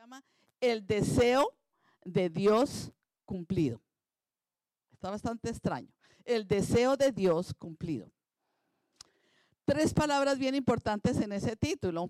llama 0.00 0.24
el 0.62 0.86
deseo 0.86 1.54
de 2.06 2.30
Dios 2.30 2.90
cumplido. 3.26 3.82
Está 4.92 5.10
bastante 5.10 5.50
extraño. 5.50 5.92
El 6.24 6.48
deseo 6.48 6.96
de 6.96 7.12
Dios 7.12 7.52
cumplido. 7.52 8.10
Tres 9.66 9.92
palabras 9.92 10.38
bien 10.38 10.54
importantes 10.54 11.20
en 11.20 11.32
ese 11.32 11.54
título. 11.54 12.08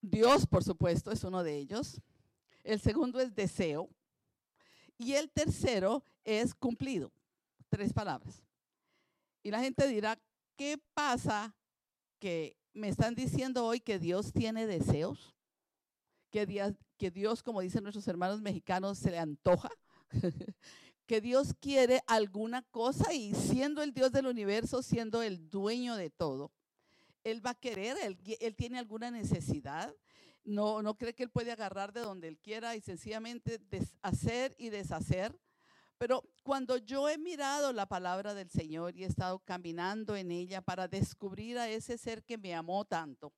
Dios, 0.00 0.48
por 0.48 0.64
supuesto, 0.64 1.12
es 1.12 1.22
uno 1.22 1.44
de 1.44 1.56
ellos. 1.56 2.00
El 2.64 2.80
segundo 2.80 3.20
es 3.20 3.32
deseo. 3.36 3.88
Y 4.98 5.12
el 5.12 5.30
tercero 5.30 6.04
es 6.24 6.54
cumplido. 6.54 7.12
Tres 7.68 7.92
palabras. 7.92 8.42
Y 9.44 9.52
la 9.52 9.60
gente 9.60 9.86
dirá, 9.86 10.18
¿qué 10.56 10.76
pasa 10.92 11.54
que 12.18 12.56
me 12.72 12.88
están 12.88 13.14
diciendo 13.14 13.64
hoy 13.64 13.78
que 13.78 14.00
Dios 14.00 14.32
tiene 14.32 14.66
deseos? 14.66 15.36
Que 16.32 16.46
que 17.02 17.10
Dios, 17.10 17.42
como 17.42 17.60
dicen 17.60 17.82
nuestros 17.82 18.06
hermanos 18.06 18.40
mexicanos, 18.40 18.96
se 18.96 19.10
le 19.10 19.18
antoja. 19.18 19.70
que 21.06 21.20
Dios 21.20 21.52
quiere 21.58 22.00
alguna 22.06 22.62
cosa 22.62 23.12
y 23.12 23.34
siendo 23.34 23.82
el 23.82 23.92
Dios 23.92 24.12
del 24.12 24.28
universo, 24.28 24.84
siendo 24.84 25.20
el 25.20 25.50
dueño 25.50 25.96
de 25.96 26.10
todo, 26.10 26.52
Él 27.24 27.44
va 27.44 27.50
a 27.50 27.54
querer, 27.56 27.96
Él, 28.04 28.54
tiene 28.54 28.78
alguna 28.78 29.10
necesidad, 29.10 29.92
no, 30.44 30.80
no 30.80 30.94
cree 30.94 31.12
que 31.12 31.24
Él 31.24 31.30
puede 31.30 31.50
agarrar 31.50 31.92
de 31.92 32.02
donde 32.02 32.28
Él 32.28 32.38
quiera 32.38 32.76
y 32.76 32.80
sencillamente 32.80 33.60
hacer 34.00 34.54
y 34.56 34.68
deshacer. 34.68 35.36
Pero 35.98 36.22
cuando 36.44 36.76
yo 36.76 37.08
he 37.08 37.18
mirado 37.18 37.72
la 37.72 37.86
palabra 37.86 38.32
del 38.32 38.48
Señor 38.48 38.96
y 38.96 39.02
he 39.02 39.08
estado 39.08 39.40
caminando 39.40 40.14
en 40.14 40.30
ella 40.30 40.60
para 40.60 40.86
descubrir 40.86 41.58
a 41.58 41.68
ese 41.68 41.98
ser 41.98 42.22
que 42.22 42.38
me 42.38 42.54
amó 42.54 42.84
tanto, 42.84 43.32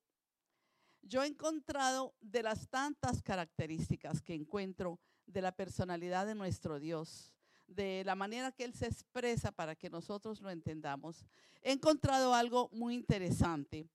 yo 1.06 1.22
he 1.22 1.26
encontrado 1.26 2.14
de 2.20 2.42
las 2.42 2.68
tantas 2.68 3.22
características 3.22 4.20
que 4.20 4.34
encuentro 4.34 4.98
de 5.26 5.42
la 5.42 5.52
personalidad 5.52 6.26
de 6.26 6.34
nuestro 6.34 6.80
Dios, 6.80 7.32
de 7.66 8.02
la 8.04 8.14
manera 8.14 8.52
que 8.52 8.64
Él 8.64 8.74
se 8.74 8.86
expresa 8.86 9.52
para 9.52 9.74
que 9.74 9.90
nosotros 9.90 10.40
lo 10.40 10.50
entendamos, 10.50 11.24
he 11.62 11.72
encontrado 11.72 12.34
algo 12.34 12.68
muy 12.72 12.94
interesante. 12.94 13.88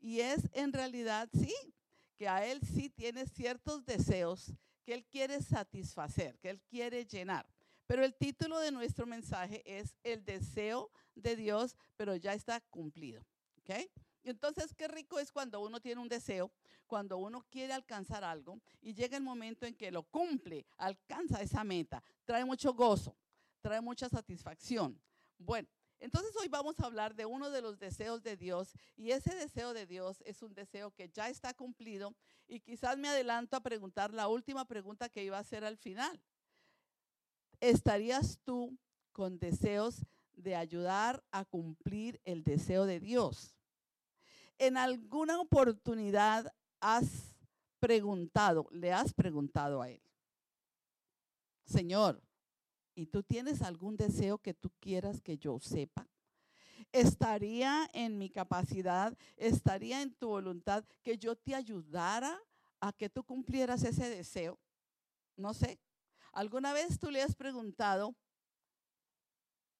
Y 0.00 0.20
es 0.20 0.48
en 0.52 0.72
realidad, 0.72 1.28
sí, 1.32 1.54
que 2.16 2.28
a 2.28 2.46
Él 2.46 2.60
sí 2.62 2.90
tiene 2.90 3.26
ciertos 3.26 3.84
deseos 3.84 4.52
que 4.84 4.94
Él 4.94 5.04
quiere 5.04 5.40
satisfacer, 5.40 6.38
que 6.38 6.50
Él 6.50 6.60
quiere 6.60 7.06
llenar. 7.06 7.46
Pero 7.86 8.04
el 8.04 8.14
título 8.14 8.58
de 8.58 8.72
nuestro 8.72 9.06
mensaje 9.06 9.62
es 9.64 9.96
El 10.02 10.24
deseo 10.24 10.90
de 11.14 11.36
Dios, 11.36 11.76
pero 11.96 12.16
ya 12.16 12.34
está 12.34 12.60
cumplido. 12.60 13.24
¿Ok? 13.58 13.70
Entonces, 14.24 14.74
qué 14.74 14.88
rico 14.88 15.18
es 15.18 15.32
cuando 15.32 15.60
uno 15.60 15.80
tiene 15.80 16.00
un 16.00 16.08
deseo, 16.08 16.50
cuando 16.86 17.18
uno 17.18 17.44
quiere 17.50 17.72
alcanzar 17.72 18.24
algo 18.24 18.60
y 18.80 18.94
llega 18.94 19.16
el 19.16 19.22
momento 19.22 19.66
en 19.66 19.74
que 19.74 19.90
lo 19.90 20.04
cumple, 20.04 20.66
alcanza 20.76 21.40
esa 21.42 21.64
meta, 21.64 22.02
trae 22.24 22.44
mucho 22.44 22.72
gozo, 22.74 23.16
trae 23.60 23.80
mucha 23.80 24.08
satisfacción. 24.08 25.00
Bueno, 25.38 25.68
entonces 25.98 26.34
hoy 26.36 26.48
vamos 26.48 26.78
a 26.80 26.86
hablar 26.86 27.14
de 27.14 27.26
uno 27.26 27.50
de 27.50 27.62
los 27.62 27.78
deseos 27.78 28.22
de 28.22 28.36
Dios 28.36 28.72
y 28.96 29.12
ese 29.12 29.34
deseo 29.34 29.72
de 29.72 29.86
Dios 29.86 30.20
es 30.26 30.42
un 30.42 30.52
deseo 30.52 30.90
que 30.90 31.08
ya 31.08 31.28
está 31.28 31.54
cumplido 31.54 32.14
y 32.48 32.60
quizás 32.60 32.98
me 32.98 33.08
adelanto 33.08 33.56
a 33.56 33.60
preguntar 33.60 34.12
la 34.12 34.28
última 34.28 34.64
pregunta 34.64 35.08
que 35.08 35.24
iba 35.24 35.36
a 35.36 35.40
hacer 35.42 35.64
al 35.64 35.76
final. 35.76 36.20
¿Estarías 37.60 38.40
tú 38.42 38.76
con 39.12 39.38
deseos 39.38 40.04
de 40.34 40.56
ayudar 40.56 41.22
a 41.30 41.44
cumplir 41.44 42.20
el 42.24 42.42
deseo 42.42 42.84
de 42.84 42.98
Dios? 42.98 43.54
En 44.66 44.76
alguna 44.76 45.40
oportunidad 45.40 46.54
has 46.80 47.34
preguntado, 47.80 48.68
le 48.70 48.92
has 48.92 49.12
preguntado 49.12 49.82
a 49.82 49.90
Él, 49.90 50.00
Señor, 51.64 52.22
¿y 52.94 53.06
tú 53.06 53.24
tienes 53.24 53.60
algún 53.62 53.96
deseo 53.96 54.38
que 54.38 54.54
tú 54.54 54.70
quieras 54.78 55.20
que 55.20 55.36
yo 55.36 55.58
sepa? 55.58 56.08
¿Estaría 56.92 57.88
en 57.92 58.18
mi 58.18 58.30
capacidad, 58.30 59.16
estaría 59.36 60.00
en 60.00 60.14
tu 60.14 60.28
voluntad 60.28 60.84
que 61.02 61.18
yo 61.18 61.34
te 61.34 61.56
ayudara 61.56 62.38
a 62.80 62.92
que 62.92 63.08
tú 63.08 63.24
cumplieras 63.24 63.82
ese 63.82 64.08
deseo? 64.10 64.60
No 65.36 65.54
sé. 65.54 65.80
¿Alguna 66.32 66.72
vez 66.72 67.00
tú 67.00 67.10
le 67.10 67.22
has 67.22 67.34
preguntado, 67.34 68.14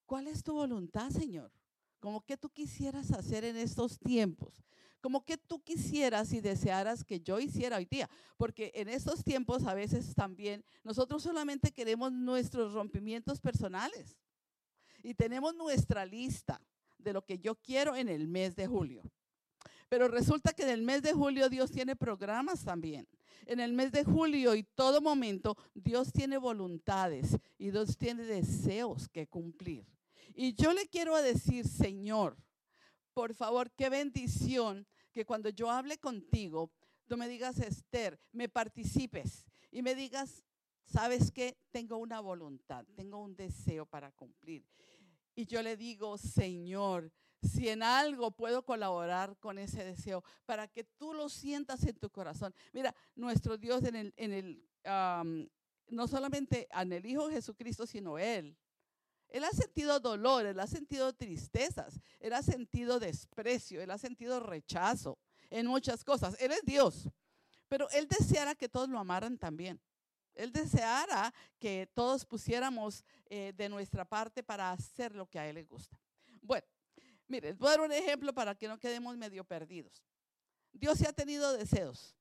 ¿cuál 0.07 0.27
es 0.27 0.43
tu 0.43 0.55
voluntad, 0.55 1.11
Señor? 1.11 1.53
Como 2.03 2.21
que 2.21 2.37
tú 2.37 2.51
quisieras 2.51 3.13
hacer 3.13 3.45
en 3.45 3.57
estos 3.57 4.01
tiempos, 4.01 4.65
como 5.01 5.25
que 5.25 5.39
tú 5.39 5.63
quisieras 5.63 6.33
y 6.33 6.41
desearas 6.41 7.05
que 7.05 7.21
yo 7.21 7.39
hiciera 7.39 7.77
hoy 7.77 7.85
día, 7.85 8.11
porque 8.37 8.73
en 8.75 8.89
estos 8.89 9.23
tiempos 9.23 9.63
a 9.69 9.75
veces 9.75 10.13
también 10.13 10.65
nosotros 10.83 11.23
solamente 11.23 11.71
queremos 11.71 12.11
nuestros 12.11 12.73
rompimientos 12.73 13.41
personales 13.41 14.19
y 15.05 15.15
tenemos 15.15 15.55
nuestra 15.55 16.05
lista 16.05 16.61
de 16.99 17.13
lo 17.13 17.25
que 17.25 17.39
yo 17.39 17.55
quiero 17.55 17.95
en 17.95 18.09
el 18.09 18.27
mes 18.27 18.57
de 18.57 18.67
julio. 18.67 19.05
Pero 19.89 20.09
resulta 20.09 20.53
que 20.53 20.65
en 20.65 20.71
el 20.71 20.83
mes 20.83 21.03
de 21.03 21.13
julio 21.13 21.49
Dios 21.49 21.71
tiene 21.71 21.95
programas 21.95 22.65
también. 22.65 23.07
En 23.47 23.61
el 23.61 23.73
mes 23.73 23.93
de 23.93 24.03
julio 24.03 24.57
y 24.57 24.65
todo 24.65 25.01
momento 25.01 25.57
Dios 25.73 26.13
tiene 26.13 26.37
voluntades 26.37 27.39
y 27.59 27.71
Dios 27.71 27.97
tiene 27.97 28.25
deseos 28.25 29.09
que 29.09 29.29
cumplir. 29.29 29.92
Y 30.35 30.55
yo 30.55 30.73
le 30.73 30.87
quiero 30.89 31.17
decir, 31.21 31.67
Señor, 31.67 32.37
por 33.13 33.35
favor, 33.35 33.71
qué 33.73 33.89
bendición 33.89 34.87
que 35.13 35.25
cuando 35.25 35.51
yo 35.51 35.71
hable 35.71 35.99
contigo, 35.99 36.73
tú 37.07 37.17
me 37.17 37.29
digas, 37.29 37.59
Esther, 37.59 38.19
me 38.33 38.49
participes 38.49 39.45
y 39.71 39.83
me 39.83 39.95
digas, 39.95 40.45
¿sabes 40.87 41.31
qué? 41.31 41.59
Tengo 41.71 41.99
una 41.99 42.21
voluntad, 42.21 42.87
tengo 42.95 43.19
un 43.19 43.37
deseo 43.37 43.85
para 43.87 44.13
cumplir. 44.13 44.65
Y 45.35 45.47
yo 45.47 45.63
le 45.63 45.77
digo, 45.77 46.17
Señor, 46.17 47.13
si 47.43 47.69
en 47.69 47.83
algo 47.83 48.31
puedo 48.31 48.65
colaborar 48.65 49.37
con 49.39 49.59
ese 49.59 49.85
deseo, 49.85 50.23
para 50.47 50.69
que 50.69 50.85
tú 50.85 51.13
lo 51.13 51.29
sientas 51.29 51.85
en 51.85 51.99
tu 51.99 52.11
corazón. 52.11 52.55
Mira, 52.73 52.95
nuestro 53.15 53.59
Dios 53.59 53.83
en 53.85 54.15
el, 54.17 54.69
no 55.89 56.09
solamente 56.09 56.69
en 56.71 56.93
el 56.93 57.05
Hijo 57.05 57.29
Jesucristo, 57.29 57.87
sino 57.87 58.19
Él 58.19 58.57
él 59.33 59.45
ha 59.45 59.51
sentido 59.51 59.99
dolor, 59.99 60.45
él 60.45 60.61
ha 60.61 60.67
sentido 60.67 61.15
tristezas, 61.15 61.99
él 62.21 62.35
ha 62.35 62.43
sentido 62.43 63.01
desprecio, 63.01 63.81
él 63.81 63.91
ha 63.91 63.97
sentido 63.97 64.41
rechazo 64.41 65.19
en 65.49 65.67
muchas 65.67 66.05
cosas. 66.05 66.37
Él 66.39 66.53
es 66.53 66.61
Dios, 66.67 67.09
pero 67.67 67.89
él 67.91 68.07
deseara 68.09 68.55
que 68.55 68.69
todos 68.69 68.91
lo 68.91 68.99
amaran 68.99 69.39
también. 69.39 69.81
Él 70.35 70.53
deseara 70.53 71.33
que 71.59 71.89
todos 71.95 72.27
pusiéramos 72.27 73.05
eh, 73.31 73.55
de 73.57 73.71
nuestra 73.71 74.05
parte 74.05 74.43
para 74.43 74.71
hacer 74.71 75.15
lo 75.15 75.27
que 75.27 75.39
a 75.39 75.49
él 75.49 75.55
le 75.55 75.65
gusta. 75.65 75.99
Bueno, 76.43 76.67
miren, 77.27 77.57
voy 77.57 77.69
a 77.69 77.71
dar 77.71 77.81
un 77.81 77.93
ejemplo 77.93 78.35
para 78.35 78.55
que 78.55 78.69
no 78.69 78.79
quedemos 78.79 79.17
medio 79.17 79.45
perdidos. 79.45 80.03
Dios 80.75 80.99
sí 80.99 81.07
ha 81.07 81.13
tenido 81.15 81.57
deseos. 81.57 82.15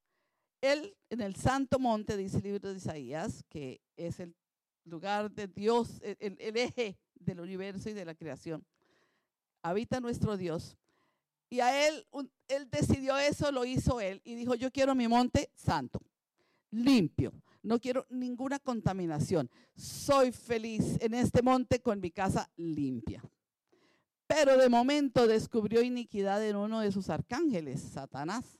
Él 0.62 0.96
en 1.10 1.20
el 1.20 1.36
santo 1.36 1.78
monte, 1.78 2.16
dice 2.16 2.38
el 2.38 2.44
libro 2.44 2.72
de 2.72 2.78
Isaías, 2.78 3.44
que 3.50 3.82
es 3.98 4.22
el 4.22 4.34
lugar 4.86 5.32
de 5.32 5.48
Dios, 5.48 6.02
el, 6.02 6.58
eje 6.58 6.98
del 7.16 7.40
universo 7.40 7.90
y 7.90 7.94
de 7.94 8.06
la 8.06 8.16
creación. 8.16 8.66
Habita 9.62 10.00
nuestro 10.00 10.38
Dios. 10.38 10.78
Y 11.50 11.60
a 11.60 11.88
él, 11.88 12.08
él 12.48 12.70
decidió 12.70 13.18
eso, 13.18 13.52
lo 13.52 13.66
hizo 13.66 14.00
él 14.00 14.22
y 14.24 14.36
dijo, 14.36 14.56
yo 14.56 14.72
quiero 14.72 14.96
mi 14.96 15.08
monte 15.08 15.50
santo, 15.54 16.02
limpio, 16.70 17.34
no 17.62 17.80
quiero 17.80 18.08
ninguna 18.10 18.58
contaminación. 18.60 19.50
Soy 19.76 20.32
feliz 20.32 20.98
en 21.02 21.14
este 21.14 21.42
monte 21.42 21.82
con 21.82 22.00
mi 22.00 22.10
casa 22.10 22.50
limpia. 22.56 23.22
Pero 24.28 24.58
de 24.58 24.70
momento 24.70 25.28
descubrió 25.28 25.82
iniquidad 25.82 26.46
en 26.48 26.56
uno 26.56 26.80
de 26.80 26.92
sus 26.92 27.10
arcángeles, 27.10 27.82
Satanás. 27.82 28.60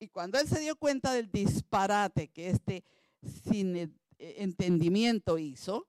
Y 0.00 0.08
cuando 0.08 0.38
él 0.38 0.48
se 0.48 0.60
dio 0.60 0.76
cuenta 0.76 1.12
del 1.12 1.30
disparate 1.30 2.28
que 2.28 2.50
este 2.50 2.84
sin 3.22 3.96
entendimiento 4.18 5.38
hizo, 5.38 5.86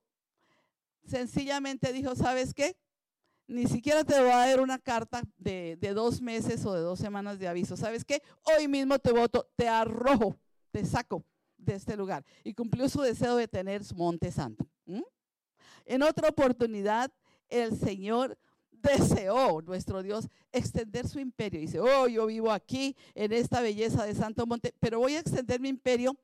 sencillamente 1.04 1.92
dijo, 1.92 2.14
¿sabes 2.14 2.54
qué? 2.54 2.76
Ni 3.46 3.66
siquiera 3.66 4.04
te 4.04 4.20
voy 4.20 4.30
a 4.30 4.46
dar 4.46 4.60
una 4.60 4.78
carta 4.78 5.22
de, 5.38 5.78
dos 5.94 6.20
meses 6.20 6.64
o 6.66 6.74
de 6.74 6.82
dos 6.82 6.98
semanas 6.98 7.38
de 7.38 7.48
aviso. 7.48 7.76
¿Sabes 7.76 8.04
qué? 8.04 8.22
Hoy 8.42 8.68
mismo 8.68 8.98
te 8.98 9.10
voto, 9.10 9.48
te 9.56 9.68
arrojo, 9.68 10.36
te 10.70 10.84
saco 10.84 11.24
de 11.56 11.74
este 11.74 11.96
lugar. 11.96 12.24
Y 12.44 12.52
cumplió 12.52 12.88
su 12.90 13.00
deseo 13.00 13.36
de 13.36 13.48
tener 13.48 13.84
su 13.84 13.94
monte 13.94 14.30
santo. 14.30 14.66
En 15.86 16.02
otra 16.02 16.28
oportunidad, 16.28 17.10
el 17.48 17.78
Señor 17.78 18.38
deseó, 18.70 19.62
nuestro 19.62 20.02
Dios, 20.02 20.28
extender 20.52 21.08
su 21.08 21.18
imperio. 21.18 21.58
Dice, 21.60 21.80
oh, 21.80 22.06
yo 22.06 22.26
vivo 22.26 22.52
aquí 22.52 22.94
en 23.14 23.32
esta 23.32 23.62
belleza 23.62 24.04
de 24.04 24.14
Santo 24.14 24.46
Monte, 24.46 24.74
pero 24.78 24.98
voy 24.98 25.14
a 25.14 25.20
extender 25.20 25.58
mi 25.58 25.70
imperio 25.70 26.14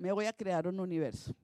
me 0.00 0.12
voy 0.12 0.24
a 0.24 0.32
crear 0.32 0.66
un 0.66 0.80
universo. 0.80 1.36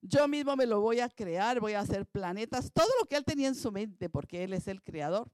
Yo 0.00 0.28
mismo 0.28 0.54
me 0.54 0.64
lo 0.64 0.80
voy 0.80 1.00
a 1.00 1.08
crear, 1.08 1.58
voy 1.60 1.72
a 1.72 1.80
hacer 1.80 2.06
planetas, 2.06 2.70
todo 2.72 2.88
lo 3.00 3.06
que 3.06 3.16
él 3.16 3.24
tenía 3.24 3.48
en 3.48 3.54
su 3.54 3.72
mente, 3.72 4.08
porque 4.08 4.44
él 4.44 4.52
es 4.52 4.68
el 4.68 4.80
creador. 4.82 5.28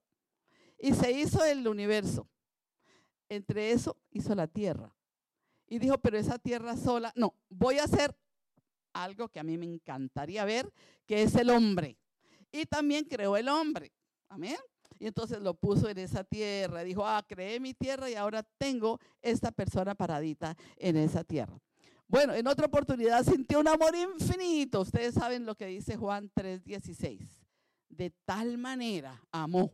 Y 0.79 0.95
se 0.95 1.13
hizo 1.13 1.45
el 1.45 1.69
universo. 1.69 2.27
Entre 3.29 3.73
eso 3.73 3.97
hizo 4.11 4.35
la 4.35 4.47
tierra. 4.47 4.93
y 5.69 5.79
dijo, 5.79 5.99
pero 5.99 6.19
esa 6.19 6.39
tierra 6.39 6.77
sola, 6.77 7.13
no, 7.15 7.35
voy 7.49 7.79
a 7.79 7.85
hacer 7.85 8.17
algo 8.93 9.29
que 9.29 9.39
a 9.39 9.45
mí 9.45 9.57
me 9.57 9.67
encantaría 9.67 10.45
ver, 10.45 10.73
que 11.07 11.23
es 11.23 11.35
el 11.37 11.51
hombre. 11.51 11.97
Y 12.51 12.67
también 12.67 13.05
creó 13.05 13.37
el 13.37 13.49
hombre. 13.49 13.93
Amén. 14.29 14.57
Y 14.99 15.07
entonces 15.07 15.41
lo 15.41 15.55
puso 15.55 15.89
en 15.89 15.99
esa 15.99 16.25
tierra. 16.25 16.83
Dijo, 16.83 17.07
ah, 17.07 17.25
creé 17.27 17.61
mi 17.61 17.75
tierra 17.75 18.11
y 18.11 18.15
ahora 18.15 18.43
tengo 18.43 18.99
esta 19.23 19.53
persona 19.53 19.95
paradita 19.95 20.57
en 20.77 20.97
esa 20.97 21.23
tierra. 21.23 21.61
Bueno, 22.11 22.35
en 22.35 22.45
otra 22.49 22.67
oportunidad 22.67 23.25
sintió 23.25 23.61
un 23.61 23.69
amor 23.69 23.95
infinito. 23.95 24.81
Ustedes 24.81 25.15
saben 25.15 25.47
lo 25.47 25.55
que 25.55 25.67
dice 25.67 25.97
Juan 25.97 26.29
3:16. 26.35 27.47
De 27.89 28.11
tal 28.25 28.59
manera 28.59 29.25
amó. 29.31 29.71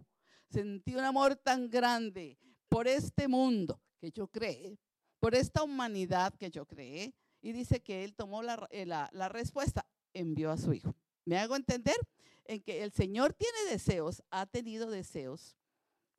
Sentí 0.50 0.94
un 0.94 1.04
amor 1.04 1.36
tan 1.36 1.70
grande 1.70 2.38
por 2.68 2.88
este 2.88 3.26
mundo 3.26 3.80
que 3.98 4.10
yo 4.10 4.28
creé, 4.28 4.78
por 5.18 5.34
esta 5.34 5.62
humanidad 5.62 6.34
que 6.34 6.50
yo 6.50 6.66
creé. 6.66 7.14
Y 7.40 7.52
dice 7.52 7.80
que 7.80 8.04
él 8.04 8.14
tomó 8.14 8.42
eh, 8.68 8.84
la, 8.84 9.08
la 9.12 9.30
respuesta, 9.30 9.86
envió 10.12 10.50
a 10.50 10.58
su 10.58 10.74
hijo. 10.74 10.94
¿Me 11.24 11.38
hago 11.38 11.56
entender? 11.56 11.96
En 12.44 12.60
que 12.60 12.82
el 12.82 12.92
Señor 12.92 13.32
tiene 13.32 13.70
deseos, 13.70 14.22
ha 14.30 14.44
tenido 14.44 14.90
deseos, 14.90 15.56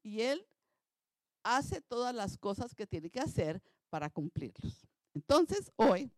y 0.01 0.21
Él 0.21 0.47
hace 1.43 1.79
todas 1.79 2.15
las 2.15 2.37
cosas 2.37 2.73
que 2.73 2.87
tiene 2.87 3.09
que 3.11 3.19
hacer 3.19 3.61
para 3.89 4.09
cumplirlos. 4.09 4.86
Entonces, 5.17 5.71
hoy 5.77 6.11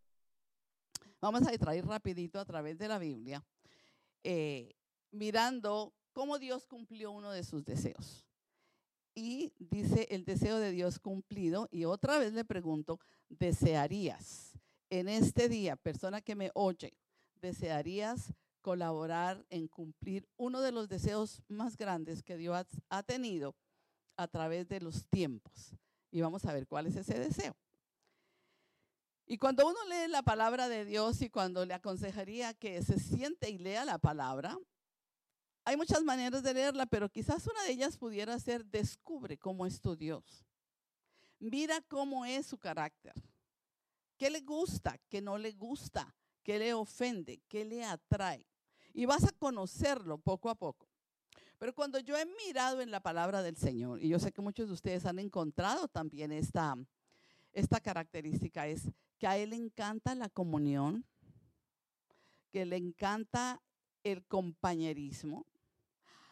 vamos 1.21 1.47
a 1.47 1.57
traer 1.57 1.85
rapidito 1.85 2.37
a 2.37 2.43
través 2.43 2.77
de 2.77 2.89
la 2.89 2.99
Biblia, 2.99 3.41
eh, 4.25 4.75
mirando 5.11 5.93
cómo 6.11 6.37
Dios 6.37 6.67
cumplió 6.67 7.11
uno 7.11 7.31
de 7.31 7.45
sus 7.45 7.63
deseos. 7.63 8.25
Y 9.15 9.53
dice 9.57 10.05
el 10.11 10.25
deseo 10.25 10.57
de 10.57 10.71
Dios 10.71 10.99
cumplido, 10.99 11.69
y 11.71 11.85
otra 11.85 12.19
vez 12.19 12.33
le 12.33 12.43
pregunto, 12.43 12.99
¿desearías 13.29 14.59
en 14.89 15.07
este 15.07 15.47
día, 15.47 15.77
persona 15.77 16.19
que 16.19 16.35
me 16.35 16.51
oye, 16.53 16.93
desearías 17.41 18.33
colaborar 18.61 19.45
en 19.49 19.69
cumplir 19.69 20.27
uno 20.35 20.59
de 20.59 20.73
los 20.73 20.89
deseos 20.89 21.41
más 21.47 21.77
grandes 21.77 22.21
que 22.21 22.35
Dios 22.35 22.67
ha 22.89 23.03
tenido 23.03 23.55
a 24.17 24.27
través 24.27 24.67
de 24.67 24.81
los 24.81 25.07
tiempos. 25.07 25.73
Y 26.11 26.19
vamos 26.19 26.43
a 26.43 26.51
ver 26.51 26.67
cuál 26.67 26.87
es 26.87 26.97
ese 26.97 27.17
deseo. 27.17 27.55
Y 29.29 29.37
cuando 29.37 29.65
uno 29.65 29.77
lee 29.87 30.09
la 30.09 30.23
palabra 30.23 30.67
de 30.67 30.83
Dios 30.83 31.21
y 31.21 31.29
cuando 31.29 31.65
le 31.65 31.73
aconsejaría 31.73 32.53
que 32.53 32.81
se 32.83 32.99
siente 32.99 33.49
y 33.49 33.57
lea 33.57 33.85
la 33.85 33.97
palabra, 33.97 34.57
hay 35.63 35.77
muchas 35.77 36.03
maneras 36.03 36.43
de 36.43 36.53
leerla, 36.53 36.85
pero 36.85 37.07
quizás 37.07 37.47
una 37.47 37.63
de 37.63 37.71
ellas 37.71 37.95
pudiera 37.95 38.37
ser 38.39 38.65
descubre 38.65 39.37
cómo 39.37 39.65
es 39.65 39.79
tu 39.79 39.95
Dios. 39.95 40.43
Mira 41.39 41.79
cómo 41.87 42.25
es 42.25 42.47
su 42.47 42.57
carácter. 42.57 43.13
¿Qué 44.17 44.29
le 44.29 44.41
gusta? 44.41 44.99
¿Qué 45.07 45.21
no 45.21 45.37
le 45.37 45.53
gusta? 45.53 46.13
¿Qué 46.43 46.59
le 46.59 46.73
ofende? 46.73 47.41
¿Qué 47.47 47.63
le 47.63 47.85
atrae? 47.85 48.49
y 48.93 49.05
vas 49.05 49.23
a 49.23 49.31
conocerlo 49.31 50.17
poco 50.17 50.49
a 50.49 50.55
poco. 50.55 50.87
Pero 51.57 51.73
cuando 51.73 51.99
yo 51.99 52.17
he 52.17 52.25
mirado 52.25 52.81
en 52.81 52.91
la 52.91 53.01
palabra 53.01 53.41
del 53.41 53.57
Señor, 53.57 54.01
y 54.01 54.09
yo 54.09 54.19
sé 54.19 54.31
que 54.31 54.41
muchos 54.41 54.67
de 54.67 54.73
ustedes 54.73 55.05
han 55.05 55.19
encontrado 55.19 55.87
también 55.87 56.31
esta, 56.31 56.75
esta 57.51 57.79
característica, 57.79 58.67
es 58.67 58.89
que 59.19 59.27
a 59.27 59.37
Él 59.37 59.51
le 59.51 59.57
encanta 59.57 60.15
la 60.15 60.29
comunión, 60.29 61.05
que 62.51 62.65
le 62.65 62.77
encanta 62.77 63.61
el 64.03 64.25
compañerismo. 64.25 65.45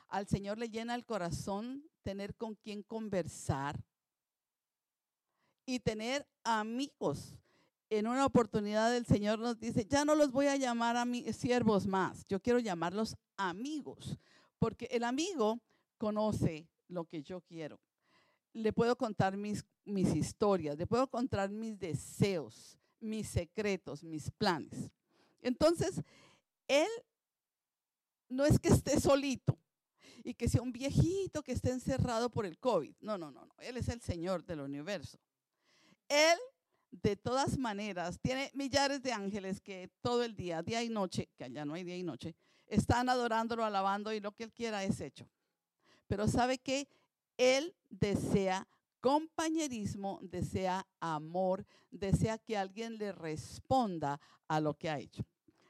Al 0.07 0.28
Señor 0.28 0.57
le 0.57 0.69
llena 0.69 0.95
el 0.95 1.06
corazón 1.06 1.84
tener 2.01 2.36
con 2.36 2.56
quien 2.56 2.81
conversar 2.81 3.84
y 5.66 5.80
tener 5.80 6.25
amigos 6.44 7.36
en 7.89 8.07
una 8.07 8.25
oportunidad 8.25 8.95
el 8.95 9.06
Señor 9.06 9.40
nos 9.40 9.60
dice, 9.60 9.86
ya 9.86 10.04
no 10.04 10.16
los 10.16 10.31
voy 10.31 10.48
a 10.48 10.57
llamar 10.57 10.98
a 10.98 11.06
mis 11.06 11.36
siervos 11.36 11.88
más, 11.88 12.25
yo 12.28 12.42
quiero 12.42 12.60
llamarlos 12.60 13.16
amigos, 13.38 14.18
porque 14.60 14.88
el 14.92 15.04
amigo 15.04 15.60
conoce 15.98 16.68
lo 16.88 17.06
que 17.06 17.24
yo 17.24 17.42
quiero. 17.42 17.80
Le 18.57 18.74
puedo 18.74 18.95
contar 18.95 19.38
mis, 19.38 19.63
mis 19.86 20.15
historias, 20.15 20.77
le 20.77 20.88
puedo 20.88 21.07
contar 21.07 21.50
mis 21.50 21.77
deseos, 21.77 22.77
mis 23.00 23.27
secretos, 23.27 24.04
mis 24.04 24.31
planes. 24.31 24.92
Entonces, 25.42 26.01
Él 26.68 26.88
no 28.30 28.45
es 28.45 28.59
que 28.59 28.69
esté 28.69 29.00
solito 29.00 29.57
y 30.24 30.33
que 30.33 30.50
sea 30.50 30.62
un 30.62 30.71
viejito 30.71 31.44
que 31.44 31.51
esté 31.51 31.71
encerrado 31.71 32.30
por 32.30 32.45
el 32.45 32.57
COVID. 32.57 32.95
No, 33.00 33.18
no, 33.18 33.31
no, 33.31 33.45
no. 33.45 33.56
Él 33.59 33.77
es 33.77 33.89
el 33.89 34.01
Señor 34.01 34.44
del 34.44 34.62
universo. 34.62 35.19
Él 36.09 36.38
de 36.92 37.15
todas 37.15 37.57
maneras, 37.57 38.19
tiene 38.19 38.50
millares 38.54 39.01
de 39.01 39.12
ángeles 39.12 39.62
que 39.62 39.89
todo 40.01 40.24
el 40.24 40.36
día, 40.36 40.62
día 40.62 40.83
y 40.83 40.89
noche, 40.89 41.30
que 41.36 41.44
allá 41.44 41.65
no 41.65 41.74
hay 41.74 41.83
día 41.83 41.98
y 41.98 42.04
noche, 42.04 42.36
están 42.65 43.09
adorándolo, 43.09 43.63
alabando 43.63 44.13
y 44.13 44.19
lo 44.19 44.31
que 44.31 44.44
él 44.45 44.54
quiera 44.54 44.83
es 44.83 45.00
hecho. 45.01 45.30
Pero 46.07 46.27
sabe 46.27 46.57
que 46.57 46.88
él 47.38 47.75
desea 47.89 48.68
compañerismo, 49.00 50.19
desea 50.22 50.86
amor, 51.00 51.66
desea 51.92 52.38
que 52.38 52.57
alguien 52.57 52.98
le 52.98 53.12
responda 53.12 54.19
a 54.48 54.60
lo 54.60 54.74
que 54.74 54.89
ha 54.89 55.00
hecho. 55.00 55.24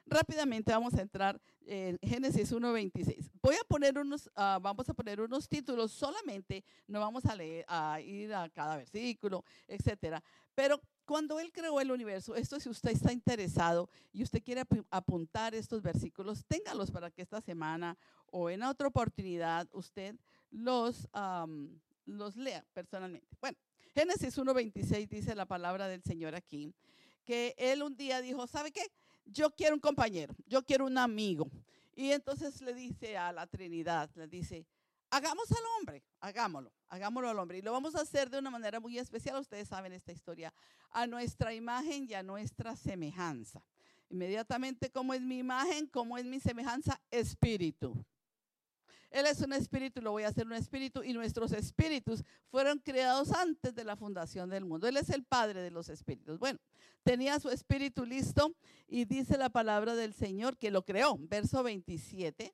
Rápidamente 0.09 0.71
vamos 0.71 0.93
a 0.93 1.01
entrar 1.01 1.39
en 1.65 1.99
Génesis 2.01 2.53
1.26. 2.53 3.29
Voy 3.41 3.55
ah, 4.35 4.59
vamos 4.61 4.89
a 4.89 4.93
poner 4.93 5.19
unos 5.19 5.49
títulos 5.49 5.91
solamente, 5.91 6.63
no 6.87 7.01
vamos 7.01 7.25
a 7.25 7.35
leer, 7.35 7.65
a 7.67 7.99
ir 7.99 8.33
a 8.33 8.49
cada 8.49 8.77
versículo, 8.77 9.43
etcétera. 9.67 10.23
Pero 10.55 10.81
cuando 11.05 11.39
Él 11.39 11.51
creó 11.51 11.79
el 11.81 11.91
universo, 11.91 12.35
esto 12.35 12.59
si 12.59 12.69
usted 12.69 12.91
está 12.91 13.11
interesado 13.11 13.89
y 14.13 14.23
usted 14.23 14.41
quiere 14.41 14.63
apuntar 14.89 15.53
estos 15.55 15.81
versículos, 15.81 16.43
téngalos 16.47 16.89
para 16.89 17.11
que 17.11 17.21
esta 17.21 17.41
semana 17.41 17.97
o 18.31 18.49
en 18.49 18.63
otra 18.63 18.87
oportunidad 18.87 19.67
usted 19.73 20.15
los, 20.51 21.07
los 22.05 22.35
lea 22.35 22.65
personalmente. 22.73 23.27
Bueno, 23.41 23.57
Génesis 23.93 24.37
1.26 24.37 25.07
dice 25.07 25.35
la 25.35 25.45
palabra 25.45 25.87
del 25.87 26.03
Señor 26.03 26.35
aquí, 26.35 26.73
que 27.25 27.55
Él 27.57 27.83
un 27.83 27.95
día 27.95 28.21
dijo, 28.21 28.47
¿sabe 28.47 28.71
qué? 28.71 28.83
Yo 29.25 29.49
quiero 29.51 29.75
un 29.75 29.81
compañero, 29.81 30.35
yo 30.45 30.63
quiero 30.63 30.85
un 30.85 30.97
amigo. 30.97 31.49
Y 31.95 32.11
entonces 32.11 32.61
le 32.61 32.73
dice 32.73 33.17
a 33.17 33.31
la 33.31 33.47
Trinidad, 33.47 34.09
le 34.15 34.27
dice, 34.27 34.65
hagamos 35.09 35.51
al 35.51 35.63
hombre, 35.77 36.03
hagámoslo, 36.19 36.71
hagámoslo 36.89 37.29
al 37.29 37.39
hombre. 37.39 37.57
Y 37.57 37.61
lo 37.61 37.71
vamos 37.71 37.95
a 37.95 38.01
hacer 38.01 38.29
de 38.29 38.39
una 38.39 38.51
manera 38.51 38.79
muy 38.79 38.97
especial, 38.97 39.39
ustedes 39.39 39.67
saben 39.67 39.93
esta 39.93 40.11
historia, 40.11 40.53
a 40.91 41.07
nuestra 41.07 41.53
imagen 41.53 42.05
y 42.09 42.13
a 42.13 42.23
nuestra 42.23 42.75
semejanza. 42.75 43.63
Inmediatamente, 44.09 44.89
¿cómo 44.89 45.13
es 45.13 45.21
mi 45.21 45.39
imagen? 45.39 45.87
¿Cómo 45.87 46.17
es 46.17 46.25
mi 46.25 46.39
semejanza? 46.39 47.01
Espíritu. 47.11 47.93
Él 49.09 49.25
es 49.25 49.41
un 49.41 49.53
espíritu, 49.53 50.01
lo 50.01 50.11
voy 50.11 50.23
a 50.23 50.27
hacer 50.27 50.45
un 50.45 50.53
espíritu 50.53 51.01
y 51.03 51.13
nuestros 51.13 51.53
espíritus 51.53 52.23
fueron 52.49 52.79
creados 52.79 53.31
antes 53.31 53.73
de 53.73 53.83
la 53.83 53.95
fundación 53.95 54.49
del 54.49 54.65
mundo. 54.65 54.87
Él 54.87 54.97
es 54.97 55.09
el 55.09 55.23
padre 55.23 55.61
de 55.61 55.71
los 55.71 55.89
espíritus. 55.89 56.39
Bueno, 56.39 56.59
tenía 57.03 57.39
su 57.39 57.49
espíritu 57.49 58.05
listo 58.05 58.53
y 58.87 59.05
dice 59.05 59.37
la 59.37 59.49
palabra 59.49 59.95
del 59.95 60.13
Señor 60.13 60.57
que 60.57 60.71
lo 60.71 60.83
creó. 60.83 61.17
Verso 61.19 61.63
27 61.63 62.53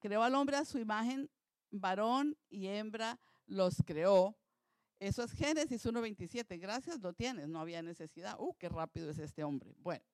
creó 0.00 0.22
al 0.22 0.34
hombre 0.34 0.56
a 0.56 0.64
su 0.64 0.78
imagen, 0.78 1.30
varón 1.70 2.36
y 2.50 2.66
hembra 2.66 3.18
los 3.46 3.82
creó. 3.84 4.36
Eso 4.98 5.22
es 5.22 5.32
Génesis 5.32 5.86
1.27. 5.86 6.58
Gracias, 6.58 7.00
lo 7.00 7.12
tienes, 7.12 7.48
no 7.48 7.60
había 7.60 7.82
necesidad. 7.82 8.36
Uh, 8.38 8.54
qué 8.58 8.68
rápido 8.68 9.10
es 9.10 9.18
este 9.18 9.44
hombre. 9.44 9.74
Bueno, 9.78 10.04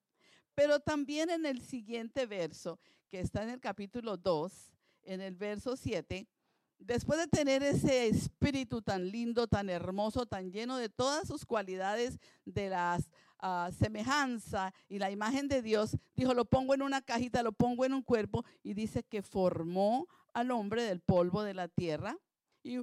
pero 0.54 0.80
también 0.80 1.30
en 1.30 1.46
el 1.46 1.60
siguiente 1.60 2.26
verso, 2.26 2.78
que 3.10 3.20
está 3.20 3.42
en 3.42 3.50
el 3.50 3.60
capítulo 3.60 4.16
2, 4.16 4.52
en 5.02 5.20
el 5.20 5.34
verso 5.36 5.76
7, 5.76 6.26
después 6.78 7.18
de 7.18 7.28
tener 7.28 7.62
ese 7.62 8.06
espíritu 8.06 8.82
tan 8.82 9.10
lindo, 9.10 9.46
tan 9.46 9.70
hermoso, 9.70 10.26
tan 10.26 10.50
lleno 10.50 10.76
de 10.76 10.88
todas 10.88 11.26
sus 11.28 11.44
cualidades 11.44 12.18
de 12.44 12.68
las 12.68 13.10
semejanza 13.78 14.72
y 14.88 14.98
la 14.98 15.10
imagen 15.10 15.48
de 15.48 15.60
Dios, 15.60 15.96
dijo, 16.14 16.32
lo 16.34 16.44
pongo 16.44 16.74
en 16.74 16.82
una 16.82 17.02
cajita, 17.02 17.42
lo 17.42 17.52
pongo 17.52 17.84
en 17.84 17.92
un 17.92 18.02
cuerpo 18.02 18.44
y 18.62 18.74
dice 18.74 19.02
que 19.02 19.22
formó 19.22 20.08
al 20.32 20.50
hombre 20.50 20.82
del 20.82 21.00
polvo 21.00 21.42
de 21.42 21.54
la 21.54 21.68
tierra 21.68 22.16
y 22.62 22.78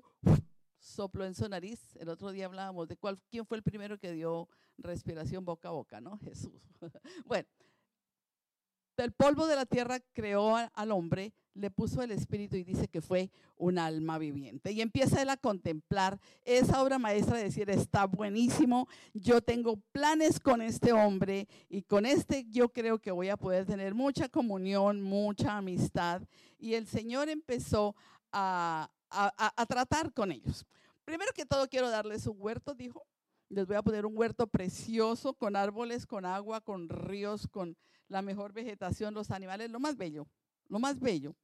sopló 0.82 1.26
en 1.26 1.36
su 1.36 1.48
nariz. 1.48 1.80
El 1.96 2.10
otro 2.10 2.32
día 2.32 2.48
hablábamos 2.48 2.88
de 2.88 2.98
cuál, 2.98 3.20
quién 3.30 3.46
fue 3.46 3.58
el 3.58 3.64
primero 3.64 3.98
que 3.98 4.12
dio 4.12 4.50
respiración 4.78 5.46
boca 5.46 5.70
a 5.70 5.72
boca, 5.72 6.02
¿no? 6.02 6.18
Jesús. 6.24 6.62
bueno, 7.26 7.48
del 8.98 9.12
polvo 9.14 9.48
de 9.48 9.56
la 9.56 9.66
tierra 9.66 10.00
creó 10.14 10.56
al 10.56 10.92
hombre, 10.92 11.34
le 11.54 11.70
puso 11.70 12.02
el 12.02 12.12
espíritu 12.12 12.56
y 12.56 12.64
dice 12.64 12.88
que 12.88 13.02
fue 13.02 13.30
un 13.58 13.78
alma 13.78 14.18
viviente. 14.18 14.72
Y 14.72 14.82
empieza 14.82 15.22
él 15.22 15.30
a 15.30 15.38
contemplar 15.38 16.20
esa 16.46 16.82
obra 16.82 16.98
maestra, 16.98 17.38
de 17.38 17.44
decir, 17.44 17.70
está 17.70 18.06
buenísimo, 18.06 18.88
yo 19.14 19.42
tengo 19.42 19.78
planes 19.92 20.40
con 20.40 20.62
este 20.62 20.94
hombre 20.94 21.48
y 21.70 21.82
con 21.84 22.06
este 22.06 22.46
yo 22.50 22.70
creo 22.70 23.00
que 23.00 23.12
voy 23.12 23.30
a 23.30 23.38
poder 23.38 23.66
tener 23.66 23.94
mucha 23.94 24.30
comunión, 24.30 25.02
mucha 25.02 25.58
amistad. 25.58 26.22
Y 26.58 26.76
el 26.76 26.88
Señor 26.88 27.30
empezó 27.30 27.96
a, 28.32 28.90
a 29.12 29.66
tratar 29.68 30.14
con 30.14 30.32
ellos. 30.32 30.66
Primero 31.06 31.32
que 31.34 31.46
todo 31.46 31.68
quiero 31.68 31.90
darles 31.90 32.28
un 32.28 32.38
huerto, 32.40 32.74
dijo, 32.74 33.06
Les 33.50 33.68
voy 33.68 33.76
a 33.76 33.82
poner 33.82 34.06
un 34.06 34.18
huerto 34.18 34.48
precioso 34.48 35.34
con 35.34 35.56
árboles, 35.56 36.06
con 36.06 36.26
agua, 36.26 36.62
con 36.62 36.88
ríos, 36.88 37.48
con 37.48 37.76
la 38.08 38.22
mejor 38.22 38.54
vegetación, 38.54 39.14
los 39.14 39.32
animales, 39.32 39.70
lo 39.72 39.80
más 39.80 39.98
bello, 39.98 40.28
lo 40.68 40.80
más 40.80 41.00
bello. 41.00 41.36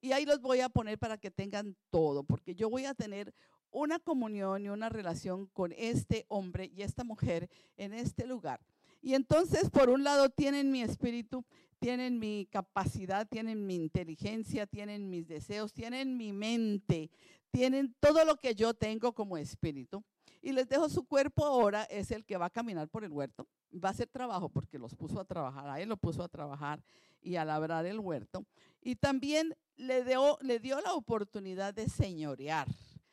Y 0.00 0.12
ahí 0.12 0.26
los 0.26 0.40
voy 0.40 0.60
a 0.60 0.68
poner 0.68 0.98
para 0.98 1.16
que 1.16 1.30
tengan 1.30 1.76
todo, 1.90 2.24
porque 2.24 2.54
yo 2.54 2.68
voy 2.68 2.84
a 2.84 2.94
tener 2.94 3.34
una 3.70 3.98
comunión 3.98 4.64
y 4.64 4.68
una 4.68 4.90
relación 4.90 5.46
con 5.46 5.72
este 5.72 6.26
hombre 6.28 6.70
y 6.74 6.82
esta 6.82 7.02
mujer 7.02 7.48
en 7.76 7.94
este 7.94 8.26
lugar. 8.26 8.60
Y 9.04 9.12
entonces, 9.12 9.68
por 9.68 9.90
un 9.90 10.02
lado, 10.02 10.30
tienen 10.30 10.70
mi 10.70 10.80
espíritu, 10.80 11.44
tienen 11.78 12.18
mi 12.18 12.48
capacidad, 12.50 13.28
tienen 13.28 13.66
mi 13.66 13.74
inteligencia, 13.74 14.66
tienen 14.66 15.10
mis 15.10 15.28
deseos, 15.28 15.74
tienen 15.74 16.16
mi 16.16 16.32
mente, 16.32 17.10
tienen 17.50 17.94
todo 18.00 18.24
lo 18.24 18.36
que 18.36 18.54
yo 18.54 18.72
tengo 18.72 19.12
como 19.12 19.36
espíritu 19.36 20.02
y 20.40 20.52
les 20.52 20.70
dejo 20.70 20.88
su 20.88 21.04
cuerpo 21.04 21.44
ahora, 21.44 21.84
es 21.84 22.12
el 22.12 22.24
que 22.24 22.38
va 22.38 22.46
a 22.46 22.50
caminar 22.50 22.88
por 22.88 23.04
el 23.04 23.12
huerto. 23.12 23.46
Va 23.74 23.90
a 23.90 23.92
hacer 23.92 24.08
trabajo 24.08 24.48
porque 24.48 24.78
los 24.78 24.94
puso 24.94 25.20
a 25.20 25.26
trabajar, 25.26 25.68
a 25.68 25.82
él 25.82 25.90
lo 25.90 25.98
puso 25.98 26.22
a 26.22 26.28
trabajar 26.28 26.82
y 27.20 27.36
a 27.36 27.44
labrar 27.44 27.84
el 27.84 28.00
huerto. 28.00 28.46
Y 28.80 28.96
también 28.96 29.54
le 29.76 30.02
dio, 30.02 30.38
le 30.40 30.60
dio 30.60 30.80
la 30.80 30.94
oportunidad 30.94 31.74
de 31.74 31.90
señorear, 31.90 32.68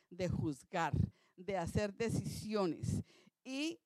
de 0.09 0.29
juzgar, 0.29 0.93
de 1.35 1.57
hacer 1.57 1.93
decisiones. 1.93 3.03
Y 3.43 3.81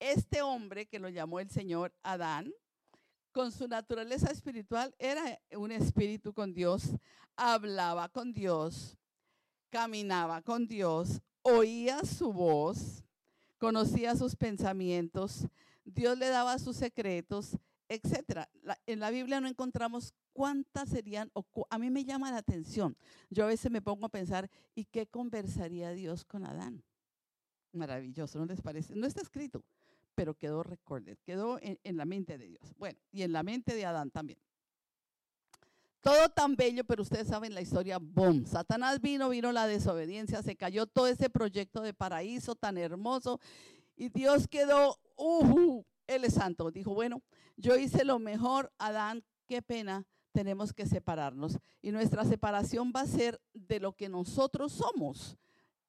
este 0.00 0.42
hombre 0.42 0.86
que 0.86 0.98
lo 0.98 1.08
llamó 1.08 1.40
el 1.40 1.50
Señor 1.50 1.92
Adán, 2.02 2.52
con 3.32 3.52
su 3.52 3.68
naturaleza 3.68 4.30
espiritual, 4.30 4.94
era 4.98 5.38
un 5.52 5.70
espíritu 5.70 6.32
con 6.32 6.54
Dios, 6.54 6.96
hablaba 7.36 8.08
con 8.08 8.32
Dios, 8.32 8.96
caminaba 9.70 10.42
con 10.42 10.66
Dios, 10.66 11.20
oía 11.42 12.04
su 12.04 12.32
voz, 12.32 13.04
conocía 13.58 14.16
sus 14.16 14.34
pensamientos, 14.34 15.46
Dios 15.84 16.18
le 16.18 16.28
daba 16.28 16.58
sus 16.58 16.76
secretos, 16.76 17.56
etc. 17.88 18.46
en 18.86 19.00
la 19.00 19.10
Biblia 19.10 19.40
no 19.40 19.48
encontramos 19.48 20.14
cuántas 20.32 20.88
serían, 20.88 21.30
o 21.32 21.44
a 21.70 21.78
mí 21.78 21.90
me 21.90 22.04
llama 22.04 22.30
la 22.30 22.38
atención. 22.38 22.96
Yo 23.30 23.44
a 23.44 23.48
veces 23.48 23.70
me 23.70 23.82
pongo 23.82 24.06
a 24.06 24.10
pensar, 24.10 24.50
¿y 24.74 24.84
qué 24.84 25.06
conversaría 25.06 25.90
Dios 25.92 26.24
con 26.24 26.44
Adán? 26.44 26.82
Maravilloso, 27.72 28.38
¿no 28.38 28.46
les 28.46 28.60
parece? 28.60 28.94
No 28.94 29.06
está 29.06 29.20
escrito, 29.20 29.62
pero 30.18 30.34
quedó 30.34 30.64
recorded, 30.64 31.16
quedó 31.24 31.60
en 31.62 31.96
la 31.96 32.04
mente 32.04 32.38
de 32.38 32.48
Dios. 32.48 32.74
Bueno, 32.76 32.98
y 33.12 33.22
en 33.22 33.30
la 33.30 33.44
mente 33.44 33.76
de 33.76 33.86
Adán 33.86 34.10
también. 34.10 34.40
Todo 36.00 36.28
tan 36.30 36.56
bello, 36.56 36.82
pero 36.82 37.02
ustedes 37.02 37.28
saben 37.28 37.54
la 37.54 37.60
historia, 37.60 37.98
¡boom! 38.00 38.44
Satanás 38.44 39.00
vino, 39.00 39.28
vino 39.28 39.52
la 39.52 39.68
desobediencia, 39.68 40.42
se 40.42 40.56
cayó 40.56 40.88
todo 40.88 41.06
ese 41.06 41.30
proyecto 41.30 41.82
de 41.82 41.94
paraíso 41.94 42.56
tan 42.56 42.78
hermoso 42.78 43.38
y 43.94 44.08
Dios 44.08 44.48
quedó, 44.48 44.98
¡uh! 45.16 45.84
Él 46.08 46.24
es 46.24 46.34
santo. 46.34 46.72
Dijo, 46.72 46.92
bueno, 46.92 47.22
yo 47.56 47.76
hice 47.76 48.04
lo 48.04 48.18
mejor, 48.18 48.72
Adán, 48.78 49.22
qué 49.46 49.62
pena, 49.62 50.04
tenemos 50.32 50.72
que 50.72 50.86
separarnos. 50.86 51.60
Y 51.80 51.92
nuestra 51.92 52.24
separación 52.24 52.92
va 52.92 53.02
a 53.02 53.06
ser 53.06 53.40
de 53.54 53.78
lo 53.78 53.92
que 53.92 54.08
nosotros 54.08 54.72
somos 54.72 55.38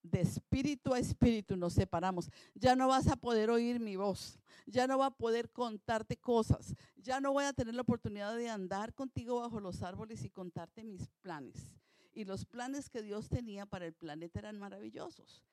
de 0.03 0.21
espíritu 0.21 0.93
a 0.93 0.99
espíritu 0.99 1.55
nos 1.55 1.73
separamos. 1.73 2.29
Ya 2.53 2.75
no 2.75 2.87
vas 2.87 3.07
a 3.07 3.15
poder 3.15 3.49
oír 3.49 3.79
mi 3.79 3.95
voz, 3.95 4.39
ya 4.65 4.87
no 4.87 4.97
va 4.97 5.07
a 5.07 5.17
poder 5.17 5.51
contarte 5.51 6.17
cosas, 6.17 6.75
ya 6.97 7.19
no 7.19 7.33
voy 7.33 7.45
a 7.45 7.53
tener 7.53 7.75
la 7.75 7.81
oportunidad 7.81 8.35
de 8.35 8.49
andar 8.49 8.93
contigo 8.93 9.41
bajo 9.41 9.59
los 9.59 9.81
árboles 9.81 10.23
y 10.23 10.29
contarte 10.29 10.83
mis 10.83 11.07
planes. 11.21 11.75
Y 12.13 12.25
los 12.25 12.45
planes 12.45 12.89
que 12.89 13.01
Dios 13.01 13.29
tenía 13.29 13.65
para 13.65 13.85
el 13.85 13.93
planeta 13.93 14.39
eran 14.39 14.57
maravillosos. 14.57 15.43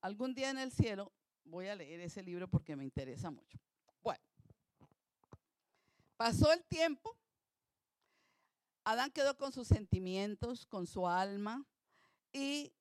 Algún 0.00 0.34
día 0.34 0.50
en 0.50 0.58
el 0.58 0.72
cielo 0.72 1.12
voy 1.44 1.68
a 1.68 1.74
leer 1.74 2.00
ese 2.00 2.22
libro 2.22 2.48
porque 2.48 2.76
me 2.76 2.84
interesa 2.84 3.30
mucho. 3.30 3.58
Bueno, 4.02 4.22
pasó 6.16 6.52
el 6.52 6.64
tiempo. 6.64 7.16
Adán 8.84 9.10
quedó 9.10 9.36
con 9.36 9.52
sus 9.52 9.66
sentimientos, 9.66 10.64
con 10.64 10.86
su 10.86 11.08
alma, 11.08 11.66
y 12.32 12.72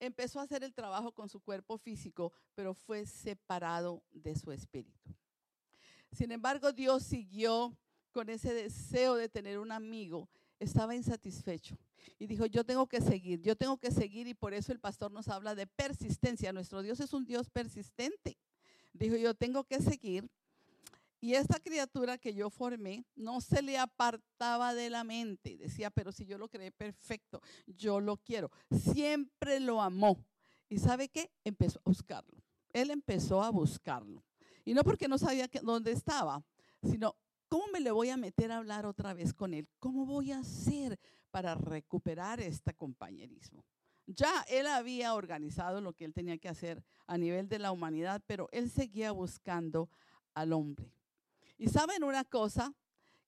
empezó 0.00 0.40
a 0.40 0.44
hacer 0.44 0.64
el 0.64 0.74
trabajo 0.74 1.12
con 1.12 1.28
su 1.28 1.40
cuerpo 1.40 1.78
físico, 1.78 2.32
pero 2.54 2.74
fue 2.74 3.06
separado 3.06 4.02
de 4.12 4.34
su 4.36 4.52
espíritu. 4.52 5.14
Sin 6.12 6.32
embargo, 6.32 6.72
Dios 6.72 7.02
siguió 7.02 7.76
con 8.12 8.28
ese 8.28 8.52
deseo 8.54 9.14
de 9.14 9.28
tener 9.28 9.58
un 9.58 9.72
amigo. 9.72 10.28
Estaba 10.58 10.94
insatisfecho 10.94 11.76
y 12.18 12.26
dijo, 12.26 12.46
yo 12.46 12.64
tengo 12.64 12.86
que 12.88 13.00
seguir, 13.00 13.40
yo 13.42 13.54
tengo 13.56 13.76
que 13.78 13.90
seguir 13.90 14.26
y 14.26 14.34
por 14.34 14.54
eso 14.54 14.72
el 14.72 14.80
pastor 14.80 15.12
nos 15.12 15.28
habla 15.28 15.54
de 15.54 15.66
persistencia. 15.66 16.52
Nuestro 16.52 16.82
Dios 16.82 16.98
es 17.00 17.12
un 17.12 17.24
Dios 17.24 17.50
persistente. 17.50 18.38
Dijo, 18.92 19.16
yo 19.16 19.34
tengo 19.34 19.64
que 19.64 19.80
seguir 19.80 20.28
y 21.20 21.34
esta 21.34 21.58
criatura 21.58 22.16
que 22.18 22.32
yo 22.32 22.48
formé 22.48 23.04
no 23.16 23.40
se 23.40 23.60
le 23.60 23.76
apartaba 23.76 24.74
de 24.74 24.88
la 24.88 25.02
mente. 25.02 25.56
Decía, 25.58 25.90
pero 25.90 26.12
si 26.12 26.26
yo 26.26 26.38
lo 26.38 26.48
creé 26.48 26.70
perfecto, 26.70 27.40
yo 27.66 28.00
lo 28.00 28.18
quiero. 28.18 28.50
Siempre 28.70 29.58
lo 29.58 29.82
amó. 29.82 30.24
¿Y 30.68 30.78
sabe 30.78 31.08
qué? 31.08 31.30
Empezó 31.44 31.80
a 31.80 31.82
buscarlo. 31.84 32.42
Él 32.72 32.90
empezó 32.90 33.42
a 33.42 33.50
buscarlo. 33.50 34.24
Y 34.64 34.74
no 34.74 34.84
porque 34.84 35.08
no 35.08 35.18
sabía 35.18 35.48
dónde 35.62 35.92
estaba, 35.92 36.44
sino 36.82 37.16
¿cómo 37.48 37.66
me 37.72 37.80
le 37.80 37.90
voy 37.90 38.10
a 38.10 38.16
meter 38.16 38.52
a 38.52 38.58
hablar 38.58 38.86
otra 38.86 39.14
vez 39.14 39.32
con 39.32 39.54
él? 39.54 39.66
¿Cómo 39.80 40.06
voy 40.06 40.30
a 40.30 40.38
hacer 40.38 41.00
para 41.30 41.54
recuperar 41.54 42.40
este 42.40 42.74
compañerismo? 42.74 43.64
Ya 44.06 44.44
él 44.48 44.66
había 44.66 45.14
organizado 45.14 45.80
lo 45.80 45.94
que 45.94 46.04
él 46.04 46.14
tenía 46.14 46.38
que 46.38 46.48
hacer 46.48 46.84
a 47.06 47.18
nivel 47.18 47.48
de 47.48 47.58
la 47.58 47.72
humanidad, 47.72 48.22
pero 48.26 48.48
él 48.52 48.70
seguía 48.70 49.10
buscando 49.12 49.90
al 50.34 50.52
hombre. 50.52 50.97
Y 51.58 51.68
saben 51.68 52.04
una 52.04 52.24
cosa, 52.24 52.72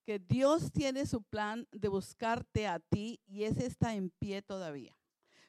que 0.05 0.19
Dios 0.19 0.73
tiene 0.73 1.07
su 1.07 1.23
plan 1.23 1.69
de 1.73 1.89
buscarte 1.89 2.67
a 2.67 2.79
ti 2.79 3.21
y 3.27 3.45
ese 3.45 3.67
está 3.67 3.95
en 3.95 4.11
pie 4.11 4.43
todavía. 4.43 4.97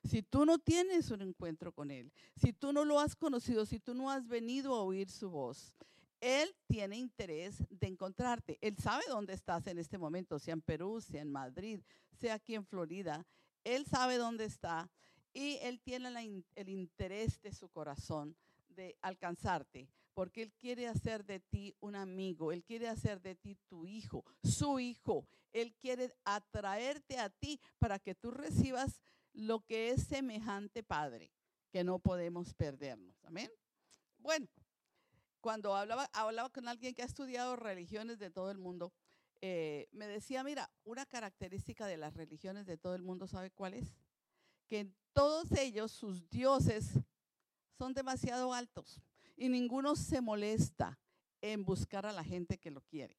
Si 0.04 0.24
tú 0.24 0.46
no 0.46 0.58
tienes 0.58 1.12
un 1.12 1.22
encuentro 1.22 1.72
con 1.72 1.92
Él, 1.92 2.12
si 2.36 2.54
tú 2.54 2.74
no 2.74 2.86
lo 2.86 3.00
has 3.00 3.16
conocido, 3.16 3.66
si 3.66 3.80
tú 3.80 3.94
no 3.94 4.10
has 4.10 4.28
venido 4.28 4.76
a 4.76 4.82
oír 4.82 5.10
su 5.10 5.30
voz, 5.30 5.74
Él 6.20 6.54
tiene 6.68 6.98
interés 6.98 7.64
de 7.70 7.88
encontrarte. 7.88 8.58
Él 8.62 8.78
sabe 8.78 9.04
dónde 9.08 9.34
estás 9.34 9.68
en 9.68 9.78
este 9.78 9.98
momento, 9.98 10.40
sea 10.40 10.54
en 10.54 10.62
Perú, 10.62 11.02
sea 11.02 11.22
en 11.22 11.32
Madrid, 11.32 11.82
sea 12.12 12.36
aquí 12.36 12.56
en 12.56 12.66
Florida. 12.66 13.26
Él 13.64 13.86
sabe 13.86 14.18
dónde 14.18 14.46
está 14.46 14.90
y 15.34 15.60
Él 15.62 15.80
tiene 15.80 16.10
el 16.56 16.70
interés 16.70 17.40
de 17.42 17.54
su 17.54 17.70
corazón 17.70 18.36
de 18.70 18.98
alcanzarte 19.02 19.88
porque 20.14 20.44
Él 20.44 20.54
quiere 20.54 20.88
hacer 20.88 21.26
de 21.26 21.40
ti 21.40 21.76
un 21.80 21.96
amigo, 21.96 22.52
Él 22.52 22.64
quiere 22.64 22.88
hacer 22.88 23.22
de 23.22 23.36
ti 23.36 23.56
tu 23.68 23.86
hijo, 23.86 24.26
su 24.44 24.80
hijo. 24.80 25.28
Él 25.54 25.74
quiere 25.76 26.14
atraerte 26.24 27.20
a 27.20 27.30
ti 27.30 27.60
para 27.78 28.00
que 28.00 28.16
tú 28.16 28.32
recibas 28.32 29.02
lo 29.34 29.60
que 29.66 29.90
es 29.90 30.04
semejante 30.04 30.84
Padre, 30.84 31.32
que 31.72 31.84
no 31.84 32.00
podemos 32.00 32.54
perdernos. 32.54 33.24
Amén. 33.26 33.52
Bueno, 34.18 34.48
cuando 35.42 35.76
hablaba, 35.76 36.10
con 36.54 36.68
alguien 36.68 36.94
que 36.94 37.02
ha 37.02 37.06
estudiado 37.06 37.56
religiones 37.56 38.20
de 38.20 38.30
todo 38.30 38.52
el 38.52 38.60
mundo, 38.60 38.94
eh, 39.42 39.88
me 39.92 40.08
decía, 40.08 40.44
mira, 40.44 40.72
una 40.84 41.06
característica 41.06 41.88
de 41.88 41.98
las 41.98 42.14
religiones 42.14 42.66
de 42.66 42.78
todo 42.78 42.96
el 42.96 43.02
mundo, 43.02 43.28
¿sabe 43.28 43.50
cuál 43.52 43.74
es? 43.74 43.96
Que 44.68 44.90
todos 45.14 45.52
ellos, 45.54 45.92
sus 45.92 46.30
dioses, 46.30 47.00
son 47.78 47.94
demasiado 47.94 48.54
altos 48.54 49.02
y 49.36 49.50
ninguno 49.50 49.96
se 49.96 50.22
molesta 50.22 51.00
en 51.42 51.66
buscar 51.66 52.06
a 52.06 52.12
la 52.12 52.24
gente 52.24 52.58
que 52.58 52.72
lo 52.72 52.82
quiere. 52.82 53.18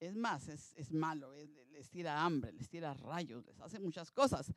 Es 0.00 0.16
más, 0.16 0.48
es, 0.48 0.92
malo, 0.92 1.32
les 1.70 1.88
tira 1.88 2.22
hambre, 2.24 2.52
les 2.52 2.68
tira 2.68 2.94
rayos, 2.94 3.44
les 3.46 3.58
hace 3.60 3.78
muchas 3.78 4.10
cosas. 4.10 4.52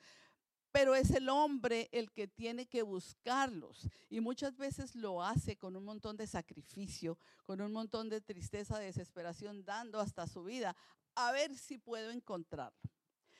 Pero 0.71 0.95
es 0.95 1.11
el 1.11 1.29
hombre 1.29 1.89
el 1.91 2.11
que 2.11 2.27
tiene 2.27 2.67
que 2.67 2.83
buscarlos 2.83 3.87
y 4.09 4.19
muchas 4.19 4.57
veces 4.57 4.95
lo 4.95 5.23
hace 5.23 5.55
con 5.55 5.75
un 5.75 5.85
montón 5.85 6.17
de 6.17 6.27
sacrificio, 6.27 7.17
con 7.45 7.61
un 7.61 7.71
montón 7.71 8.09
de 8.09 8.21
tristeza, 8.21 8.77
desesperación, 8.77 9.63
dando 9.63 9.99
hasta 9.99 10.27
su 10.27 10.43
vida 10.43 10.75
a 11.15 11.31
ver 11.31 11.55
si 11.55 11.77
puedo 11.77 12.11
encontrarlo. 12.11 12.77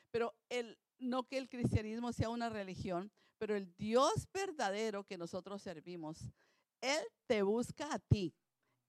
Pero 0.09 0.33
el, 0.49 0.79
no 0.97 1.27
que 1.27 1.37
el 1.37 1.49
cristianismo 1.49 2.13
sea 2.13 2.29
una 2.29 2.49
religión, 2.49 3.11
pero 3.37 3.55
el 3.55 3.75
Dios 3.75 4.27
verdadero 4.33 5.03
que 5.03 5.17
nosotros 5.17 5.61
servimos 5.61 6.31
él 6.81 7.01
te 7.25 7.41
busca 7.43 7.93
a 7.93 7.99
ti. 7.99 8.33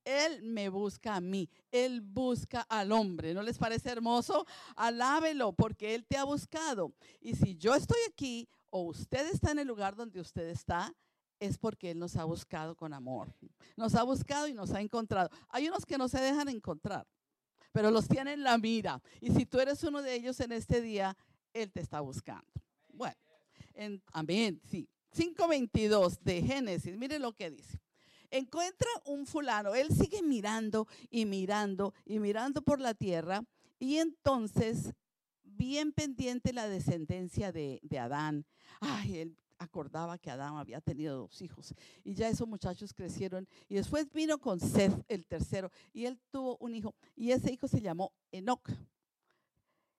Él 0.04 0.42
me 0.42 0.70
busca 0.70 1.16
a 1.16 1.20
mí. 1.20 1.50
Él 1.70 2.00
busca 2.00 2.62
al 2.62 2.92
hombre. 2.92 3.34
¿No 3.34 3.42
les 3.42 3.58
parece 3.58 3.90
hermoso? 3.90 4.46
Alábelo 4.74 5.52
porque 5.52 5.94
Él 5.94 6.06
te 6.06 6.16
ha 6.16 6.24
buscado. 6.24 6.94
Y 7.20 7.34
si 7.34 7.56
yo 7.56 7.74
estoy 7.74 7.98
aquí 8.10 8.48
o 8.70 8.82
usted 8.82 9.28
está 9.30 9.50
en 9.50 9.58
el 9.58 9.68
lugar 9.68 9.94
donde 9.96 10.20
usted 10.20 10.48
está, 10.48 10.94
es 11.38 11.58
porque 11.58 11.90
Él 11.90 11.98
nos 11.98 12.16
ha 12.16 12.24
buscado 12.24 12.74
con 12.74 12.94
amor. 12.94 13.34
Nos 13.76 13.94
ha 13.94 14.02
buscado 14.02 14.48
y 14.48 14.54
nos 14.54 14.72
ha 14.72 14.80
encontrado. 14.80 15.28
Hay 15.50 15.68
unos 15.68 15.84
que 15.84 15.98
no 15.98 16.08
se 16.08 16.20
dejan 16.20 16.48
encontrar, 16.48 17.06
pero 17.70 17.90
los 17.90 18.08
tiene 18.08 18.32
en 18.32 18.42
la 18.42 18.56
mira. 18.56 19.02
Y 19.20 19.30
si 19.30 19.44
tú 19.44 19.60
eres 19.60 19.82
uno 19.84 20.00
de 20.00 20.14
ellos 20.14 20.40
en 20.40 20.52
este 20.52 20.80
día, 20.80 21.16
Él 21.52 21.70
te 21.70 21.80
está 21.80 22.00
buscando. 22.00 22.50
Bueno, 22.88 23.20
amén, 24.12 24.60
sí. 24.64 24.88
5.22 25.18 26.20
de 26.20 26.42
Génesis, 26.42 26.96
mire 26.96 27.18
lo 27.18 27.32
que 27.32 27.50
dice. 27.50 27.80
encuentra 28.30 28.88
un 29.04 29.26
fulano, 29.26 29.74
él 29.74 29.88
sigue 29.90 30.22
mirando 30.22 30.86
y 31.10 31.24
mirando 31.24 31.92
y 32.04 32.20
mirando 32.20 32.62
por 32.62 32.80
la 32.80 32.94
tierra 32.94 33.42
y 33.80 33.96
entonces 33.96 34.94
bien 35.42 35.90
pendiente 35.92 36.52
la 36.52 36.68
descendencia 36.68 37.50
de, 37.50 37.80
Adán. 37.98 38.46
Ay, 38.78 39.18
él 39.18 39.36
acordaba 39.58 40.18
que 40.18 40.30
Adán 40.30 40.56
había 40.56 40.80
tenido 40.80 41.16
dos 41.16 41.42
hijos 41.42 41.74
y 42.04 42.14
ya 42.14 42.28
esos 42.28 42.46
muchachos 42.46 42.94
crecieron 42.94 43.48
y 43.68 43.74
después 43.74 44.12
vino 44.12 44.38
con 44.38 44.60
Seth, 44.60 45.04
el 45.08 45.26
tercero, 45.26 45.72
y 45.92 46.04
él 46.04 46.20
tuvo 46.30 46.56
un 46.58 46.76
hijo 46.76 46.94
y 47.16 47.32
ese 47.32 47.52
hijo 47.52 47.66
se 47.66 47.80
llamó 47.80 48.12
Enoch. 48.30 48.70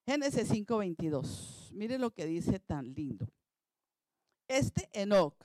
Génesis 0.06 0.50
5:22. 0.50 1.72
Mire 1.74 2.00
lo 2.00 2.10
que 2.12 2.26
dice 2.26 2.58
tan 2.60 2.94
lindo. 2.94 3.28
Este 4.50 4.90
Enoch 4.94 5.36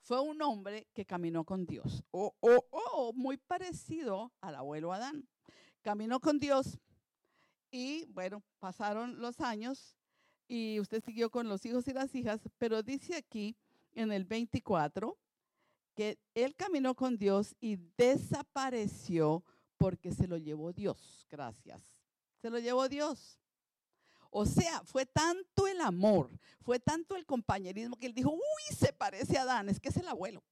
fue 0.00 0.20
un 0.20 0.42
hombre 0.42 0.88
que 0.92 1.06
caminó 1.06 1.44
con 1.44 1.64
Dios. 1.66 2.02
Oh, 2.10 2.34
oh, 2.40 2.66
oh, 2.70 3.12
muy 3.14 3.36
parecido 3.36 4.32
al 4.40 4.56
abuelo 4.56 4.92
Adán. 4.92 5.28
Caminó 5.82 6.18
con 6.18 6.40
Dios 6.40 6.80
y 7.70 8.06
bueno, 8.06 8.42
pasaron 8.58 9.20
los 9.20 9.40
años 9.40 9.96
y 10.48 10.80
usted 10.80 11.00
siguió 11.04 11.30
con 11.30 11.48
los 11.48 11.64
hijos 11.64 11.86
y 11.86 11.92
las 11.92 12.12
hijas, 12.16 12.40
pero 12.58 12.82
dice 12.82 13.14
aquí 13.14 13.56
en 13.92 14.10
el 14.10 14.24
24 14.24 15.16
que 15.94 16.18
él 16.34 16.56
caminó 16.56 16.96
con 16.96 17.18
Dios 17.18 17.54
y 17.60 17.76
desapareció 17.96 19.44
porque 19.76 20.10
se 20.10 20.26
lo 20.26 20.36
llevó 20.36 20.72
Dios. 20.72 21.24
Gracias. 21.30 21.80
Se 22.42 22.50
lo 22.50 22.58
llevó 22.58 22.88
Dios. 22.88 23.38
O 24.30 24.46
sea, 24.46 24.82
fue 24.84 25.06
tanto 25.06 25.66
el 25.66 25.80
amor, 25.80 26.30
fue 26.62 26.78
tanto 26.78 27.16
el 27.16 27.26
compañerismo 27.26 27.96
que 27.96 28.06
él 28.06 28.14
dijo, 28.14 28.30
uy, 28.30 28.76
se 28.76 28.92
parece 28.92 29.36
a 29.36 29.42
Adán, 29.42 29.68
es 29.68 29.80
que 29.80 29.88
es 29.88 29.96
el 29.96 30.06
abuelo. 30.06 30.44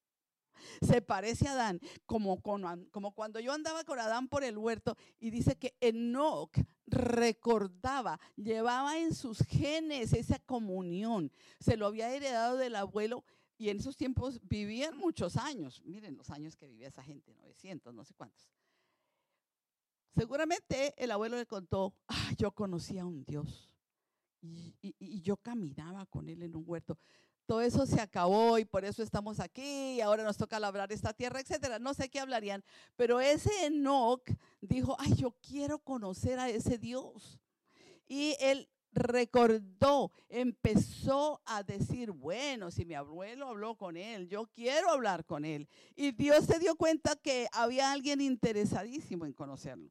Se 0.83 1.01
parece 1.01 1.47
a 1.47 1.53
Adán, 1.53 1.81
como, 2.05 2.43
como 2.43 3.13
cuando 3.15 3.39
yo 3.39 3.53
andaba 3.53 3.85
con 3.85 4.01
Adán 4.01 4.27
por 4.27 4.43
el 4.43 4.59
huerto 4.59 4.97
y 5.21 5.31
dice 5.31 5.57
que 5.57 5.77
Enoch 5.81 6.59
recordaba, 6.87 8.19
llevaba 8.35 8.99
en 8.99 9.15
sus 9.15 9.39
genes 9.47 10.13
esa 10.13 10.41
comunión, 10.41 11.31
se 11.61 11.77
lo 11.77 11.87
había 11.87 12.13
heredado 12.13 12.57
del 12.57 12.75
abuelo 12.75 13.25
y 13.57 13.69
en 13.69 13.79
esos 13.79 13.97
tiempos 13.97 14.41
vivían 14.43 14.97
muchos 14.97 15.37
años. 15.37 15.83
Miren 15.85 16.17
los 16.17 16.31
años 16.31 16.57
que 16.57 16.67
vivía 16.67 16.89
esa 16.89 17.05
gente, 17.05 17.33
900, 17.35 17.95
no 17.95 18.05
sé 18.05 18.15
cuántos. 18.15 18.51
Seguramente 20.17 20.95
el 20.97 21.13
abuelo 21.13 21.37
le 21.37 21.47
contó, 21.47 21.95
ah, 22.09 22.33
yo 22.37 22.51
conocía 22.51 23.03
a 23.03 23.07
un 23.07 23.25
Dios 23.25 23.68
y, 24.41 25.21
yo 25.23 25.37
caminaba 25.37 26.07
con 26.07 26.29
él 26.29 26.43
en 26.43 26.57
un 26.57 26.65
huerto. 26.67 26.99
Todo 27.47 27.63
eso 27.63 27.87
se 27.87 28.01
acabó 28.01 28.59
y 28.59 28.65
por 28.65 28.85
eso 28.85 29.03
estamos 29.03 29.41
aquí 29.41 29.95
y 29.97 30.01
ahora 30.01 30.23
nos 30.23 30.37
toca 30.37 30.61
labrar 30.61 30.93
esta 30.93 31.15
tierra, 31.15 31.41
etcétera. 31.41 31.79
No 31.79 31.95
sé 31.95 32.11
qué 32.11 32.21
hablarían, 32.21 32.63
pero 32.95 33.21
ese 33.21 33.67
Enoch 33.67 34.23
dijo, 34.61 34.97
ay, 34.99 35.15
yo 35.15 35.35
quiero 35.41 35.79
conocer 35.79 36.39
a 36.39 36.51
ese 36.51 36.77
Dios. 36.77 37.41
Y 38.07 38.37
él 38.41 38.69
recordó, 38.93 40.13
empezó 40.29 41.41
a 41.47 41.63
decir, 41.63 42.11
bueno, 42.11 42.71
si 42.71 42.85
mi 42.85 42.95
abuelo 42.95 43.49
habló 43.49 43.77
con 43.77 43.97
él, 43.97 44.29
yo 44.29 44.47
quiero 44.47 44.91
hablar 44.91 45.25
con 45.25 45.45
él. 45.45 45.69
Y 45.97 46.13
Dios 46.13 46.45
se 46.45 46.59
dio 46.59 46.77
cuenta 46.77 47.17
que 47.17 47.49
había 47.53 47.93
alguien 47.93 48.21
interesadísimo 48.21 49.25
en 49.25 49.33
conocerlo. 49.33 49.91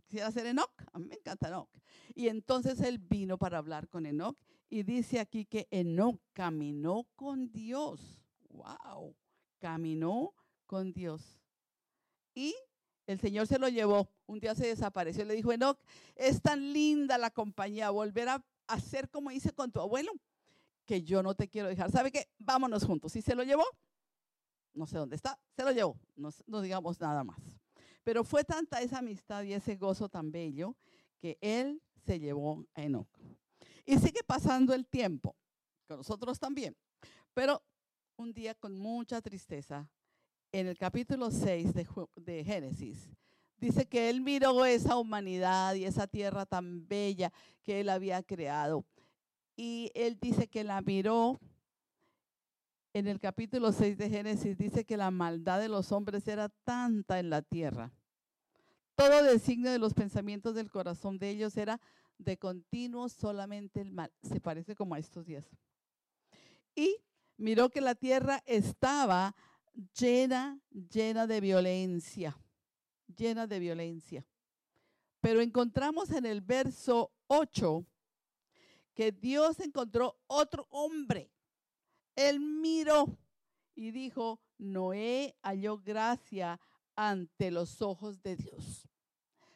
Quisiera 0.00 0.30
ser 0.30 0.46
Enoch, 0.46 0.72
a 0.92 0.98
mí 0.98 1.06
me 1.06 1.16
encanta 1.16 1.48
Enoch. 1.48 1.68
Y 2.14 2.28
entonces 2.28 2.80
él 2.80 2.98
vino 2.98 3.38
para 3.38 3.58
hablar 3.58 3.88
con 3.88 4.06
Enoch 4.06 4.36
y 4.68 4.82
dice 4.82 5.20
aquí 5.20 5.44
que 5.44 5.68
Enoch 5.70 6.20
caminó 6.32 7.06
con 7.14 7.50
Dios. 7.52 8.22
¡Wow! 8.48 9.14
Caminó 9.58 10.34
con 10.66 10.92
Dios. 10.92 11.40
Y 12.34 12.54
el 13.06 13.20
Señor 13.20 13.46
se 13.46 13.58
lo 13.58 13.68
llevó. 13.68 14.10
Un 14.26 14.40
día 14.40 14.54
se 14.54 14.66
desapareció. 14.66 15.24
Le 15.24 15.34
dijo, 15.34 15.52
Enoch, 15.52 15.78
es 16.14 16.42
tan 16.42 16.72
linda 16.72 17.18
la 17.18 17.30
compañía, 17.30 17.90
volver 17.90 18.28
a 18.28 18.44
hacer 18.66 19.08
como 19.08 19.30
hice 19.30 19.52
con 19.52 19.70
tu 19.70 19.80
abuelo, 19.80 20.12
que 20.84 21.02
yo 21.02 21.22
no 21.22 21.34
te 21.34 21.48
quiero 21.48 21.68
dejar. 21.68 21.90
¿Sabe 21.90 22.10
qué? 22.10 22.28
Vámonos 22.38 22.84
juntos. 22.84 23.14
¿Y 23.16 23.22
se 23.22 23.34
lo 23.34 23.44
llevó? 23.44 23.64
No 24.74 24.86
sé 24.86 24.98
dónde 24.98 25.16
está. 25.16 25.38
Se 25.54 25.62
lo 25.62 25.70
llevó. 25.72 25.98
No, 26.16 26.30
no 26.46 26.60
digamos 26.60 27.00
nada 27.00 27.24
más. 27.24 27.38
Pero 28.06 28.22
fue 28.22 28.44
tanta 28.44 28.80
esa 28.80 28.98
amistad 28.98 29.42
y 29.42 29.52
ese 29.52 29.74
gozo 29.74 30.08
tan 30.08 30.30
bello 30.30 30.76
que 31.18 31.36
él 31.40 31.82
se 32.04 32.20
llevó 32.20 32.64
a 32.76 32.82
Enoch. 32.84 33.08
Y 33.84 33.98
sigue 33.98 34.22
pasando 34.24 34.72
el 34.74 34.86
tiempo, 34.86 35.34
con 35.88 35.96
nosotros 35.96 36.38
también. 36.38 36.76
Pero 37.34 37.60
un 38.14 38.32
día 38.32 38.54
con 38.54 38.78
mucha 38.78 39.20
tristeza, 39.20 39.90
en 40.52 40.68
el 40.68 40.78
capítulo 40.78 41.32
6 41.32 41.74
de, 41.74 41.84
de 42.14 42.44
Génesis, 42.44 43.08
dice 43.56 43.86
que 43.86 44.08
él 44.08 44.20
miró 44.20 44.64
esa 44.64 44.96
humanidad 44.96 45.74
y 45.74 45.84
esa 45.84 46.06
tierra 46.06 46.46
tan 46.46 46.86
bella 46.86 47.32
que 47.64 47.80
él 47.80 47.88
había 47.88 48.22
creado. 48.22 48.84
Y 49.56 49.90
él 49.96 50.16
dice 50.20 50.46
que 50.46 50.62
la 50.62 50.80
miró 50.80 51.40
en 52.98 53.06
el 53.08 53.20
capítulo 53.20 53.72
6 53.72 53.98
de 53.98 54.08
Génesis 54.08 54.56
dice 54.56 54.86
que 54.86 54.96
la 54.96 55.10
maldad 55.10 55.60
de 55.60 55.68
los 55.68 55.92
hombres 55.92 56.26
era 56.28 56.48
tanta 56.48 57.18
en 57.18 57.28
la 57.28 57.42
tierra. 57.42 57.92
Todo 58.94 59.22
designio 59.22 59.70
de 59.70 59.78
los 59.78 59.92
pensamientos 59.92 60.54
del 60.54 60.70
corazón 60.70 61.18
de 61.18 61.28
ellos 61.28 61.54
era 61.58 61.78
de 62.16 62.38
continuo 62.38 63.10
solamente 63.10 63.82
el 63.82 63.92
mal. 63.92 64.10
Se 64.22 64.40
parece 64.40 64.74
como 64.74 64.94
a 64.94 64.98
estos 64.98 65.26
días. 65.26 65.44
Y 66.74 66.96
miró 67.36 67.68
que 67.68 67.82
la 67.82 67.94
tierra 67.94 68.42
estaba 68.46 69.36
llena, 70.00 70.58
llena 70.70 71.26
de 71.26 71.42
violencia, 71.42 72.34
llena 73.14 73.46
de 73.46 73.58
violencia. 73.58 74.24
Pero 75.20 75.42
encontramos 75.42 76.10
en 76.12 76.24
el 76.24 76.40
verso 76.40 77.12
8 77.26 77.84
que 78.94 79.12
Dios 79.12 79.60
encontró 79.60 80.16
otro 80.28 80.66
hombre 80.70 81.30
él 82.16 82.40
miró 82.40 83.18
y 83.74 83.90
dijo, 83.90 84.40
Noé 84.58 85.36
halló 85.42 85.78
gracia 85.78 86.58
ante 86.96 87.50
los 87.50 87.82
ojos 87.82 88.22
de 88.22 88.36
Dios. 88.36 88.88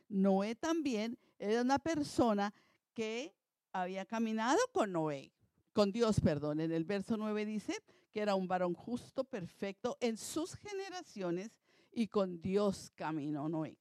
Noé 0.09 0.55
también 0.55 1.19
era 1.39 1.63
una 1.63 1.79
persona 1.79 2.53
que 2.95 3.35
había 3.73 4.05
caminado 4.05 4.59
con 4.73 4.93
Noé, 4.93 5.33
con 5.73 5.91
Dios, 5.91 6.21
perdón. 6.21 6.61
En 6.61 6.71
el 6.71 6.85
verso 6.85 7.17
9 7.17 7.47
dice 7.47 7.83
que 8.13 8.21
era 8.21 8.35
un 8.35 8.47
varón 8.47 8.75
justo, 8.75 9.25
perfecto 9.25 9.97
en 10.01 10.17
sus 10.17 10.55
generaciones 10.55 11.51
y 11.93 12.09
con 12.09 12.43
Dios 12.43 12.93
caminó 12.95 13.49
Noé. 13.49 13.79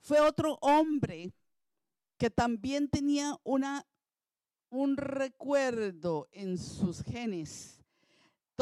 Fue 0.00 0.20
otro 0.20 0.58
hombre 0.60 1.32
que 2.18 2.30
también 2.30 2.88
tenía 2.88 3.36
una, 3.42 3.84
un 4.68 4.96
recuerdo 4.96 6.28
en 6.32 6.58
sus 6.58 7.02
genes 7.02 7.81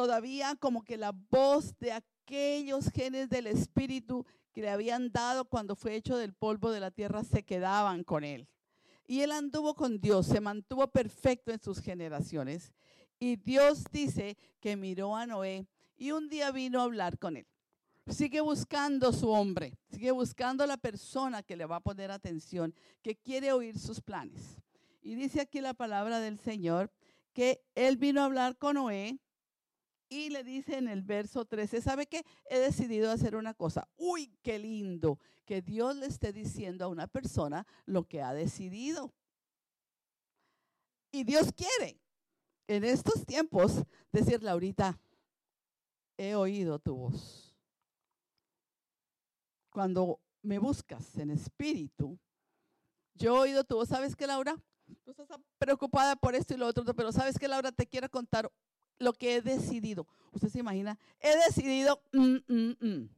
todavía 0.00 0.56
como 0.56 0.82
que 0.82 0.96
la 0.96 1.12
voz 1.12 1.78
de 1.78 1.92
aquellos 1.92 2.88
genes 2.88 3.28
del 3.28 3.46
Espíritu 3.46 4.24
que 4.50 4.62
le 4.62 4.70
habían 4.70 5.12
dado 5.12 5.44
cuando 5.44 5.76
fue 5.76 5.94
hecho 5.94 6.16
del 6.16 6.32
polvo 6.32 6.70
de 6.70 6.80
la 6.80 6.90
tierra 6.90 7.22
se 7.22 7.42
quedaban 7.42 8.02
con 8.02 8.24
él. 8.24 8.48
Y 9.06 9.20
él 9.20 9.30
anduvo 9.30 9.74
con 9.74 10.00
Dios, 10.00 10.26
se 10.26 10.40
mantuvo 10.40 10.88
perfecto 10.88 11.52
en 11.52 11.60
sus 11.60 11.80
generaciones. 11.80 12.72
Y 13.18 13.36
Dios 13.36 13.84
dice 13.92 14.38
que 14.58 14.74
miró 14.74 15.14
a 15.14 15.26
Noé 15.26 15.66
y 15.98 16.12
un 16.12 16.30
día 16.30 16.50
vino 16.50 16.80
a 16.80 16.84
hablar 16.84 17.18
con 17.18 17.36
él. 17.36 17.46
Sigue 18.06 18.40
buscando 18.40 19.12
su 19.12 19.28
hombre, 19.28 19.76
sigue 19.90 20.12
buscando 20.12 20.64
la 20.64 20.78
persona 20.78 21.42
que 21.42 21.56
le 21.56 21.66
va 21.66 21.76
a 21.76 21.80
poner 21.80 22.10
atención, 22.10 22.74
que 23.02 23.16
quiere 23.16 23.52
oír 23.52 23.78
sus 23.78 24.00
planes. 24.00 24.62
Y 25.02 25.14
dice 25.14 25.42
aquí 25.42 25.60
la 25.60 25.74
palabra 25.74 26.20
del 26.20 26.38
Señor 26.38 26.90
que 27.34 27.62
él 27.74 27.98
vino 27.98 28.22
a 28.22 28.24
hablar 28.24 28.56
con 28.56 28.76
Noé 28.76 29.20
y 30.10 30.28
le 30.28 30.42
dice 30.44 30.76
en 30.76 30.88
el 30.88 31.02
verso 31.02 31.46
13, 31.46 31.80
¿sabe 31.80 32.06
qué? 32.06 32.26
He 32.50 32.58
decidido 32.58 33.10
hacer 33.10 33.36
una 33.36 33.54
cosa. 33.54 33.88
Uy, 33.96 34.36
qué 34.42 34.58
lindo 34.58 35.18
que 35.46 35.62
Dios 35.62 35.96
le 35.96 36.06
esté 36.06 36.32
diciendo 36.32 36.84
a 36.84 36.88
una 36.88 37.06
persona 37.06 37.66
lo 37.86 38.06
que 38.06 38.20
ha 38.20 38.34
decidido. 38.34 39.14
Y 41.12 41.24
Dios 41.24 41.52
quiere 41.52 42.00
en 42.66 42.84
estos 42.84 43.24
tiempos 43.24 43.84
decirle 44.12 44.50
ahorita, 44.50 45.00
he 46.18 46.34
oído 46.34 46.78
tu 46.80 46.96
voz. 46.96 47.56
Cuando 49.70 50.20
me 50.42 50.58
buscas 50.58 51.16
en 51.18 51.30
espíritu, 51.30 52.18
yo 53.14 53.36
he 53.36 53.40
oído 53.40 53.64
tu 53.64 53.76
voz. 53.76 53.88
¿Sabes 53.88 54.16
qué, 54.16 54.26
Laura? 54.26 54.56
Tú 55.04 55.12
estás 55.12 55.28
preocupada 55.56 56.16
por 56.16 56.34
esto 56.34 56.54
y 56.54 56.56
lo 56.56 56.66
otro, 56.66 56.84
pero 56.94 57.12
¿sabes 57.12 57.38
qué, 57.38 57.46
Laura? 57.46 57.70
Te 57.70 57.86
quiero 57.86 58.08
contar 58.10 58.50
lo 59.00 59.12
que 59.12 59.36
he 59.36 59.42
decidido. 59.42 60.06
Usted 60.32 60.48
se 60.48 60.60
imagina, 60.60 60.96
he 61.18 61.36
decidido, 61.48 62.00
mm, 62.12 62.36
mm, 62.46 62.76
mm, 62.80 63.08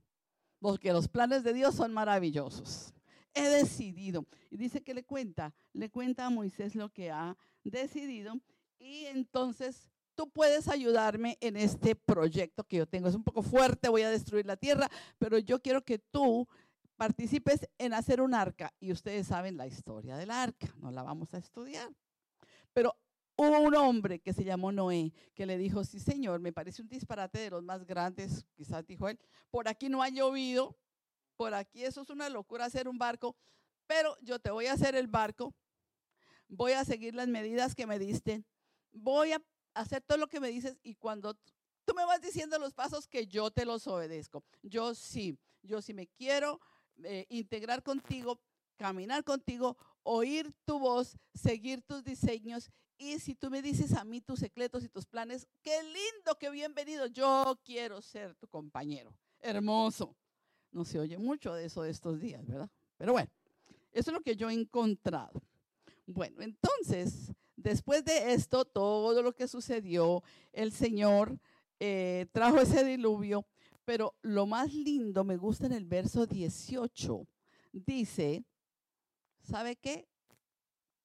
porque 0.60 0.92
los 0.92 1.08
planes 1.08 1.44
de 1.44 1.52
Dios 1.52 1.74
son 1.74 1.92
maravillosos. 1.92 2.94
He 3.34 3.48
decidido. 3.48 4.26
Y 4.50 4.56
dice 4.56 4.82
que 4.82 4.94
le 4.94 5.04
cuenta, 5.04 5.54
le 5.72 5.90
cuenta 5.90 6.26
a 6.26 6.30
Moisés 6.30 6.74
lo 6.74 6.90
que 6.90 7.10
ha 7.10 7.36
decidido. 7.64 8.40
Y 8.78 9.06
entonces 9.06 9.90
tú 10.14 10.30
puedes 10.30 10.68
ayudarme 10.68 11.36
en 11.40 11.56
este 11.56 11.94
proyecto 11.94 12.64
que 12.64 12.78
yo 12.78 12.86
tengo. 12.86 13.08
Es 13.08 13.14
un 13.14 13.24
poco 13.24 13.42
fuerte, 13.42 13.88
voy 13.88 14.02
a 14.02 14.10
destruir 14.10 14.46
la 14.46 14.56
tierra, 14.56 14.88
pero 15.18 15.38
yo 15.38 15.60
quiero 15.60 15.82
que 15.82 15.98
tú 15.98 16.48
participes 16.96 17.68
en 17.78 17.94
hacer 17.94 18.20
un 18.20 18.34
arca. 18.34 18.72
Y 18.78 18.92
ustedes 18.92 19.26
saben 19.26 19.56
la 19.56 19.66
historia 19.66 20.16
del 20.16 20.30
arca, 20.30 20.72
no 20.80 20.90
la 20.90 21.02
vamos 21.02 21.34
a 21.34 21.38
estudiar. 21.38 21.90
Pero 22.72 22.94
hubo 23.42 23.60
un 23.60 23.74
hombre 23.74 24.20
que 24.20 24.32
se 24.32 24.44
llamó 24.44 24.72
Noé, 24.72 25.12
que 25.34 25.46
le 25.46 25.58
dijo, 25.58 25.84
sí 25.84 26.00
señor, 26.00 26.40
me 26.40 26.52
parece 26.52 26.82
un 26.82 26.88
disparate 26.88 27.38
de 27.38 27.50
los 27.50 27.62
más 27.62 27.84
grandes, 27.84 28.46
quizás 28.54 28.86
dijo 28.86 29.08
él, 29.08 29.18
por 29.50 29.68
aquí 29.68 29.88
no 29.88 30.02
ha 30.02 30.08
llovido, 30.08 30.76
por 31.36 31.54
aquí 31.54 31.84
eso 31.84 32.02
es 32.02 32.10
una 32.10 32.28
locura 32.28 32.64
hacer 32.64 32.88
un 32.88 32.98
barco, 32.98 33.36
pero 33.86 34.16
yo 34.22 34.38
te 34.38 34.50
voy 34.50 34.66
a 34.66 34.72
hacer 34.72 34.94
el 34.94 35.08
barco, 35.08 35.54
voy 36.48 36.72
a 36.72 36.84
seguir 36.84 37.14
las 37.14 37.28
medidas 37.28 37.74
que 37.74 37.86
me 37.86 37.98
diste, 37.98 38.44
voy 38.92 39.32
a 39.32 39.42
hacer 39.74 40.02
todo 40.02 40.18
lo 40.18 40.28
que 40.28 40.40
me 40.40 40.48
dices 40.48 40.78
y 40.82 40.94
cuando 40.94 41.34
tú 41.84 41.94
me 41.94 42.04
vas 42.04 42.20
diciendo 42.20 42.58
los 42.58 42.74
pasos 42.74 43.06
que 43.06 43.26
yo 43.26 43.50
te 43.50 43.64
los 43.64 43.86
obedezco. 43.86 44.44
Yo 44.62 44.94
sí, 44.94 45.38
yo 45.62 45.82
sí 45.82 45.94
me 45.94 46.06
quiero 46.06 46.60
eh, 47.04 47.26
integrar 47.28 47.82
contigo, 47.82 48.40
caminar 48.76 49.24
contigo, 49.24 49.76
oír 50.02 50.52
tu 50.64 50.78
voz, 50.78 51.16
seguir 51.34 51.82
tus 51.82 52.04
diseños. 52.04 52.70
Y 53.02 53.18
si 53.18 53.34
tú 53.34 53.50
me 53.50 53.62
dices 53.62 53.94
a 53.94 54.04
mí 54.04 54.20
tus 54.20 54.38
secretos 54.38 54.84
y 54.84 54.88
tus 54.88 55.06
planes, 55.06 55.48
qué 55.60 55.82
lindo, 55.82 56.38
qué 56.38 56.50
bienvenido. 56.50 57.08
Yo 57.08 57.58
quiero 57.64 58.00
ser 58.00 58.36
tu 58.36 58.46
compañero. 58.46 59.12
Hermoso. 59.40 60.14
No 60.70 60.84
se 60.84 61.00
oye 61.00 61.18
mucho 61.18 61.52
de 61.52 61.64
eso 61.64 61.82
de 61.82 61.90
estos 61.90 62.20
días, 62.20 62.46
¿verdad? 62.46 62.70
Pero 62.96 63.10
bueno, 63.10 63.28
eso 63.90 64.10
es 64.10 64.14
lo 64.14 64.20
que 64.20 64.36
yo 64.36 64.48
he 64.48 64.54
encontrado. 64.54 65.42
Bueno, 66.06 66.42
entonces, 66.42 67.32
después 67.56 68.04
de 68.04 68.34
esto, 68.34 68.64
todo 68.64 69.20
lo 69.20 69.34
que 69.34 69.48
sucedió, 69.48 70.22
el 70.52 70.70
Señor 70.70 71.36
eh, 71.80 72.26
trajo 72.30 72.60
ese 72.60 72.84
diluvio, 72.84 73.44
pero 73.84 74.14
lo 74.22 74.46
más 74.46 74.72
lindo 74.72 75.24
me 75.24 75.36
gusta 75.36 75.66
en 75.66 75.72
el 75.72 75.86
verso 75.86 76.24
18. 76.24 77.26
Dice, 77.72 78.44
¿sabe 79.40 79.74
qué? 79.74 80.06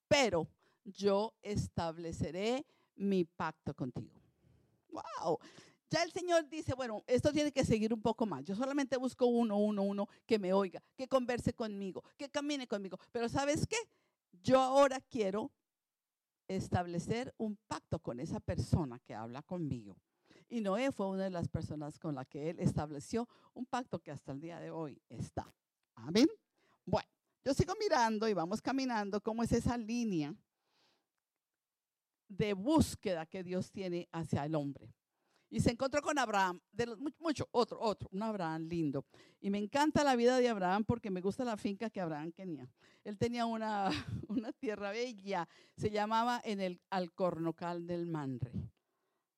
Pero 0.07 0.47
yo 0.87 1.33
estableceré 1.41 2.65
mi 2.95 3.25
pacto 3.25 3.73
contigo. 3.73 4.19
¡Wow! 4.89 5.39
Ya 5.89 6.03
el 6.03 6.11
Señor 6.11 6.49
dice, 6.49 6.73
bueno, 6.73 7.03
esto 7.07 7.31
tiene 7.31 7.51
que 7.51 7.63
seguir 7.63 7.93
un 7.93 8.01
poco 8.01 8.25
más. 8.25 8.43
Yo 8.43 8.55
solamente 8.55 8.97
busco 8.97 9.25
uno, 9.25 9.57
uno, 9.57 9.83
uno 9.83 10.07
que 10.25 10.39
me 10.39 10.53
oiga, 10.53 10.83
que 10.95 11.07
converse 11.07 11.53
conmigo, 11.53 12.03
que 12.17 12.29
camine 12.29 12.67
conmigo. 12.67 12.97
Pero 13.11 13.29
¿sabes 13.29 13.65
qué? 13.67 13.77
Yo 14.43 14.59
ahora 14.59 14.99
quiero 14.99 15.51
establecer 16.47 17.33
un 17.37 17.57
pacto 17.67 17.99
con 17.99 18.19
esa 18.19 18.39
persona 18.39 18.99
que 18.99 19.13
habla 19.13 19.41
conmigo. 19.43 19.97
Y 20.49 20.61
Noé 20.61 20.91
fue 20.91 21.07
una 21.07 21.25
de 21.25 21.29
las 21.29 21.47
personas 21.47 21.99
con 21.99 22.15
la 22.15 22.25
que 22.25 22.49
él 22.49 22.59
estableció 22.59 23.27
un 23.53 23.65
pacto 23.65 23.99
que 23.99 24.11
hasta 24.11 24.31
el 24.31 24.39
día 24.39 24.59
de 24.59 24.71
hoy 24.71 25.01
está. 25.09 25.53
Amén. 25.95 26.27
Bueno, 26.85 27.09
yo 27.43 27.53
sigo 27.53 27.73
mirando 27.79 28.27
y 28.27 28.33
vamos 28.33 28.61
caminando 28.61 29.21
cómo 29.21 29.43
es 29.43 29.51
esa 29.51 29.77
línea 29.77 30.35
de 32.27 32.53
búsqueda 32.53 33.25
que 33.25 33.43
Dios 33.43 33.71
tiene 33.71 34.07
hacia 34.11 34.45
el 34.45 34.55
hombre. 34.55 34.93
Y 35.49 35.61
se 35.61 35.71
encontró 35.71 36.01
con 36.01 36.19
Abraham, 36.19 36.59
de 36.73 36.87
mucho, 37.19 37.47
otro, 37.51 37.79
otro, 37.79 38.09
un 38.11 38.21
Abraham 38.21 38.67
lindo. 38.67 39.05
Y 39.39 39.49
me 39.49 39.57
encanta 39.57 40.03
la 40.03 40.15
vida 40.17 40.37
de 40.37 40.49
Abraham 40.49 40.83
porque 40.83 41.09
me 41.09 41.21
gusta 41.21 41.45
la 41.45 41.55
finca 41.55 41.89
que 41.89 42.01
Abraham 42.01 42.33
tenía. 42.33 42.69
Él 43.05 43.17
tenía 43.17 43.45
una, 43.45 43.89
una 44.27 44.51
tierra 44.51 44.91
bella, 44.91 45.47
se 45.77 45.89
llamaba 45.89 46.41
en 46.43 46.59
el 46.59 46.81
Alcornocal 46.89 47.87
del 47.87 48.07
Manre. 48.07 48.51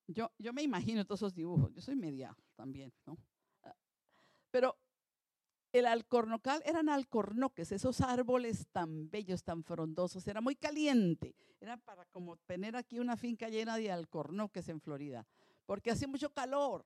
Yo, 0.08 0.32
yo 0.39 0.52
me 0.52 0.63
imagino 0.63 1.06
todos 1.06 1.19
esos 1.19 1.36
dibujos, 1.36 1.71
yo 1.71 1.82
soy 1.82 1.95
media 1.95 2.36
también, 2.56 2.91
¿no? 3.06 3.15
Pero 4.49 4.75
el 5.71 5.86
alcornocal 5.86 6.62
eran 6.65 6.89
alcornoques, 6.89 7.71
esos 7.71 8.01
árboles 8.01 8.67
tan 8.71 9.10
bellos, 9.10 9.43
tan 9.43 9.63
frondosos, 9.63 10.27
era 10.27 10.41
muy 10.41 10.55
caliente, 10.55 11.36
era 11.60 11.77
para 11.77 12.05
como 12.05 12.38
tener 12.38 12.75
aquí 12.75 12.99
una 12.99 13.17
finca 13.17 13.49
llena 13.49 13.77
de 13.77 13.91
alcornoques 13.91 14.67
en 14.69 14.82
Florida 14.82 15.27
porque 15.69 15.91
hacía 15.91 16.08
mucho 16.08 16.34
calor. 16.34 16.84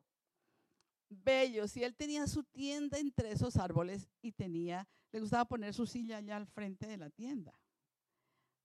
Bellos. 1.07 1.77
Y 1.77 1.85
él 1.85 1.95
tenía 1.95 2.27
su 2.27 2.43
tienda 2.43 2.97
entre 2.99 3.31
esos 3.31 3.55
árboles 3.55 4.09
y 4.21 4.33
tenía, 4.33 4.85
le 5.13 5.21
gustaba 5.21 5.45
poner 5.45 5.73
su 5.73 5.87
silla 5.87 6.17
allá 6.17 6.35
al 6.35 6.47
frente 6.47 6.85
de 6.85 6.97
la 6.97 7.09
tienda. 7.09 7.57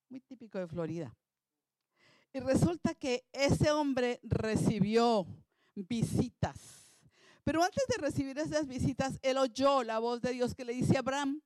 Muy 0.08 0.18
típico 0.18 0.58
de 0.58 0.66
Florida. 0.66 1.16
Y 2.32 2.40
resulta 2.40 2.96
que 2.96 3.28
ese 3.30 3.70
hombre 3.70 4.18
recibió 4.24 5.24
visitas. 5.76 6.87
Pero 7.48 7.62
antes 7.62 7.82
de 7.88 7.96
recibir 7.96 8.38
esas 8.38 8.66
visitas, 8.66 9.18
él 9.22 9.38
oyó 9.38 9.82
la 9.82 9.98
voz 10.00 10.20
de 10.20 10.32
Dios 10.32 10.54
que 10.54 10.66
le 10.66 10.74
dice 10.74 10.96
a 10.96 10.98
Abraham, 10.98 11.40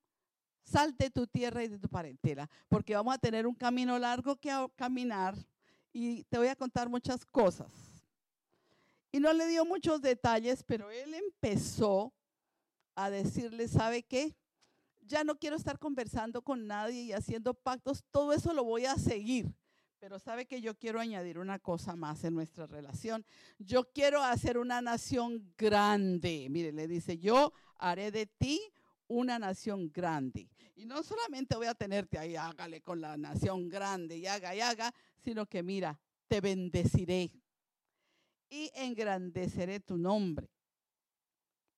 salte 0.64 1.04
de 1.04 1.10
tu 1.10 1.28
tierra 1.28 1.62
y 1.62 1.68
de 1.68 1.78
tu 1.78 1.88
parentela, 1.88 2.50
porque 2.68 2.96
vamos 2.96 3.14
a 3.14 3.18
tener 3.18 3.46
un 3.46 3.54
camino 3.54 3.96
largo 4.00 4.34
que 4.34 4.50
caminar 4.74 5.36
y 5.92 6.24
te 6.24 6.38
voy 6.38 6.48
a 6.48 6.56
contar 6.56 6.88
muchas 6.88 7.24
cosas. 7.24 7.70
Y 9.12 9.20
no 9.20 9.32
le 9.32 9.46
dio 9.46 9.64
muchos 9.64 10.02
detalles, 10.02 10.64
pero 10.64 10.90
él 10.90 11.14
empezó 11.14 12.12
a 12.96 13.08
decirle, 13.08 13.68
¿sabe 13.68 14.02
qué? 14.02 14.34
Ya 15.02 15.22
no 15.22 15.38
quiero 15.38 15.54
estar 15.54 15.78
conversando 15.78 16.42
con 16.42 16.66
nadie 16.66 17.02
y 17.02 17.12
haciendo 17.12 17.54
pactos, 17.54 18.02
todo 18.10 18.32
eso 18.32 18.52
lo 18.52 18.64
voy 18.64 18.86
a 18.86 18.96
seguir. 18.96 19.54
Pero 20.02 20.18
sabe 20.18 20.46
que 20.46 20.60
yo 20.60 20.76
quiero 20.76 20.98
añadir 20.98 21.38
una 21.38 21.60
cosa 21.60 21.94
más 21.94 22.24
en 22.24 22.34
nuestra 22.34 22.66
relación. 22.66 23.24
Yo 23.60 23.84
quiero 23.92 24.20
hacer 24.20 24.58
una 24.58 24.82
nación 24.82 25.54
grande. 25.56 26.48
Mire, 26.50 26.72
le 26.72 26.88
dice, 26.88 27.18
yo 27.18 27.52
haré 27.78 28.10
de 28.10 28.26
ti 28.26 28.60
una 29.06 29.38
nación 29.38 29.92
grande. 29.92 30.48
Y 30.74 30.86
no 30.86 31.04
solamente 31.04 31.54
voy 31.54 31.68
a 31.68 31.74
tenerte 31.76 32.18
ahí, 32.18 32.34
hágale 32.34 32.80
con 32.80 33.00
la 33.00 33.16
nación 33.16 33.68
grande 33.68 34.16
y 34.16 34.26
haga 34.26 34.56
y 34.56 34.60
haga, 34.60 34.92
sino 35.18 35.46
que 35.46 35.62
mira, 35.62 35.96
te 36.26 36.40
bendeciré 36.40 37.30
y 38.50 38.72
engrandeceré 38.74 39.78
tu 39.78 39.96
nombre 39.96 40.48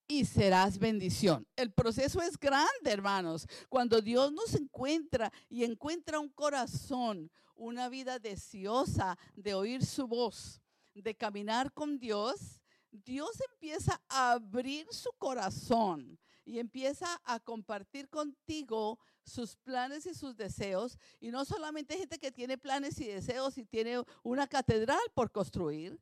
y 0.07 0.25
serás 0.25 0.79
bendición. 0.79 1.47
El 1.57 1.73
proceso 1.73 2.21
es 2.21 2.39
grande, 2.39 2.91
hermanos. 2.91 3.47
Cuando 3.69 4.01
Dios 4.01 4.33
nos 4.33 4.55
encuentra 4.55 5.33
y 5.49 5.65
encuentra 5.65 6.21
un 6.21 6.29
corazón, 6.29 7.31
una 7.55 7.89
vida 7.89 8.19
deseosa 8.19 9.19
de 9.35 9.55
oír 9.55 9.85
su 9.85 10.07
voz, 10.07 10.61
de 10.95 11.15
caminar 11.15 11.73
con 11.73 11.99
Dios, 11.99 12.61
Dios 12.91 13.31
empieza 13.53 14.01
a 14.09 14.33
abrir 14.33 14.87
su 14.91 15.11
corazón 15.19 16.19
y 16.45 16.59
empieza 16.59 17.21
a 17.25 17.41
compartir 17.41 18.09
contigo 18.09 18.99
sus 19.25 19.57
planes 19.57 20.07
y 20.07 20.15
sus 20.15 20.37
deseos. 20.37 20.99
Y 21.21 21.31
no 21.31 21.45
solamente 21.45 21.97
gente 21.97 22.19
que 22.19 22.31
tiene 22.31 22.59
planes 22.59 23.01
y 23.01 23.07
deseos 23.07 23.57
y 23.59 23.65
tiene 23.65 24.03
una 24.23 24.47
catedral 24.47 25.01
por 25.15 25.33
construir, 25.33 25.99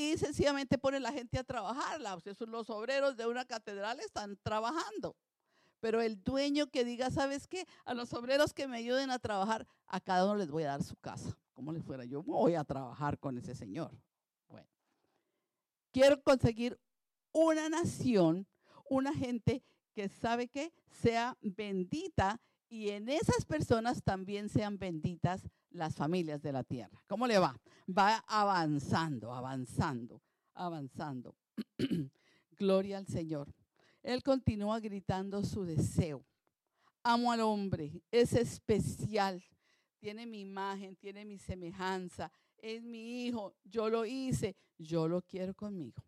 y 0.00 0.16
sencillamente 0.16 0.78
pone 0.78 0.98
la 0.98 1.12
gente 1.12 1.38
a 1.38 1.44
trabajar. 1.44 2.00
Los 2.00 2.70
obreros 2.70 3.16
de 3.16 3.26
una 3.26 3.44
catedral 3.44 4.00
están 4.00 4.38
trabajando. 4.42 5.14
Pero 5.80 6.00
el 6.00 6.22
dueño 6.22 6.68
que 6.68 6.84
diga, 6.84 7.10
¿sabes 7.10 7.46
qué? 7.46 7.66
A 7.84 7.94
los 7.94 8.12
obreros 8.12 8.54
que 8.54 8.66
me 8.66 8.78
ayuden 8.78 9.10
a 9.10 9.18
trabajar, 9.18 9.66
a 9.86 10.00
cada 10.00 10.24
uno 10.24 10.36
les 10.36 10.50
voy 10.50 10.62
a 10.62 10.68
dar 10.68 10.82
su 10.82 10.96
casa. 10.96 11.36
Como 11.52 11.72
les 11.72 11.84
fuera, 11.84 12.04
yo 12.04 12.22
voy 12.22 12.54
a 12.54 12.64
trabajar 12.64 13.18
con 13.18 13.36
ese 13.38 13.54
señor. 13.54 13.90
Bueno, 14.48 14.68
quiero 15.92 16.22
conseguir 16.22 16.78
una 17.32 17.68
nación, 17.68 18.46
una 18.88 19.14
gente 19.14 19.62
que 19.94 20.08
sabe 20.08 20.48
que 20.48 20.72
sea 21.02 21.36
bendita 21.40 22.40
y 22.68 22.90
en 22.90 23.08
esas 23.08 23.44
personas 23.44 24.02
también 24.02 24.48
sean 24.48 24.78
benditas 24.78 25.48
las 25.70 25.94
familias 25.94 26.42
de 26.42 26.52
la 26.52 26.64
tierra. 26.64 27.02
¿Cómo 27.06 27.26
le 27.26 27.38
va? 27.38 27.58
Va 27.88 28.24
avanzando, 28.26 29.32
avanzando, 29.32 30.22
avanzando. 30.54 31.36
Gloria 32.58 32.98
al 32.98 33.06
Señor. 33.06 33.52
Él 34.02 34.22
continúa 34.22 34.80
gritando 34.80 35.42
su 35.44 35.64
deseo. 35.64 36.24
Amo 37.02 37.32
al 37.32 37.40
hombre, 37.40 38.02
es 38.10 38.34
especial, 38.34 39.42
tiene 39.98 40.26
mi 40.26 40.40
imagen, 40.40 40.96
tiene 40.96 41.24
mi 41.24 41.38
semejanza, 41.38 42.30
es 42.58 42.82
mi 42.82 43.26
hijo, 43.26 43.54
yo 43.64 43.88
lo 43.88 44.04
hice, 44.04 44.54
yo 44.76 45.08
lo 45.08 45.22
quiero 45.22 45.54
conmigo. 45.54 46.02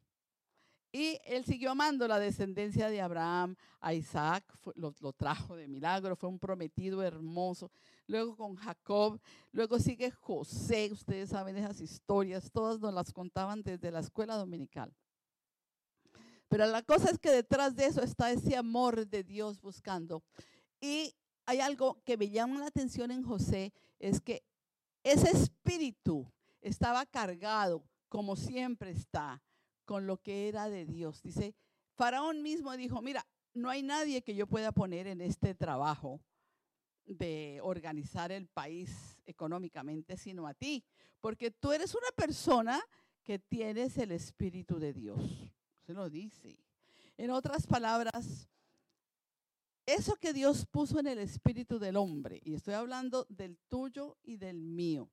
Y 0.95 1.19
él 1.25 1.45
siguió 1.47 1.71
amando 1.71 2.07
la 2.07 2.19
descendencia 2.19 2.91
de 2.91 3.01
Abraham, 3.01 3.57
a 3.81 3.95
Isaac, 3.95 4.45
lo, 4.75 5.13
trajo 5.15 5.57
de 5.57 5.67
milagro, 5.67 6.15
fue 6.17 6.29
un 6.29 6.39
prometido 6.39 7.03
hermoso. 7.03 7.71
Luego 8.07 8.37
con 8.37 8.57
Jacob, 8.57 9.21
luego 9.53 9.79
sigue 9.79 10.11
José, 10.11 10.91
ustedes 10.93 11.31
saben 11.31 11.57
esas 11.57 11.81
historias, 11.81 12.51
todas 12.51 12.81
nos 12.81 12.93
las 12.93 13.13
contaban 13.13 13.63
desde 13.63 13.91
la 13.91 14.01
escuela 14.01 14.37
dominical. 14.37 14.93
Pero 16.49 16.67
la 16.67 16.83
cosa 16.83 17.11
es 17.11 17.19
que 17.19 17.31
detrás 17.31 17.77
de 17.77 17.87
eso 17.87 18.03
está 18.03 18.31
ese 18.31 18.57
amor 18.57 19.07
de 19.07 19.23
Dios 19.23 19.61
buscando. 19.61 20.23
Y 20.81 21.15
hay 21.47 21.61
algo 21.61 22.03
que 22.05 22.17
me 22.17 22.29
llama 22.29 22.61
la 22.61 22.67
atención 22.67 23.11
en 23.11 23.23
José, 23.23 23.73
es 23.99 24.21
que 24.21 24.45
ese 25.03 25.31
espíritu 25.31 26.31
estaba 26.61 27.07
cargado 27.07 27.85
como 28.09 28.37
siempre 28.37 28.91
está, 28.91 29.43
con 29.87 30.07
lo 30.07 30.19
que 30.19 30.49
era 30.49 30.69
de 30.69 30.85
Dios. 30.85 31.23
Dice, 31.23 31.55
Faraón 31.95 32.43
mismo 32.43 32.77
dijo, 32.77 33.01
mira, 33.01 33.27
no 33.55 33.71
hay 33.71 33.83
nadie 33.83 34.23
que 34.23 34.35
yo 34.35 34.47
pueda 34.47 34.73
poner 34.73 35.07
en 35.07 35.21
este 35.21 35.55
trabajo 35.55 36.21
de 37.07 37.61
organizar 37.63 38.33
el 38.33 38.49
país 38.49 39.21
económicamente, 39.27 40.17
sino 40.17 40.47
a 40.47 40.55
ti, 40.55 40.85
porque 41.21 41.51
tú 41.51 41.73
eres 41.73 41.95
una 41.95 42.11
persona 42.17 42.81
que 43.23 43.39
tienes 43.39 43.99
el 43.99 44.13
Espíritu 44.13 44.79
de 44.79 44.93
Dios. 44.93 45.21
Se 45.87 45.93
lo 45.93 46.11
dice. 46.11 46.59
En 47.17 47.31
otras 47.31 47.67
palabras, 47.67 48.49
eso 49.87 50.17
que 50.17 50.33
Dios 50.33 50.67
puso 50.67 51.01
en 51.01 51.09
el 51.09 51.19
espíritu 51.19 51.79
del 51.79 51.97
hombre, 51.97 52.41
y 52.45 52.55
estoy 52.55 52.75
hablando 52.75 53.27
del 53.29 53.59
tuyo 53.69 54.17
y 54.23 54.37
del 54.37 54.63
mío, 54.63 55.11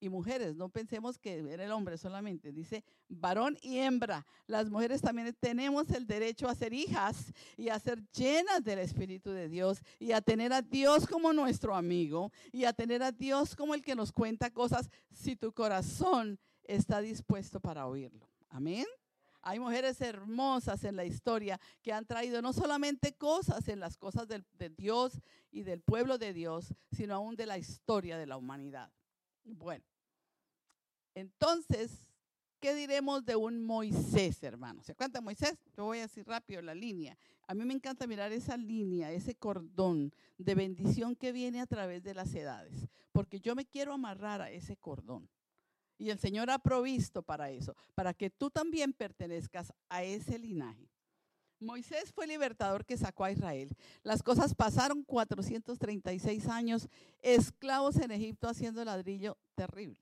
y 0.00 0.08
mujeres, 0.08 0.54
no 0.56 0.68
pensemos 0.68 1.18
que 1.18 1.38
era 1.38 1.64
el 1.64 1.72
hombre 1.72 1.96
solamente, 1.96 2.52
dice 2.52 2.84
varón 3.08 3.56
y 3.62 3.78
hembra. 3.78 4.26
Las 4.46 4.68
mujeres 4.68 5.00
también 5.00 5.34
tenemos 5.40 5.90
el 5.90 6.06
derecho 6.06 6.48
a 6.48 6.54
ser 6.54 6.72
hijas 6.72 7.32
y 7.56 7.68
a 7.68 7.78
ser 7.78 8.02
llenas 8.10 8.62
del 8.64 8.80
Espíritu 8.80 9.30
de 9.30 9.48
Dios 9.48 9.80
y 9.98 10.12
a 10.12 10.20
tener 10.20 10.52
a 10.52 10.62
Dios 10.62 11.06
como 11.06 11.32
nuestro 11.32 11.74
amigo 11.74 12.32
y 12.52 12.64
a 12.64 12.72
tener 12.72 13.02
a 13.02 13.12
Dios 13.12 13.56
como 13.56 13.74
el 13.74 13.82
que 13.82 13.94
nos 13.94 14.12
cuenta 14.12 14.50
cosas 14.50 14.90
si 15.10 15.36
tu 15.36 15.52
corazón 15.52 16.38
está 16.64 17.00
dispuesto 17.00 17.60
para 17.60 17.86
oírlo. 17.86 18.28
Amén. 18.50 18.86
Hay 19.46 19.58
mujeres 19.58 20.00
hermosas 20.00 20.84
en 20.84 20.96
la 20.96 21.04
historia 21.04 21.60
que 21.82 21.92
han 21.92 22.06
traído 22.06 22.40
no 22.40 22.54
solamente 22.54 23.14
cosas 23.14 23.68
en 23.68 23.78
las 23.78 23.98
cosas 23.98 24.26
de 24.26 24.70
Dios 24.70 25.20
y 25.50 25.64
del 25.64 25.82
pueblo 25.82 26.16
de 26.16 26.32
Dios, 26.32 26.74
sino 26.90 27.14
aún 27.14 27.36
de 27.36 27.44
la 27.44 27.58
historia 27.58 28.16
de 28.16 28.26
la 28.26 28.38
humanidad. 28.38 28.90
Bueno, 29.44 29.84
entonces, 31.14 31.90
¿qué 32.60 32.74
diremos 32.74 33.24
de 33.24 33.36
un 33.36 33.62
Moisés, 33.62 34.42
hermano? 34.42 34.82
¿Se 34.82 34.94
cuenta 34.94 35.20
Moisés? 35.20 35.56
Yo 35.76 35.84
voy 35.84 35.98
a 35.98 36.02
decir 36.02 36.26
rápido 36.26 36.62
la 36.62 36.74
línea. 36.74 37.16
A 37.46 37.54
mí 37.54 37.64
me 37.64 37.74
encanta 37.74 38.06
mirar 38.06 38.32
esa 38.32 38.56
línea, 38.56 39.12
ese 39.12 39.34
cordón 39.34 40.12
de 40.38 40.54
bendición 40.54 41.14
que 41.14 41.30
viene 41.32 41.60
a 41.60 41.66
través 41.66 42.02
de 42.02 42.14
las 42.14 42.34
edades, 42.34 42.88
porque 43.12 43.40
yo 43.40 43.54
me 43.54 43.66
quiero 43.66 43.92
amarrar 43.92 44.40
a 44.40 44.50
ese 44.50 44.76
cordón. 44.76 45.28
Y 45.98 46.10
el 46.10 46.18
Señor 46.18 46.50
ha 46.50 46.58
provisto 46.58 47.22
para 47.22 47.50
eso, 47.50 47.76
para 47.94 48.14
que 48.14 48.30
tú 48.30 48.50
también 48.50 48.92
pertenezcas 48.92 49.72
a 49.88 50.02
ese 50.02 50.38
linaje. 50.38 50.90
Moisés 51.64 52.12
fue 52.12 52.24
el 52.24 52.30
libertador 52.30 52.84
que 52.84 52.96
sacó 52.96 53.24
a 53.24 53.32
Israel. 53.32 53.70
Las 54.02 54.22
cosas 54.22 54.54
pasaron 54.54 55.02
436 55.02 56.48
años 56.48 56.88
esclavos 57.22 57.96
en 57.96 58.10
Egipto 58.10 58.48
haciendo 58.48 58.84
ladrillo 58.84 59.36
terrible. 59.54 59.98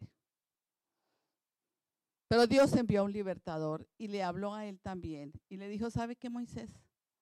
Pero 2.28 2.46
Dios 2.46 2.74
envió 2.74 3.00
a 3.00 3.04
un 3.04 3.12
libertador 3.12 3.86
y 3.98 4.08
le 4.08 4.22
habló 4.22 4.54
a 4.54 4.66
él 4.66 4.80
también 4.80 5.32
y 5.48 5.58
le 5.58 5.68
dijo, 5.68 5.90
¿sabe 5.90 6.16
qué 6.16 6.30
Moisés? 6.30 6.70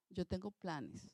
Yo 0.09 0.25
tengo 0.25 0.53
planes. 0.53 1.11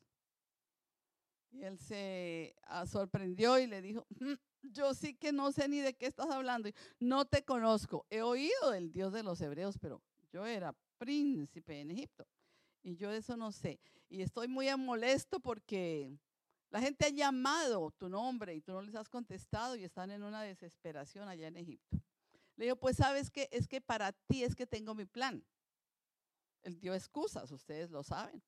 Y 1.50 1.64
él 1.64 1.78
se 1.78 2.54
ah, 2.64 2.86
sorprendió 2.86 3.58
y 3.58 3.66
le 3.66 3.80
dijo, 3.80 4.06
mm, 4.20 4.34
yo 4.62 4.92
sí 4.92 5.14
que 5.14 5.32
no 5.32 5.50
sé 5.52 5.68
ni 5.68 5.80
de 5.80 5.94
qué 5.94 6.06
estás 6.06 6.30
hablando. 6.30 6.68
No 7.00 7.24
te 7.24 7.42
conozco. 7.42 8.04
He 8.10 8.20
oído 8.20 8.70
del 8.70 8.92
Dios 8.92 9.14
de 9.14 9.22
los 9.22 9.40
hebreos, 9.40 9.78
pero 9.78 10.02
yo 10.30 10.44
era 10.44 10.74
príncipe 10.98 11.80
en 11.80 11.92
Egipto. 11.92 12.26
Y 12.86 12.94
yo 12.94 13.10
eso 13.10 13.36
no 13.36 13.50
sé. 13.50 13.80
Y 14.08 14.22
estoy 14.22 14.46
muy 14.46 14.68
molesto 14.76 15.40
porque 15.40 16.16
la 16.70 16.80
gente 16.80 17.04
ha 17.04 17.08
llamado 17.08 17.90
tu 17.90 18.08
nombre 18.08 18.54
y 18.54 18.60
tú 18.60 18.70
no 18.70 18.80
les 18.80 18.94
has 18.94 19.08
contestado 19.08 19.74
y 19.74 19.82
están 19.82 20.12
en 20.12 20.22
una 20.22 20.42
desesperación 20.42 21.28
allá 21.28 21.48
en 21.48 21.56
Egipto. 21.56 21.98
Le 22.54 22.66
digo, 22.66 22.76
pues 22.76 22.98
sabes 22.98 23.28
que 23.28 23.48
es 23.50 23.66
que 23.66 23.80
para 23.80 24.12
ti 24.12 24.44
es 24.44 24.54
que 24.54 24.68
tengo 24.68 24.94
mi 24.94 25.04
plan. 25.04 25.44
Él 26.62 26.78
dio 26.78 26.94
excusas, 26.94 27.50
ustedes 27.50 27.90
lo 27.90 28.04
saben. 28.04 28.40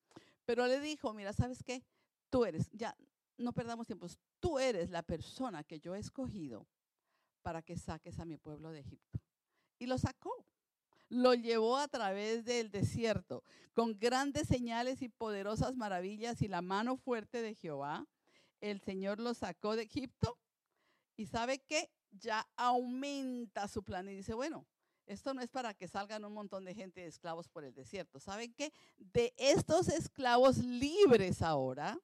Pero 0.45 0.65
le 0.67 0.79
dijo, 0.79 1.13
mira, 1.13 1.33
¿sabes 1.33 1.61
qué? 1.61 1.83
Tú 2.29 2.45
eres, 2.45 2.69
ya 2.71 2.95
no 3.37 3.51
perdamos 3.51 3.87
tiempo, 3.87 4.07
tú 4.39 4.57
eres 4.57 4.89
la 4.89 5.03
persona 5.03 5.65
que 5.65 5.81
yo 5.81 5.95
he 5.95 5.99
escogido 5.99 6.65
para 7.41 7.61
que 7.61 7.77
saques 7.77 8.17
a 8.19 8.25
mi 8.25 8.37
pueblo 8.37 8.71
de 8.71 8.79
Egipto. 8.79 9.19
Y 9.77 9.85
lo 9.85 9.97
sacó. 9.97 10.45
Lo 11.09 11.33
llevó 11.33 11.77
a 11.77 11.87
través 11.87 12.45
del 12.45 12.71
desierto 12.71 13.43
con 13.73 13.97
grandes 13.97 14.47
señales 14.47 15.01
y 15.01 15.09
poderosas 15.09 15.75
maravillas 15.75 16.41
y 16.41 16.47
la 16.47 16.61
mano 16.61 16.97
fuerte 16.97 17.41
de 17.41 17.55
Jehová. 17.55 18.07
El 18.61 18.79
Señor 18.79 19.19
lo 19.19 19.33
sacó 19.33 19.75
de 19.75 19.83
Egipto. 19.83 20.37
¿Y 21.17 21.25
sabe 21.25 21.59
qué? 21.59 21.89
ya 22.11 22.47
aumenta 22.55 23.67
su 23.67 23.83
plan 23.83 24.07
y 24.09 24.15
dice, 24.15 24.33
bueno, 24.33 24.65
esto 25.05 25.33
no 25.33 25.41
es 25.41 25.49
para 25.49 25.73
que 25.73 25.87
salgan 25.87 26.25
un 26.25 26.33
montón 26.33 26.65
de 26.65 26.75
gente 26.75 27.01
de 27.01 27.07
esclavos 27.07 27.47
por 27.47 27.63
el 27.63 27.73
desierto. 27.73 28.19
¿Saben 28.19 28.53
qué? 28.53 28.71
De 28.97 29.33
estos 29.37 29.89
esclavos 29.89 30.57
libres 30.57 31.41
ahora, 31.41 31.99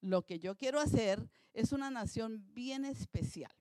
lo 0.00 0.22
que 0.22 0.38
yo 0.38 0.56
quiero 0.56 0.80
hacer 0.80 1.26
es 1.54 1.72
una 1.72 1.90
nación 1.90 2.44
bien 2.52 2.84
especial. 2.84 3.52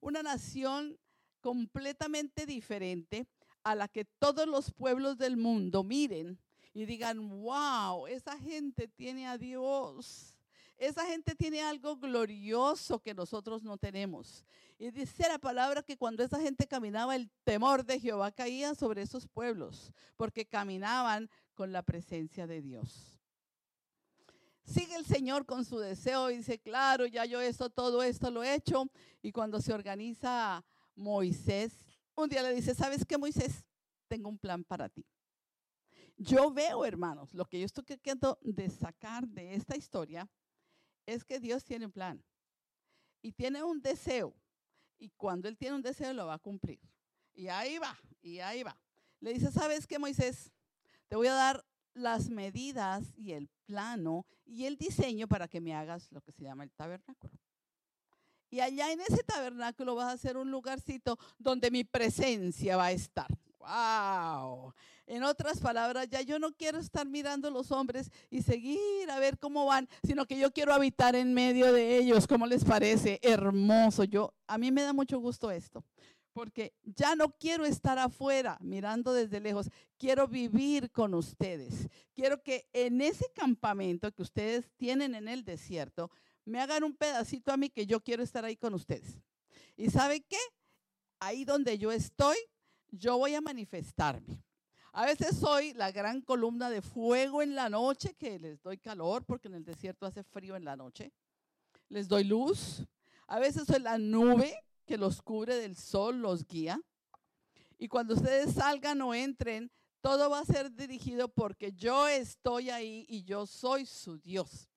Una 0.00 0.22
nación 0.22 0.98
completamente 1.40 2.46
diferente 2.46 3.26
a 3.66 3.74
la 3.74 3.88
que 3.88 4.04
todos 4.04 4.46
los 4.46 4.70
pueblos 4.70 5.18
del 5.18 5.36
mundo 5.36 5.82
miren 5.82 6.38
y 6.72 6.84
digan, 6.84 7.28
wow, 7.40 8.06
esa 8.06 8.38
gente 8.38 8.86
tiene 8.86 9.26
a 9.26 9.36
Dios. 9.36 10.36
Esa 10.78 11.04
gente 11.06 11.34
tiene 11.34 11.62
algo 11.62 11.96
glorioso 11.96 13.00
que 13.00 13.12
nosotros 13.12 13.64
no 13.64 13.76
tenemos. 13.76 14.44
Y 14.78 14.92
dice 14.92 15.26
la 15.26 15.40
palabra 15.40 15.82
que 15.82 15.96
cuando 15.96 16.22
esa 16.22 16.38
gente 16.38 16.68
caminaba, 16.68 17.16
el 17.16 17.28
temor 17.42 17.84
de 17.84 17.98
Jehová 17.98 18.30
caía 18.30 18.76
sobre 18.76 19.02
esos 19.02 19.26
pueblos, 19.26 19.90
porque 20.16 20.46
caminaban 20.46 21.28
con 21.54 21.72
la 21.72 21.82
presencia 21.82 22.46
de 22.46 22.62
Dios. 22.62 23.18
Sigue 24.62 24.94
el 24.94 25.06
Señor 25.06 25.44
con 25.44 25.64
su 25.64 25.80
deseo 25.80 26.30
y 26.30 26.36
dice, 26.36 26.60
claro, 26.60 27.06
ya 27.06 27.24
yo 27.24 27.40
esto, 27.40 27.68
todo 27.68 28.04
esto 28.04 28.30
lo 28.30 28.44
he 28.44 28.54
hecho. 28.54 28.88
Y 29.22 29.32
cuando 29.32 29.60
se 29.60 29.72
organiza 29.72 30.64
Moisés, 30.94 31.85
un 32.16 32.28
día 32.28 32.42
le 32.42 32.54
dice, 32.54 32.74
¿sabes 32.74 33.04
qué, 33.04 33.18
Moisés? 33.18 33.64
Tengo 34.08 34.28
un 34.28 34.38
plan 34.38 34.64
para 34.64 34.88
ti. 34.88 35.06
Yo 36.16 36.50
veo, 36.50 36.84
hermanos, 36.84 37.34
lo 37.34 37.44
que 37.44 37.58
yo 37.60 37.66
estoy 37.66 37.84
queriendo 37.84 38.38
sacar 38.80 39.28
de 39.28 39.54
esta 39.54 39.76
historia 39.76 40.28
es 41.04 41.24
que 41.24 41.38
Dios 41.38 41.64
tiene 41.64 41.86
un 41.86 41.92
plan 41.92 42.24
y 43.20 43.32
tiene 43.32 43.62
un 43.62 43.80
deseo. 43.80 44.34
Y 44.98 45.10
cuando 45.10 45.48
Él 45.48 45.58
tiene 45.58 45.76
un 45.76 45.82
deseo, 45.82 46.14
lo 46.14 46.26
va 46.26 46.34
a 46.34 46.38
cumplir. 46.38 46.80
Y 47.34 47.48
ahí 47.48 47.78
va, 47.78 47.98
y 48.22 48.38
ahí 48.38 48.62
va. 48.62 48.78
Le 49.20 49.34
dice, 49.34 49.52
¿sabes 49.52 49.86
qué, 49.86 49.98
Moisés? 49.98 50.52
Te 51.08 51.16
voy 51.16 51.26
a 51.26 51.34
dar 51.34 51.66
las 51.92 52.30
medidas 52.30 53.12
y 53.14 53.32
el 53.32 53.48
plano 53.66 54.26
y 54.44 54.64
el 54.64 54.76
diseño 54.76 55.28
para 55.28 55.48
que 55.48 55.60
me 55.60 55.74
hagas 55.74 56.10
lo 56.12 56.22
que 56.22 56.32
se 56.32 56.44
llama 56.44 56.64
el 56.64 56.72
tabernáculo. 56.72 57.38
Y 58.50 58.60
allá 58.60 58.92
en 58.92 59.00
ese 59.00 59.22
tabernáculo 59.22 59.94
vas 59.94 60.08
a 60.08 60.12
hacer 60.12 60.36
un 60.36 60.50
lugarcito 60.50 61.18
donde 61.38 61.70
mi 61.70 61.84
presencia 61.84 62.76
va 62.76 62.86
a 62.86 62.92
estar. 62.92 63.28
¡Wow! 63.58 64.72
En 65.08 65.22
otras 65.22 65.60
palabras, 65.60 66.08
ya 66.08 66.20
yo 66.20 66.38
no 66.38 66.52
quiero 66.52 66.78
estar 66.78 67.06
mirando 67.06 67.48
a 67.48 67.50
los 67.50 67.70
hombres 67.70 68.10
y 68.28 68.42
seguir 68.42 69.10
a 69.10 69.18
ver 69.18 69.38
cómo 69.38 69.64
van, 69.66 69.88
sino 70.04 70.26
que 70.26 70.38
yo 70.38 70.52
quiero 70.52 70.72
habitar 70.72 71.14
en 71.14 71.32
medio 71.32 71.72
de 71.72 71.96
ellos. 71.96 72.26
¿Cómo 72.26 72.46
les 72.46 72.64
parece? 72.64 73.20
Hermoso. 73.22 74.04
Yo, 74.04 74.34
a 74.46 74.58
mí 74.58 74.72
me 74.72 74.82
da 74.82 74.92
mucho 74.92 75.18
gusto 75.20 75.50
esto, 75.50 75.84
porque 76.32 76.74
ya 76.82 77.14
no 77.14 77.30
quiero 77.30 77.64
estar 77.64 77.98
afuera 77.98 78.58
mirando 78.60 79.12
desde 79.12 79.40
lejos. 79.40 79.70
Quiero 79.96 80.26
vivir 80.26 80.90
con 80.90 81.14
ustedes. 81.14 81.88
Quiero 82.12 82.42
que 82.42 82.68
en 82.72 83.00
ese 83.00 83.26
campamento 83.32 84.12
que 84.12 84.22
ustedes 84.22 84.70
tienen 84.76 85.14
en 85.14 85.28
el 85.28 85.44
desierto, 85.44 86.10
me 86.46 86.60
hagan 86.60 86.84
un 86.84 86.94
pedacito 86.94 87.52
a 87.52 87.56
mí 87.56 87.68
que 87.68 87.86
yo 87.86 88.00
quiero 88.00 88.22
estar 88.22 88.44
ahí 88.44 88.56
con 88.56 88.72
ustedes. 88.72 89.18
¿Y 89.76 89.90
sabe 89.90 90.20
qué? 90.22 90.38
Ahí 91.18 91.44
donde 91.44 91.76
yo 91.76 91.92
estoy, 91.92 92.36
yo 92.90 93.18
voy 93.18 93.34
a 93.34 93.40
manifestarme. 93.40 94.42
A 94.92 95.04
veces 95.04 95.36
soy 95.36 95.74
la 95.74 95.92
gran 95.92 96.22
columna 96.22 96.70
de 96.70 96.80
fuego 96.80 97.42
en 97.42 97.54
la 97.54 97.68
noche, 97.68 98.14
que 98.14 98.38
les 98.38 98.62
doy 98.62 98.78
calor 98.78 99.24
porque 99.24 99.48
en 99.48 99.54
el 99.54 99.64
desierto 99.64 100.06
hace 100.06 100.22
frío 100.22 100.56
en 100.56 100.64
la 100.64 100.76
noche. 100.76 101.12
Les 101.88 102.08
doy 102.08 102.24
luz. 102.24 102.82
A 103.26 103.38
veces 103.38 103.64
soy 103.66 103.80
la 103.80 103.98
nube 103.98 104.56
que 104.86 104.96
los 104.96 105.20
cubre 105.20 105.56
del 105.56 105.76
sol, 105.76 106.20
los 106.22 106.46
guía. 106.46 106.80
Y 107.76 107.88
cuando 107.88 108.14
ustedes 108.14 108.54
salgan 108.54 109.02
o 109.02 109.12
entren, 109.12 109.70
todo 110.00 110.30
va 110.30 110.38
a 110.38 110.44
ser 110.44 110.72
dirigido 110.72 111.28
porque 111.28 111.72
yo 111.72 112.06
estoy 112.06 112.70
ahí 112.70 113.04
y 113.08 113.24
yo 113.24 113.46
soy 113.46 113.84
su 113.84 114.16
Dios. 114.18 114.70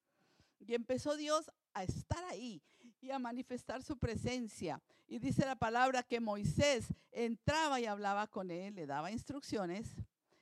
Y 0.59 0.73
empezó 0.73 1.15
Dios 1.15 1.49
a 1.79 1.83
estar 1.83 2.23
ahí 2.25 2.61
y 3.01 3.11
a 3.11 3.19
manifestar 3.19 3.83
su 3.83 3.97
presencia. 3.97 4.81
Y 5.07 5.19
dice 5.19 5.45
la 5.45 5.55
palabra 5.55 6.03
que 6.03 6.19
Moisés 6.19 6.93
entraba 7.11 7.79
y 7.79 7.85
hablaba 7.85 8.27
con 8.27 8.51
él, 8.51 8.75
le 8.75 8.85
daba 8.85 9.11
instrucciones, 9.11 9.95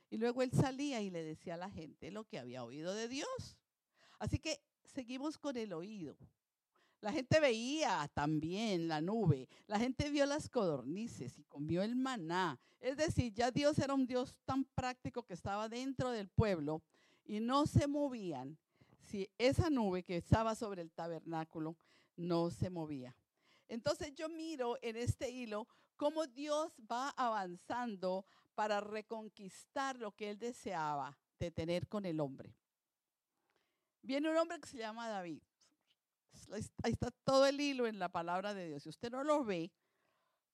y 0.10 0.18
luego 0.18 0.42
él 0.42 0.52
salía 0.52 1.02
y 1.02 1.10
le 1.10 1.24
decía 1.24 1.56
a 1.56 1.58
la 1.58 1.70
gente 1.70 2.12
lo 2.12 2.24
que 2.26 2.40
había 2.40 2.64
oído 2.64 2.94
de 2.94 3.08
Dios. 3.08 3.58
Así 4.20 4.40
que 4.40 4.62
seguimos 4.86 5.38
con 5.38 5.58
el 5.58 5.74
oído. 5.74 6.18
La 7.02 7.12
gente 7.12 7.40
veía 7.40 8.10
también 8.14 8.88
la 8.88 9.02
nube, 9.02 9.48
la 9.68 9.78
gente 9.80 10.10
vio 10.10 10.26
las 10.26 10.50
codornices 10.50 11.38
y 11.38 11.44
comió 11.44 11.84
el 11.84 11.96
maná. 11.96 12.60
Es 12.80 12.98
decir, 12.98 13.34
ya 13.34 13.52
Dios 13.52 13.78
era 13.78 13.94
un 13.94 14.08
Dios 14.08 14.36
tan 14.46 14.64
práctico 14.64 15.24
que 15.24 15.34
estaba 15.34 15.70
dentro 15.70 16.10
del 16.10 16.30
pueblo 16.30 16.82
y 17.24 17.40
no 17.40 17.68
se 17.68 17.86
movían 17.88 18.58
si 19.08 19.30
esa 19.38 19.70
nube 19.70 20.04
que 20.04 20.18
estaba 20.18 20.56
sobre 20.56 20.82
el 20.82 20.92
tabernáculo 20.92 21.78
no 22.16 22.50
se 22.50 22.70
movía. 22.70 23.16
Entonces 23.70 24.14
yo 24.16 24.30
miro 24.30 24.78
en 24.82 24.96
este 24.96 25.30
hilo 25.30 25.68
cómo 25.96 26.28
Dios 26.28 26.74
va 26.92 27.10
avanzando 27.12 28.26
para 28.56 28.82
reconquistar 28.82 29.98
lo 29.98 30.12
que 30.12 30.32
él 30.32 30.40
deseaba 30.40 31.18
de 31.40 31.52
tener 31.52 31.88
con 31.88 32.06
el 32.06 32.20
hombre. 32.20 32.56
Viene 34.02 34.30
un 34.30 34.38
hombre 34.38 34.60
que 34.60 34.68
se 34.68 34.78
llama 34.78 35.08
David. 35.08 35.42
Ahí 36.84 36.92
está 36.92 37.12
todo 37.12 37.46
el 37.46 37.60
hilo 37.60 37.88
en 37.88 38.00
la 38.00 38.10
palabra 38.10 38.54
de 38.54 38.68
Dios. 38.68 38.84
Si 38.84 38.90
usted 38.90 39.12
no 39.12 39.24
lo 39.24 39.44
ve 39.44 39.72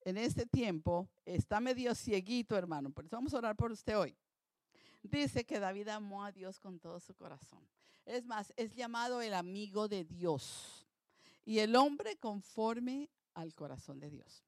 en 0.02 0.18
este 0.18 0.46
tiempo, 0.46 1.10
está 1.26 1.60
medio 1.60 1.94
cieguito, 1.96 2.58
hermano. 2.58 2.92
Por 2.92 3.06
eso 3.06 3.16
vamos 3.16 3.34
a 3.34 3.38
orar 3.38 3.56
por 3.56 3.72
usted 3.72 3.98
hoy. 3.98 4.16
Dice 5.02 5.46
que 5.46 5.60
David 5.60 5.90
amó 5.90 6.24
a 6.24 6.32
Dios 6.32 6.60
con 6.60 6.80
todo 6.80 7.00
su 7.00 7.14
corazón. 7.14 7.68
Es 8.06 8.26
más, 8.26 8.54
es 8.58 8.76
llamado 8.76 9.22
el 9.22 9.34
amigo 9.34 9.88
de 9.88 10.04
Dios 10.04 10.86
y 11.46 11.60
el 11.60 11.76
hombre 11.76 12.18
conforme 12.18 13.10
al 13.34 13.54
corazón 13.56 14.00
de 14.00 14.10
Dios. 14.10 14.44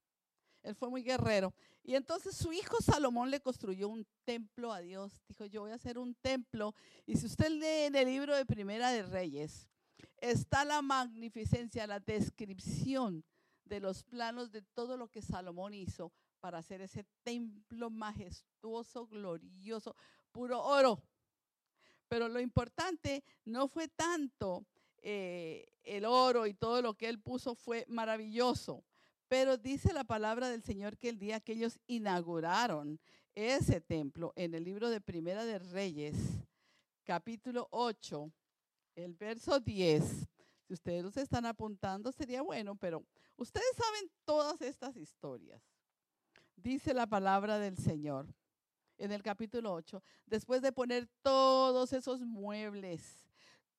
Él 0.63 0.75
fue 0.75 0.89
muy 0.89 1.03
guerrero. 1.03 1.53
Y 1.83 1.95
entonces 1.95 2.35
su 2.35 2.51
hijo 2.51 2.77
Salomón 2.81 3.29
le 3.29 3.39
construyó 3.39 3.87
un 3.87 4.07
templo 4.23 4.73
a 4.73 4.79
Dios. 4.79 5.21
Dijo, 5.27 5.45
yo 5.45 5.61
voy 5.61 5.71
a 5.71 5.75
hacer 5.75 5.99
un 5.99 6.15
templo. 6.15 6.73
Y 7.05 7.15
si 7.15 7.27
usted 7.27 7.49
lee 7.49 7.85
en 7.85 7.95
el 7.95 8.07
libro 8.07 8.35
de 8.35 8.45
Primera 8.45 8.89
de 8.89 9.03
Reyes, 9.03 9.69
está 10.17 10.65
la 10.65 10.81
magnificencia, 10.81 11.85
la 11.85 11.99
descripción 11.99 13.23
de 13.63 13.79
los 13.79 14.03
planos 14.03 14.51
de 14.51 14.63
todo 14.63 14.97
lo 14.97 15.09
que 15.09 15.21
Salomón 15.21 15.73
hizo 15.73 16.11
para 16.39 16.59
hacer 16.59 16.81
ese 16.81 17.05
templo 17.23 17.89
majestuoso, 17.89 19.07
glorioso, 19.07 19.95
puro 20.31 20.63
oro. 20.63 21.01
Pero 22.07 22.27
lo 22.29 22.39
importante 22.39 23.23
no 23.45 23.67
fue 23.67 23.87
tanto 23.87 24.65
eh, 25.01 25.65
el 25.83 26.05
oro 26.05 26.47
y 26.47 26.53
todo 26.53 26.81
lo 26.81 26.93
que 26.95 27.09
él 27.09 27.19
puso 27.19 27.55
fue 27.55 27.85
maravilloso. 27.87 28.83
Pero 29.27 29.57
dice 29.57 29.93
la 29.93 30.03
palabra 30.03 30.49
del 30.49 30.63
Señor 30.63 30.97
que 30.97 31.09
el 31.09 31.19
día 31.19 31.39
que 31.39 31.53
ellos 31.53 31.79
inauguraron 31.87 32.99
ese 33.33 33.81
templo 33.81 34.33
en 34.35 34.53
el 34.53 34.63
libro 34.63 34.89
de 34.89 35.01
Primera 35.01 35.45
de 35.45 35.59
Reyes, 35.59 36.15
capítulo 37.03 37.67
8, 37.71 38.31
el 38.95 39.13
verso 39.13 39.59
10, 39.59 40.27
si 40.67 40.73
ustedes 40.73 41.03
los 41.03 41.17
están 41.17 41.45
apuntando 41.45 42.11
sería 42.11 42.41
bueno, 42.41 42.75
pero 42.75 43.03
ustedes 43.35 43.75
saben 43.75 44.09
todas 44.23 44.61
estas 44.61 44.95
historias. 44.95 45.61
Dice 46.55 46.93
la 46.93 47.05
palabra 47.05 47.59
del 47.59 47.77
Señor 47.77 48.27
en 48.97 49.11
el 49.11 49.23
capítulo 49.23 49.73
8, 49.73 50.01
después 50.25 50.61
de 50.61 50.71
poner 50.71 51.07
todos 51.21 51.93
esos 51.93 52.21
muebles, 52.21 53.29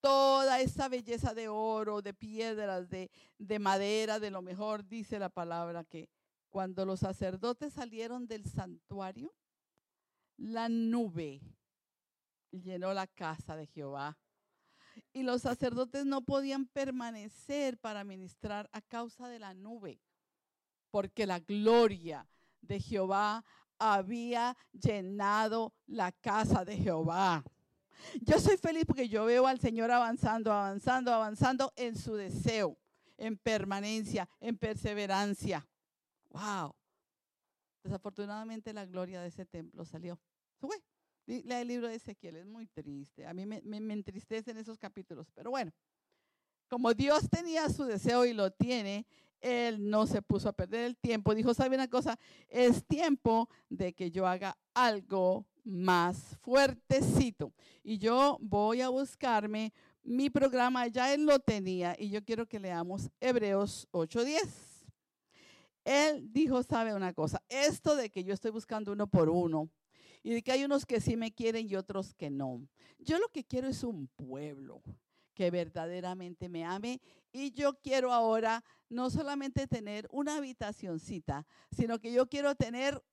toda 0.01 0.61
esa 0.61 0.89
belleza 0.89 1.35
de 1.35 1.49
oro, 1.49 2.03
de 2.03 2.15
piedras, 2.15 2.89
de, 2.89 3.11
de 3.39 3.59
madera, 3.59 4.21
de 4.21 4.31
lo 4.31 4.43
mejor, 4.43 4.87
dice 4.87 5.19
la 5.19 5.29
palabra 5.29 5.85
que 5.85 6.09
cuando 6.51 6.85
los 6.85 7.01
sacerdotes 7.01 7.75
salieron 7.75 8.27
del 8.27 8.47
santuario, 8.47 9.35
la 10.37 10.69
nube 10.69 11.41
llenó 12.51 12.93
la 12.95 13.07
casa 13.07 13.57
de 13.57 13.67
Jehová. 13.67 14.19
Y 15.13 15.23
los 15.23 15.43
sacerdotes 15.43 16.07
no 16.07 16.23
podían 16.23 16.67
permanecer 16.67 17.77
para 17.79 18.05
ministrar 18.05 18.71
a 18.73 18.81
causa 18.81 19.29
de 19.29 19.39
la 19.39 19.53
nube, 19.53 20.01
porque 20.91 21.27
la 21.27 21.39
gloria 21.41 22.27
de 22.63 22.81
Jehová 22.81 23.45
había 23.79 24.57
llenado 24.73 25.75
la 25.87 26.13
casa 26.13 26.65
de 26.65 26.77
Jehová. 26.77 27.45
Yo 28.23 28.39
soy 28.39 28.57
feliz 28.57 28.85
porque 28.87 29.09
yo 29.09 29.25
veo 29.25 29.47
al 29.47 29.59
Señor 29.59 29.91
avanzando, 29.91 30.53
avanzando, 30.53 31.13
avanzando 31.13 31.73
en 31.77 31.97
su 31.97 32.15
deseo, 32.15 32.79
en 33.17 33.37
permanencia, 33.37 34.29
en 34.41 34.57
perseverancia. 34.57 35.67
Wow. 36.31 36.75
Desafortunadamente 37.83 38.73
la 38.73 38.85
gloria 38.85 39.21
de 39.21 39.29
ese 39.29 39.47
templo 39.47 39.85
salió. 39.85 40.19
Fue. 40.59 40.77
Lea 41.27 41.61
el 41.61 41.69
libro 41.69 41.89
de 41.89 41.97
Ezequiel, 41.97 42.37
es 42.37 42.47
muy 42.47 42.67
triste. 42.69 43.27
A 43.27 43.35
mí 43.35 43.47
me, 43.47 43.61
me, 43.63 43.81
me 43.81 43.95
entristecen 43.95 44.57
esos 44.59 44.79
capítulos, 44.79 45.29
pero 45.35 45.51
bueno, 45.51 45.73
como 46.69 46.95
Dios 46.95 47.29
tenía 47.29 47.69
su 47.69 47.85
deseo 47.85 48.25
y 48.25 48.33
lo 48.33 48.53
tiene, 48.53 49.07
él 49.41 49.89
no 49.89 50.07
se 50.07 50.23
puso 50.23 50.49
a 50.49 50.53
perder 50.53 50.85
el 50.85 50.97
tiempo. 50.97 51.35
Dijo, 51.35 51.55
¿sabe 51.55 51.77
una 51.77 51.89
cosa? 51.89 52.19
Es 52.49 52.85
tiempo 52.87 53.49
de 53.69 53.93
que 53.93 54.11
yo 54.11 54.27
haga 54.27 54.57
algo 54.75 55.47
más 55.65 56.37
fuertecito. 56.41 57.53
Y 57.83 57.99
yo 57.99 58.39
voy 58.41 58.81
a 58.81 58.89
buscarme 58.89 59.73
mi 60.03 60.31
programa, 60.31 60.87
ya 60.87 61.13
él 61.13 61.27
lo 61.27 61.41
tenía, 61.41 61.97
y 61.99 62.11
yo 62.11 62.25
quiero 62.25 62.47
que 62.47 62.61
leamos 62.61 63.11
Hebreos 63.21 63.89
8:10. 63.91 64.87
Él 65.85 66.33
dijo, 66.33 66.63
sabe 66.63 66.95
una 66.95 67.13
cosa, 67.13 67.43
esto 67.49 67.97
de 67.97 68.11
que 68.11 68.25
yo 68.25 68.33
estoy 68.33 68.51
buscando 68.51 68.93
uno 68.93 69.07
por 69.09 69.29
uno, 69.29 69.69
y 70.23 70.31
de 70.31 70.43
que 70.43 70.53
hay 70.53 70.65
unos 70.65 70.87
que 70.87 71.01
sí 71.01 71.17
me 71.17 71.33
quieren 71.33 71.69
y 71.69 71.77
otros 71.77 72.15
que 72.15 72.31
no. 72.31 72.67
Yo 72.99 73.19
lo 73.19 73.29
que 73.29 73.45
quiero 73.45 73.69
es 73.69 73.85
un 73.85 74.09
pueblo 74.09 74.83
que 75.37 75.51
verdaderamente 75.51 76.49
me 76.49 76.65
ame 76.65 77.01
y 77.31 77.53
yo 77.53 77.75
quiero 77.75 78.13
ahora 78.13 78.65
no 78.89 79.11
solamente 79.11 79.67
tener 79.67 80.09
una 80.11 80.39
habitacioncita, 80.39 81.47
sino 81.71 81.99
que 82.01 82.11
yo 82.11 82.27
quiero 82.27 82.55
tener 82.55 83.05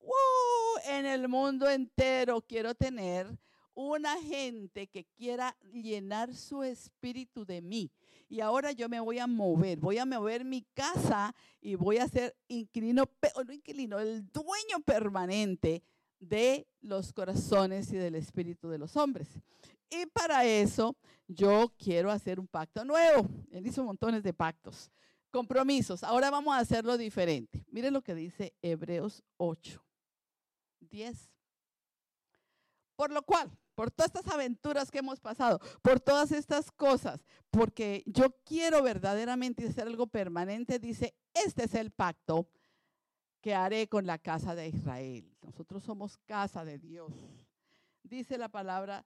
en 0.88 1.04
el 1.04 1.28
mundo 1.28 1.68
entero, 1.68 2.40
quiero 2.40 2.74
tener 2.74 3.38
una 3.74 4.16
gente 4.22 4.86
que 4.86 5.04
quiera 5.04 5.54
llenar 5.72 6.34
su 6.34 6.62
espíritu 6.62 7.44
de 7.44 7.60
mí. 7.60 7.92
Y 8.30 8.40
ahora 8.40 8.72
yo 8.72 8.88
me 8.88 9.00
voy 9.00 9.18
a 9.18 9.26
mover, 9.26 9.78
voy 9.78 9.98
a 9.98 10.06
mover 10.06 10.44
mi 10.44 10.62
casa 10.72 11.34
y 11.60 11.74
voy 11.74 11.98
a 11.98 12.08
ser 12.08 12.34
inquilino, 12.48 13.04
no 13.46 13.52
inquilino, 13.52 13.98
el 13.98 14.26
dueño 14.32 14.80
permanente 14.86 15.82
de 16.18 16.66
los 16.80 17.12
corazones 17.12 17.92
y 17.92 17.96
del 17.96 18.14
espíritu 18.14 18.70
de 18.70 18.78
los 18.78 18.96
hombres. 18.96 19.28
Y 19.94 20.06
para 20.06 20.44
eso 20.44 20.96
yo 21.28 21.72
quiero 21.78 22.10
hacer 22.10 22.40
un 22.40 22.48
pacto 22.48 22.84
nuevo. 22.84 23.28
Él 23.50 23.66
hizo 23.66 23.84
montones 23.84 24.22
de 24.22 24.34
pactos, 24.34 24.90
compromisos. 25.30 26.02
Ahora 26.02 26.30
vamos 26.30 26.54
a 26.54 26.58
hacerlo 26.58 26.96
diferente. 26.98 27.64
Miren 27.70 27.92
lo 27.92 28.02
que 28.02 28.14
dice 28.14 28.54
Hebreos 28.62 29.22
8, 29.36 29.84
10. 30.80 31.30
Por 32.96 33.12
lo 33.12 33.22
cual, 33.22 33.50
por 33.74 33.90
todas 33.90 34.12
estas 34.14 34.32
aventuras 34.32 34.90
que 34.90 34.98
hemos 34.98 35.20
pasado, 35.20 35.60
por 35.82 36.00
todas 36.00 36.32
estas 36.32 36.70
cosas, 36.70 37.24
porque 37.50 38.02
yo 38.06 38.36
quiero 38.44 38.82
verdaderamente 38.82 39.66
hacer 39.66 39.86
algo 39.86 40.06
permanente, 40.06 40.78
dice, 40.78 41.14
este 41.32 41.64
es 41.64 41.74
el 41.74 41.90
pacto 41.90 42.48
que 43.40 43.54
haré 43.54 43.88
con 43.88 44.06
la 44.06 44.18
casa 44.18 44.54
de 44.54 44.68
Israel. 44.68 45.36
Nosotros 45.42 45.82
somos 45.84 46.16
casa 46.18 46.64
de 46.64 46.78
Dios. 46.78 47.12
Dice 48.02 48.38
la 48.38 48.48
palabra 48.48 49.04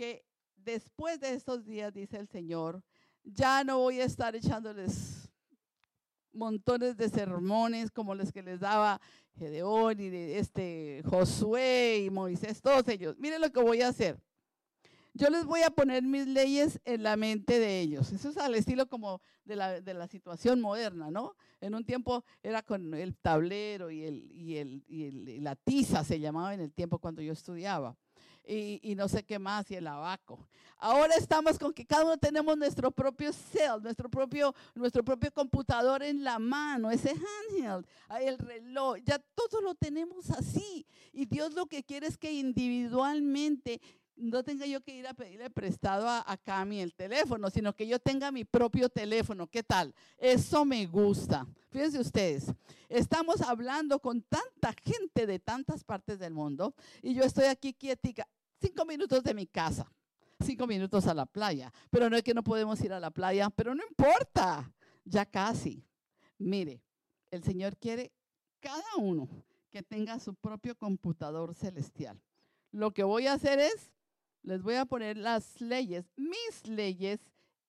que 0.00 0.24
después 0.56 1.20
de 1.20 1.34
estos 1.34 1.66
días, 1.66 1.92
dice 1.92 2.16
el 2.16 2.26
Señor, 2.26 2.82
ya 3.22 3.64
no 3.64 3.80
voy 3.80 4.00
a 4.00 4.06
estar 4.06 4.34
echándoles 4.34 5.30
montones 6.32 6.96
de 6.96 7.10
sermones 7.10 7.90
como 7.90 8.14
los 8.14 8.32
que 8.32 8.42
les 8.42 8.60
daba 8.60 8.98
Gedeón 9.36 10.00
y 10.00 10.08
de 10.08 10.38
este 10.38 11.02
Josué 11.04 12.04
y 12.06 12.08
Moisés, 12.08 12.62
todos 12.62 12.88
ellos. 12.88 13.14
Miren 13.18 13.42
lo 13.42 13.52
que 13.52 13.62
voy 13.62 13.82
a 13.82 13.88
hacer. 13.88 14.18
Yo 15.12 15.28
les 15.28 15.44
voy 15.44 15.60
a 15.60 15.70
poner 15.70 16.02
mis 16.02 16.26
leyes 16.26 16.80
en 16.86 17.02
la 17.02 17.18
mente 17.18 17.58
de 17.58 17.80
ellos. 17.80 18.10
Eso 18.10 18.30
es 18.30 18.38
al 18.38 18.54
estilo 18.54 18.88
como 18.88 19.20
de 19.44 19.56
la, 19.56 19.82
de 19.82 19.92
la 19.92 20.08
situación 20.08 20.62
moderna, 20.62 21.10
¿no? 21.10 21.36
En 21.60 21.74
un 21.74 21.84
tiempo 21.84 22.24
era 22.42 22.62
con 22.62 22.94
el 22.94 23.18
tablero 23.18 23.90
y, 23.90 24.04
el, 24.04 24.32
y, 24.32 24.56
el, 24.56 24.82
y 24.88 25.40
la 25.40 25.56
tiza 25.56 26.04
se 26.04 26.20
llamaba 26.20 26.54
en 26.54 26.60
el 26.60 26.72
tiempo 26.72 26.98
cuando 26.98 27.20
yo 27.20 27.34
estudiaba. 27.34 27.98
Y, 28.46 28.80
y, 28.82 28.94
no 28.94 29.08
sé 29.08 29.22
qué 29.22 29.38
más, 29.38 29.70
y 29.70 29.76
el 29.76 29.86
abaco. 29.86 30.48
Ahora 30.82 31.14
estamos 31.14 31.58
con 31.58 31.74
que 31.74 31.84
cada 31.84 32.04
uno 32.04 32.16
tenemos 32.16 32.56
nuestro 32.56 32.90
propio 32.90 33.32
cell, 33.34 33.82
nuestro 33.82 34.08
propio, 34.08 34.54
nuestro 34.74 35.04
propio 35.04 35.30
computador 35.30 36.02
en 36.02 36.24
la 36.24 36.38
mano, 36.38 36.90
ese 36.90 37.10
handheld, 37.10 37.86
el 38.22 38.38
reloj, 38.38 38.96
ya 39.04 39.18
todo 39.34 39.60
lo 39.60 39.74
tenemos 39.74 40.30
así. 40.30 40.86
Y 41.12 41.26
Dios 41.26 41.52
lo 41.52 41.66
que 41.66 41.84
quiere 41.84 42.06
es 42.06 42.16
que 42.16 42.32
individualmente 42.32 43.80
no 44.20 44.42
tenga 44.42 44.66
yo 44.66 44.80
que 44.80 44.94
ir 44.94 45.06
a 45.06 45.14
pedirle 45.14 45.50
prestado 45.50 46.08
a, 46.08 46.24
a, 46.26 46.36
Cami 46.36 46.80
el 46.80 46.94
teléfono, 46.94 47.50
sino 47.50 47.74
que 47.74 47.86
yo 47.86 47.98
tenga 47.98 48.30
mi 48.30 48.44
propio 48.44 48.88
teléfono. 48.88 49.46
¿Qué 49.46 49.62
tal? 49.62 49.94
Eso 50.18 50.64
me 50.64 50.86
gusta. 50.86 51.46
Fíjense 51.70 51.98
ustedes, 51.98 52.52
estamos 52.88 53.40
hablando 53.40 54.00
con 54.00 54.22
tanta 54.22 54.74
gente 54.84 55.26
de 55.26 55.38
tantas 55.38 55.84
partes 55.84 56.18
del 56.18 56.34
mundo 56.34 56.74
y 57.02 57.14
yo 57.14 57.22
estoy 57.22 57.44
aquí 57.44 57.72
quietica, 57.72 58.28
cinco 58.60 58.84
minutos 58.84 59.22
de 59.22 59.34
mi 59.34 59.46
casa, 59.46 59.90
cinco 60.44 60.66
minutos 60.66 61.06
a 61.06 61.14
la 61.14 61.26
playa, 61.26 61.72
pero 61.90 62.10
no 62.10 62.16
es 62.16 62.24
que 62.24 62.34
no 62.34 62.42
podemos 62.42 62.80
ir 62.82 62.92
a 62.92 63.00
la 63.00 63.10
playa, 63.10 63.50
pero 63.50 63.74
no 63.74 63.82
importa, 63.88 64.72
ya 65.04 65.24
casi. 65.24 65.84
Mire, 66.38 66.82
el 67.30 67.44
Señor 67.44 67.76
quiere 67.76 68.12
cada 68.58 68.96
uno 68.98 69.28
que 69.70 69.82
tenga 69.82 70.18
su 70.18 70.34
propio 70.34 70.76
computador 70.76 71.54
celestial. 71.54 72.20
Lo 72.72 72.92
que 72.92 73.04
voy 73.04 73.26
a 73.26 73.34
hacer 73.34 73.58
es, 73.58 73.92
les 74.42 74.62
voy 74.62 74.74
a 74.74 74.84
poner 74.84 75.16
las 75.16 75.60
leyes, 75.60 76.10
mis 76.16 76.66
leyes, 76.66 77.20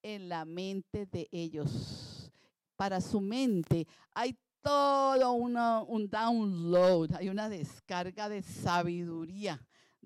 en 0.04 0.30
la 0.30 0.46
mente 0.46 1.06
de 1.06 1.28
ellos. 1.32 2.32
Para 2.76 3.02
su 3.02 3.22
mente 3.22 3.88
hay 4.16 4.36
todo 4.62 5.34
un 5.34 6.10
download, 6.10 7.14
hay 7.14 7.30
una 7.30 7.50
descarga 7.50 8.28
de 8.30 8.42
sabiduría 8.42 9.60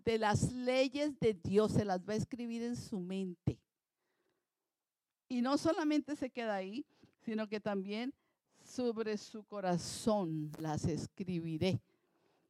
de 0.05 0.20
las 0.20 0.51
leyes 0.51 1.20
de 1.20 1.34
Dios, 1.34 1.72
se 1.72 1.84
las 1.84 1.99
va 2.07 2.13
a 2.13 2.18
escribir 2.18 2.61
en 2.61 2.76
su 2.76 2.99
mente. 2.99 3.59
Y 5.28 5.41
no 5.41 5.57
solamente 5.57 6.16
se 6.16 6.30
queda 6.30 6.55
ahí, 6.55 6.86
sino 7.22 7.47
que 7.47 7.59
también 7.59 8.13
sobre 8.63 9.18
su 9.18 9.43
corazón 9.43 10.51
las 10.59 10.86
escribiré. 10.86 11.82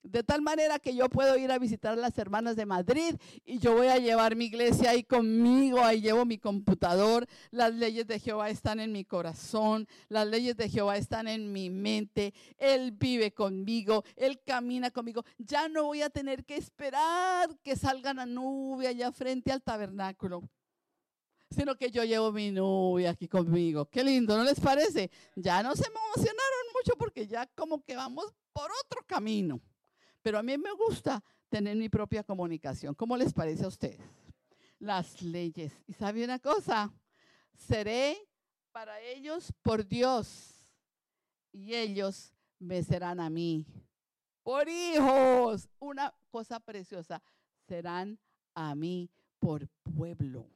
De 0.05 0.23
tal 0.23 0.43
manera 0.43 0.77
que 0.77 0.95
yo 0.95 1.09
puedo 1.09 1.35
ir 1.35 1.51
a 1.51 1.57
visitar 1.57 1.93
a 1.93 1.95
las 1.95 2.15
hermanas 2.19 2.55
de 2.55 2.67
Madrid 2.67 3.15
y 3.43 3.57
yo 3.57 3.73
voy 3.73 3.87
a 3.87 3.97
llevar 3.97 4.35
mi 4.35 4.45
iglesia 4.45 4.91
ahí 4.91 5.03
conmigo, 5.03 5.79
ahí 5.79 5.99
llevo 5.99 6.25
mi 6.25 6.37
computador, 6.37 7.25
las 7.49 7.73
leyes 7.73 8.05
de 8.05 8.19
Jehová 8.19 8.51
están 8.51 8.79
en 8.79 8.91
mi 8.91 9.03
corazón, 9.03 9.87
las 10.07 10.27
leyes 10.27 10.55
de 10.57 10.69
Jehová 10.69 10.97
están 10.97 11.27
en 11.27 11.51
mi 11.51 11.71
mente, 11.71 12.35
Él 12.59 12.91
vive 12.91 13.33
conmigo, 13.33 14.03
Él 14.15 14.39
camina 14.45 14.91
conmigo. 14.91 15.23
Ya 15.39 15.67
no 15.69 15.85
voy 15.85 16.03
a 16.03 16.11
tener 16.11 16.45
que 16.45 16.55
esperar 16.55 17.57
que 17.63 17.75
salga 17.75 18.13
la 18.13 18.27
nube 18.27 18.87
allá 18.87 19.11
frente 19.11 19.51
al 19.51 19.63
tabernáculo 19.63 20.43
sino 21.49 21.75
que 21.75 21.89
yo 21.89 22.03
llevo 22.03 22.31
mi 22.31 22.51
nube 22.51 23.07
aquí 23.07 23.27
conmigo. 23.27 23.85
Qué 23.85 24.03
lindo, 24.03 24.35
¿no 24.37 24.43
les 24.43 24.59
parece? 24.59 25.09
Ya 25.35 25.63
no 25.63 25.73
se 25.75 25.87
emocionaron 25.87 26.65
mucho 26.73 26.97
porque 26.97 27.27
ya 27.27 27.45
como 27.55 27.81
que 27.83 27.95
vamos 27.95 28.33
por 28.51 28.69
otro 28.83 29.05
camino. 29.07 29.61
Pero 30.25 30.39
a 30.39 30.41
mí 30.41 30.57
me 30.57 30.71
gusta 30.71 31.23
tener 31.49 31.77
mi 31.77 31.87
propia 31.87 32.23
comunicación. 32.23 32.95
¿Cómo 32.95 33.15
les 33.15 33.31
parece 33.31 33.63
a 33.63 33.67
ustedes? 33.67 34.01
Las 34.79 35.21
leyes. 35.21 35.71
Y 35.85 35.93
sabe 35.93 36.23
una 36.23 36.39
cosa, 36.39 36.91
seré 37.53 38.17
para 38.71 38.99
ellos 39.01 39.53
por 39.61 39.85
Dios 39.85 40.65
y 41.51 41.75
ellos 41.75 42.33
me 42.57 42.81
serán 42.81 43.19
a 43.19 43.29
mí. 43.29 43.67
Por 44.41 44.67
hijos, 44.67 45.69
una 45.77 46.11
cosa 46.31 46.59
preciosa, 46.59 47.21
serán 47.67 48.19
a 48.55 48.73
mí 48.73 49.11
por 49.37 49.67
pueblo. 49.95 50.49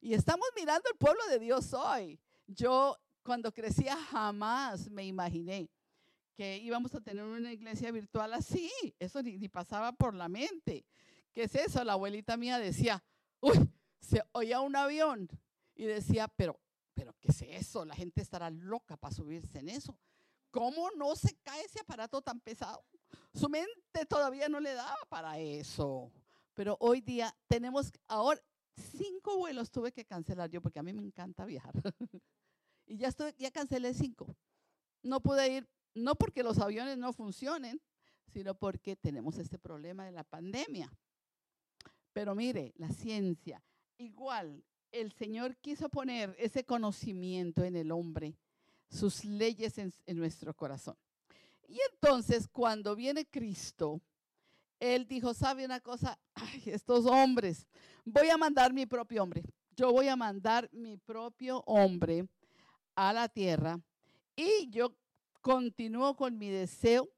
Y 0.00 0.14
estamos 0.14 0.48
mirando 0.56 0.90
el 0.90 0.98
pueblo 0.98 1.24
de 1.28 1.38
Dios 1.38 1.72
hoy. 1.74 2.18
Yo 2.48 2.98
cuando 3.22 3.52
crecía 3.52 3.96
jamás 3.96 4.90
me 4.90 5.06
imaginé 5.06 5.70
que 6.34 6.58
íbamos 6.58 6.94
a 6.94 7.00
tener 7.00 7.24
una 7.24 7.52
iglesia 7.52 7.90
virtual 7.90 8.32
así. 8.34 8.70
Eso 8.98 9.22
ni, 9.22 9.48
pasaba 9.48 9.92
por 9.92 10.14
la 10.14 10.28
mente. 10.28 10.84
¿Qué 11.32 11.44
es 11.44 11.54
eso? 11.54 11.82
La 11.84 11.94
abuelita 11.94 12.36
mía 12.36 12.58
decía, 12.58 13.02
uy, 13.40 13.70
se 14.00 14.22
oía 14.32 14.60
un 14.60 14.76
avión 14.76 15.28
y 15.74 15.84
decía, 15.84 16.28
pero, 16.28 16.60
pero 16.94 17.14
¿qué 17.20 17.28
es 17.28 17.42
eso? 17.42 17.84
La 17.84 17.94
gente 17.94 18.20
estará 18.20 18.50
loca 18.50 18.96
para 18.96 19.14
subirse 19.14 19.58
en 19.58 19.68
eso. 19.68 19.98
¿Cómo 20.50 20.90
no 20.96 21.16
se 21.16 21.34
cae 21.42 21.64
ese 21.64 21.80
aparato 21.80 22.22
tan 22.22 22.40
pesado? 22.40 22.84
Su 23.32 23.48
mente 23.48 24.06
todavía 24.08 24.48
no 24.48 24.60
le 24.60 24.74
daba 24.74 25.04
para 25.08 25.38
eso. 25.38 26.12
Pero 26.54 26.76
hoy 26.78 27.00
día 27.00 27.36
tenemos, 27.48 27.92
ahora, 28.06 28.40
cinco 28.76 29.36
vuelos 29.38 29.70
tuve 29.70 29.92
que 29.92 30.04
cancelar 30.04 30.50
yo 30.50 30.62
porque 30.62 30.78
a 30.78 30.82
mí 30.82 30.92
me 30.92 31.02
encanta 31.02 31.44
viajar. 31.44 31.74
y 32.86 32.96
ya, 32.96 33.08
estoy, 33.08 33.34
ya 33.38 33.50
cancelé 33.50 33.92
cinco. 33.94 34.36
No 35.02 35.20
pude 35.20 35.48
ir 35.48 35.68
no 35.94 36.14
porque 36.14 36.42
los 36.42 36.58
aviones 36.58 36.98
no 36.98 37.12
funcionen, 37.12 37.80
sino 38.26 38.54
porque 38.54 38.96
tenemos 38.96 39.38
este 39.38 39.58
problema 39.58 40.04
de 40.04 40.12
la 40.12 40.24
pandemia. 40.24 40.92
Pero 42.12 42.34
mire, 42.34 42.72
la 42.76 42.90
ciencia, 42.90 43.62
igual 43.98 44.64
el 44.92 45.12
Señor 45.12 45.56
quiso 45.56 45.88
poner 45.88 46.34
ese 46.38 46.64
conocimiento 46.64 47.64
en 47.64 47.76
el 47.76 47.90
hombre, 47.90 48.36
sus 48.88 49.24
leyes 49.24 49.76
en, 49.78 49.92
nuestro 50.16 50.54
corazón. 50.54 50.96
Y 51.66 51.78
entonces 51.92 52.46
cuando 52.46 52.94
viene 52.94 53.26
Cristo, 53.26 54.00
Él 54.78 55.06
dijo, 55.06 55.34
¿sabe 55.34 55.64
una 55.64 55.80
cosa? 55.80 56.18
estos 56.66 57.06
hombres, 57.06 57.66
voy 58.04 58.28
a 58.28 58.36
mandar 58.36 58.72
mi 58.72 58.86
propio 58.86 59.22
hombre. 59.22 59.42
Yo 59.76 59.90
voy 59.90 60.06
a 60.06 60.14
mandar 60.14 60.68
mi 60.72 60.96
propio 60.96 61.64
hombre 61.66 62.28
a 62.94 63.12
la 63.12 63.28
tierra 63.28 63.80
y 64.36 64.70
yo 64.70 64.94
continúo 65.44 66.16
con 66.16 66.38
mi 66.38 66.48
deseo 66.48 67.10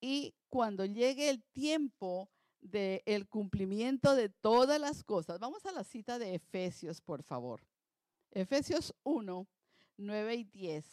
y 0.00 0.34
cuando 0.48 0.86
llegue 0.86 1.28
el 1.28 1.44
tiempo 1.52 2.30
del 2.62 3.28
cumplimiento 3.28 4.14
de 4.14 4.30
todas 4.30 4.80
las 4.80 5.04
cosas, 5.04 5.38
vamos 5.38 5.66
a 5.66 5.72
la 5.72 5.84
cita 5.84 6.18
de 6.18 6.36
Efesios, 6.36 7.02
por 7.02 7.22
favor. 7.22 7.60
Efesios 8.30 8.94
1, 9.02 9.46
9 9.98 10.34
y 10.34 10.44
10. 10.44 10.86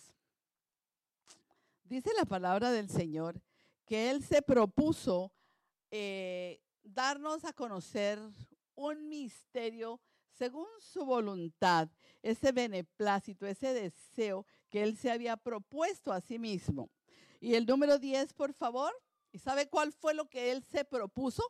Dice 1.86 2.10
la 2.18 2.26
palabra 2.26 2.74
del 2.74 2.90
Señor 2.90 3.42
que 3.86 4.12
Él 4.12 4.22
se 4.22 4.42
propuso 4.42 5.32
eh, 5.90 6.60
darnos 6.84 7.46
a 7.46 7.54
conocer 7.54 8.20
un 8.76 9.08
misterio 9.08 10.02
según 10.34 10.68
su 10.80 11.06
voluntad, 11.06 11.88
ese 12.22 12.52
beneplácito, 12.52 13.46
ese 13.46 13.74
deseo 13.74 14.46
que 14.72 14.82
él 14.82 14.98
se 14.98 15.12
había 15.12 15.38
propuesto 15.38 16.12
a 16.12 16.22
sí 16.22 16.40
mismo. 16.40 16.90
Y 17.40 17.54
el 17.54 17.66
número 17.66 18.00
10, 18.00 18.34
por 18.34 18.54
favor. 18.54 18.92
¿Y 19.32 19.38
sabe 19.38 19.70
cuál 19.70 19.94
fue 19.94 20.14
lo 20.14 20.28
que 20.28 20.52
él 20.52 20.64
se 20.64 20.84
propuso? 20.84 21.44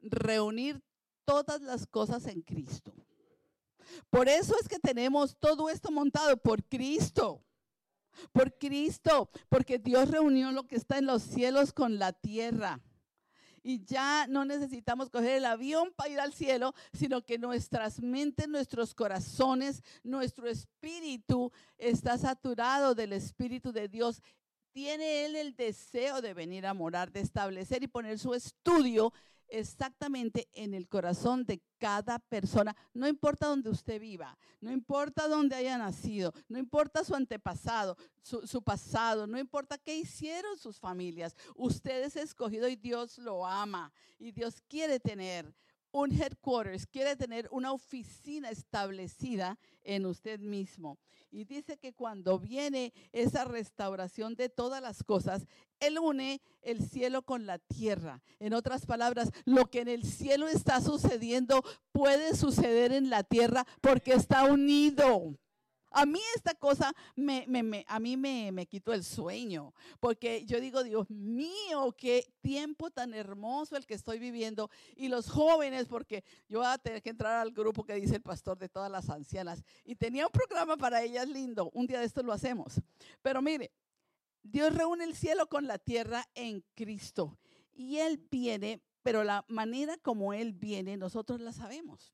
Reunir 0.00 0.82
todas 1.24 1.62
las 1.62 1.86
cosas 1.86 2.26
en 2.26 2.42
Cristo. 2.42 2.92
Por 4.10 4.28
eso 4.28 4.54
es 4.60 4.68
que 4.68 4.78
tenemos 4.78 5.36
todo 5.38 5.70
esto 5.70 5.90
montado 5.90 6.36
por 6.36 6.62
Cristo. 6.64 7.42
Por 8.32 8.56
Cristo, 8.58 9.30
porque 9.48 9.78
Dios 9.78 10.08
reunió 10.08 10.52
lo 10.52 10.66
que 10.66 10.76
está 10.76 10.98
en 10.98 11.06
los 11.06 11.22
cielos 11.22 11.72
con 11.72 11.98
la 11.98 12.12
tierra 12.12 12.80
y 13.64 13.82
ya 13.86 14.26
no 14.28 14.44
necesitamos 14.44 15.08
coger 15.08 15.38
el 15.38 15.46
avión 15.46 15.90
para 15.96 16.10
ir 16.10 16.20
al 16.20 16.34
cielo, 16.34 16.74
sino 16.92 17.22
que 17.22 17.38
nuestras 17.38 18.00
mentes, 18.00 18.46
nuestros 18.46 18.94
corazones, 18.94 19.82
nuestro 20.02 20.48
espíritu 20.48 21.50
está 21.78 22.18
saturado 22.18 22.94
del 22.94 23.14
Espíritu 23.14 23.72
de 23.72 23.88
Dios. 23.88 24.22
Tiene 24.72 25.24
Él 25.24 25.34
el 25.36 25.56
deseo 25.56 26.20
de 26.20 26.34
venir 26.34 26.66
a 26.66 26.74
morar, 26.74 27.10
de 27.10 27.20
establecer 27.20 27.82
y 27.82 27.88
poner 27.88 28.18
su 28.18 28.34
estudio 28.34 29.14
exactamente 29.48 30.48
en 30.52 30.74
el 30.74 30.88
corazón 30.88 31.44
de 31.44 31.62
cada 31.78 32.18
persona, 32.18 32.74
no 32.92 33.06
importa 33.08 33.46
dónde 33.46 33.70
usted 33.70 34.00
viva, 34.00 34.38
no 34.60 34.70
importa 34.72 35.28
dónde 35.28 35.54
haya 35.54 35.78
nacido, 35.78 36.32
no 36.48 36.58
importa 36.58 37.04
su 37.04 37.14
antepasado, 37.14 37.96
su, 38.22 38.46
su, 38.46 38.62
pasado, 38.62 39.26
no 39.26 39.38
importa 39.38 39.78
qué 39.78 39.96
hicieron 39.96 40.58
sus 40.58 40.78
familias, 40.78 41.36
usted 41.54 42.04
es 42.04 42.16
escogido 42.16 42.68
y 42.68 42.76
Dios 42.76 43.18
lo 43.18 43.46
ama 43.46 43.92
y 44.18 44.32
Dios 44.32 44.62
quiere 44.68 44.98
tener 45.00 45.54
un 45.94 46.10
headquarters, 46.10 46.86
quiere 46.86 47.14
tener 47.14 47.48
una 47.52 47.72
oficina 47.72 48.50
establecida 48.50 49.56
en 49.84 50.06
usted 50.06 50.40
mismo. 50.40 50.98
Y 51.30 51.44
dice 51.44 51.76
que 51.76 51.92
cuando 51.92 52.40
viene 52.40 52.92
esa 53.12 53.44
restauración 53.44 54.34
de 54.34 54.48
todas 54.48 54.82
las 54.82 55.04
cosas, 55.04 55.46
Él 55.78 56.00
une 56.00 56.40
el 56.62 56.82
cielo 56.82 57.22
con 57.22 57.46
la 57.46 57.60
tierra. 57.60 58.24
En 58.40 58.54
otras 58.54 58.86
palabras, 58.86 59.30
lo 59.44 59.70
que 59.70 59.82
en 59.82 59.88
el 59.88 60.04
cielo 60.04 60.48
está 60.48 60.80
sucediendo 60.80 61.62
puede 61.92 62.34
suceder 62.34 62.90
en 62.92 63.08
la 63.08 63.22
tierra 63.22 63.64
porque 63.80 64.14
está 64.14 64.46
unido. 64.46 65.38
A 65.96 66.06
mí 66.06 66.18
esta 66.34 66.54
cosa 66.54 66.92
me, 67.14 67.46
a 67.86 68.00
mí 68.00 68.16
me, 68.16 68.50
me 68.50 68.66
quitó 68.66 68.92
el 68.92 69.04
sueño, 69.04 69.72
porque 70.00 70.44
yo 70.44 70.60
digo, 70.60 70.82
Dios 70.82 71.08
mío, 71.08 71.94
qué 71.96 72.26
tiempo 72.40 72.90
tan 72.90 73.14
hermoso 73.14 73.76
el 73.76 73.86
que 73.86 73.94
estoy 73.94 74.18
viviendo. 74.18 74.68
Y 74.96 75.06
los 75.06 75.30
jóvenes, 75.30 75.86
porque 75.86 76.24
yo 76.48 76.58
voy 76.58 76.66
a 76.66 76.78
tener 76.78 77.00
que 77.00 77.10
entrar 77.10 77.34
al 77.40 77.52
grupo 77.52 77.84
que 77.84 77.94
dice 77.94 78.16
el 78.16 78.22
pastor 78.22 78.58
de 78.58 78.68
todas 78.68 78.90
las 78.90 79.08
ancianas. 79.08 79.62
Y 79.84 79.94
tenía 79.94 80.26
un 80.26 80.32
programa 80.32 80.76
para 80.76 81.00
ellas 81.00 81.28
lindo. 81.28 81.70
Un 81.72 81.86
día 81.86 82.00
de 82.00 82.06
esto 82.06 82.24
lo 82.24 82.32
hacemos. 82.32 82.80
Pero 83.22 83.40
mire, 83.40 83.70
Dios 84.42 84.74
reúne 84.74 85.04
el 85.04 85.14
cielo 85.14 85.46
con 85.46 85.68
la 85.68 85.78
tierra 85.78 86.28
en 86.34 86.64
Cristo. 86.74 87.38
Y 87.72 87.98
Él 87.98 88.20
viene, 88.28 88.82
pero 89.04 89.22
la 89.22 89.44
manera 89.46 89.96
como 89.98 90.32
Él 90.32 90.54
viene, 90.54 90.96
nosotros 90.96 91.40
la 91.40 91.52
sabemos 91.52 92.12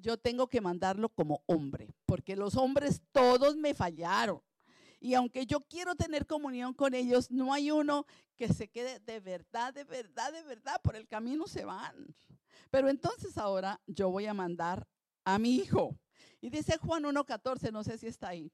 yo 0.00 0.16
tengo 0.16 0.48
que 0.48 0.60
mandarlo 0.60 1.08
como 1.08 1.42
hombre, 1.46 1.94
porque 2.06 2.36
los 2.36 2.56
hombres 2.56 3.02
todos 3.12 3.56
me 3.56 3.74
fallaron. 3.74 4.40
Y 4.98 5.14
aunque 5.14 5.46
yo 5.46 5.60
quiero 5.60 5.94
tener 5.94 6.26
comunión 6.26 6.74
con 6.74 6.94
ellos, 6.94 7.30
no 7.30 7.54
hay 7.54 7.70
uno 7.70 8.04
que 8.36 8.52
se 8.52 8.68
quede 8.68 9.00
de 9.00 9.20
verdad, 9.20 9.72
de 9.72 9.84
verdad, 9.84 10.32
de 10.32 10.42
verdad, 10.42 10.80
por 10.82 10.94
el 10.94 11.08
camino 11.08 11.46
se 11.46 11.64
van. 11.64 12.14
Pero 12.70 12.88
entonces 12.88 13.38
ahora 13.38 13.80
yo 13.86 14.10
voy 14.10 14.26
a 14.26 14.34
mandar 14.34 14.86
a 15.24 15.38
mi 15.38 15.56
hijo. 15.56 15.98
Y 16.40 16.50
dice 16.50 16.76
Juan 16.78 17.04
1.14, 17.04 17.72
no 17.72 17.82
sé 17.82 17.96
si 17.96 18.06
está 18.08 18.28
ahí. 18.28 18.52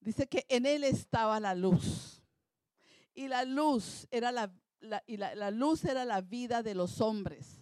Dice 0.00 0.26
que 0.26 0.44
en 0.48 0.66
él 0.66 0.84
estaba 0.84 1.38
la 1.38 1.54
luz. 1.54 2.22
y 3.14 3.28
la 3.28 3.44
luz 3.44 4.06
era 4.10 4.32
la, 4.32 4.52
y 5.06 5.16
la 5.16 5.50
luz 5.50 5.84
era 5.84 6.04
la 6.04 6.20
vida 6.22 6.62
de 6.62 6.74
los 6.74 7.00
hombres. 7.00 7.60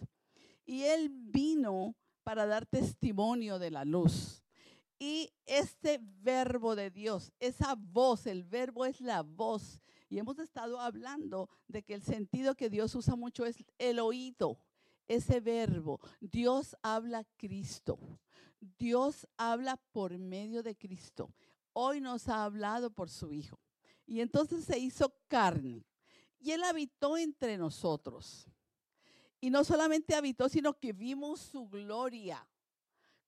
Y 0.65 0.83
él 0.83 1.09
vino 1.09 1.95
para 2.23 2.45
dar 2.45 2.65
testimonio 2.65 3.59
de 3.59 3.71
la 3.71 3.85
luz. 3.85 4.43
Y 4.99 5.33
este 5.45 5.99
verbo 6.01 6.75
de 6.75 6.89
Dios, 6.89 7.33
esa 7.39 7.75
voz, 7.75 8.25
el 8.25 8.43
verbo 8.43 8.85
es 8.85 9.01
la 9.01 9.21
voz. 9.21 9.81
Y 10.09 10.19
hemos 10.19 10.39
estado 10.39 10.79
hablando 10.79 11.49
de 11.67 11.83
que 11.83 11.95
el 11.95 12.03
sentido 12.03 12.55
que 12.55 12.69
Dios 12.69 12.95
usa 12.95 13.15
mucho 13.15 13.45
es 13.45 13.65
el 13.77 13.99
oído, 13.99 14.59
ese 15.07 15.39
verbo. 15.39 15.99
Dios 16.21 16.75
habla 16.81 17.25
Cristo. 17.35 17.99
Dios 18.77 19.27
habla 19.37 19.77
por 19.91 20.17
medio 20.17 20.63
de 20.63 20.75
Cristo. 20.75 21.33
Hoy 21.73 21.99
nos 21.99 22.29
ha 22.29 22.45
hablado 22.45 22.91
por 22.91 23.09
su 23.09 23.33
Hijo. 23.33 23.59
Y 24.05 24.21
entonces 24.21 24.63
se 24.63 24.77
hizo 24.79 25.13
carne. 25.27 25.83
Y 26.39 26.51
Él 26.51 26.63
habitó 26.63 27.17
entre 27.17 27.57
nosotros. 27.57 28.47
Y 29.43 29.49
no 29.49 29.65
solamente 29.65 30.15
habitó, 30.15 30.47
sino 30.47 30.79
que 30.79 30.93
vimos 30.93 31.41
su 31.41 31.67
gloria 31.67 32.47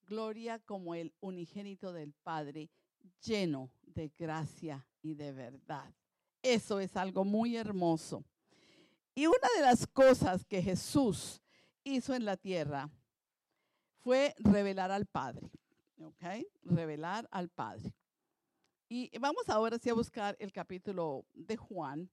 gloria 0.05 0.59
como 0.59 0.95
el 0.95 1.13
unigénito 1.20 1.91
del 1.91 2.13
Padre, 2.13 2.70
lleno 3.22 3.72
de 3.82 4.11
gracia 4.18 4.88
y 5.01 5.16
de 5.16 5.32
verdad. 5.32 5.93
Eso 6.41 6.80
es 6.80 6.95
algo 6.95 7.26
muy 7.26 7.57
hermoso. 7.57 8.24
Y 9.13 9.28
una 9.28 9.49
de 9.55 9.61
las 9.61 9.88
cosas 9.88 10.45
que 10.45 10.61
Jesús 10.61 11.41
hizo 11.84 12.13
en 12.13 12.26
la 12.26 12.38
tierra 12.38 12.89
fue 13.97 14.36
revelar 14.38 14.91
al 14.91 15.05
Padre. 15.05 15.49
¿Ok? 15.99 16.24
Revelar 16.63 17.28
al 17.32 17.49
Padre. 17.49 17.93
Y 18.88 19.18
vamos 19.18 19.49
ahora 19.49 19.80
sí 19.80 19.89
a 19.89 19.93
buscar 19.93 20.36
el 20.39 20.51
capítulo 20.51 21.26
de 21.34 21.57
Juan. 21.57 22.09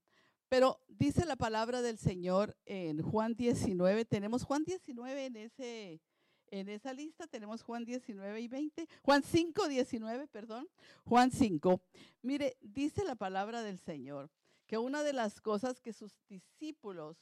Pero 0.53 0.78
dice 0.86 1.24
la 1.24 1.36
palabra 1.36 1.80
del 1.80 1.96
Señor 1.96 2.59
en 2.66 3.00
Juan 3.00 3.34
19. 3.36 4.05
Tenemos 4.05 4.44
Juan 4.44 4.64
19 4.64 5.24
en 5.24 5.36
ese 5.36 6.03
en 6.50 6.68
esa 6.68 6.92
lista 6.92 7.26
tenemos 7.26 7.62
Juan 7.62 7.86
19 7.86 8.38
y 8.38 8.48
20, 8.48 8.86
Juan 9.00 9.22
5, 9.22 9.68
19, 9.68 10.28
perdón, 10.28 10.68
Juan 11.07 11.30
5. 11.30 11.80
Mire, 12.20 12.59
dice 12.61 13.03
la 13.03 13.14
palabra 13.14 13.62
del 13.62 13.78
Señor 13.78 14.30
que 14.66 14.76
una 14.76 15.03
de 15.03 15.14
las 15.14 15.40
cosas 15.40 15.80
que 15.80 15.94
sus 15.94 16.12
discípulos 16.28 17.16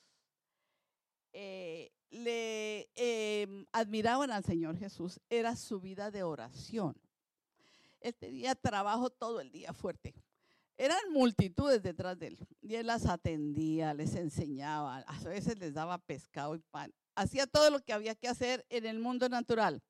eh, 1.33 1.93
le 2.11 2.91
em, 2.97 3.65
admiraban 3.71 4.33
al 4.33 4.43
Señor 4.43 4.77
Jesús 4.77 5.21
era 5.31 5.55
su 5.55 5.81
vida 5.81 6.11
de 6.11 6.25
oración. 6.25 7.01
Él 8.01 8.13
tenía 8.17 8.57
trabajo 8.57 9.09
todo 9.09 9.41
el 9.41 9.53
día 9.53 9.73
fuerte. 9.73 10.17
Eran 10.81 11.13
multitudes 11.13 11.83
detrás 11.83 12.19
de 12.19 12.29
él 12.29 12.39
y 12.63 12.77
él 12.77 12.87
las 12.87 13.05
atendía, 13.05 13.93
les 13.93 14.15
enseñaba, 14.15 15.01
a 15.01 15.19
veces 15.25 15.59
les 15.59 15.75
daba 15.75 15.99
pescado 15.99 16.55
y 16.55 16.61
pan 16.71 16.91
hacía 17.15 17.47
todo 17.47 17.71
lo 17.71 17.81
que 17.81 17.93
había 17.93 18.15
que 18.15 18.29
hacer 18.29 18.65
en 18.71 18.87
el 18.87 18.99
mundo 18.99 19.29
natural. 19.29 19.83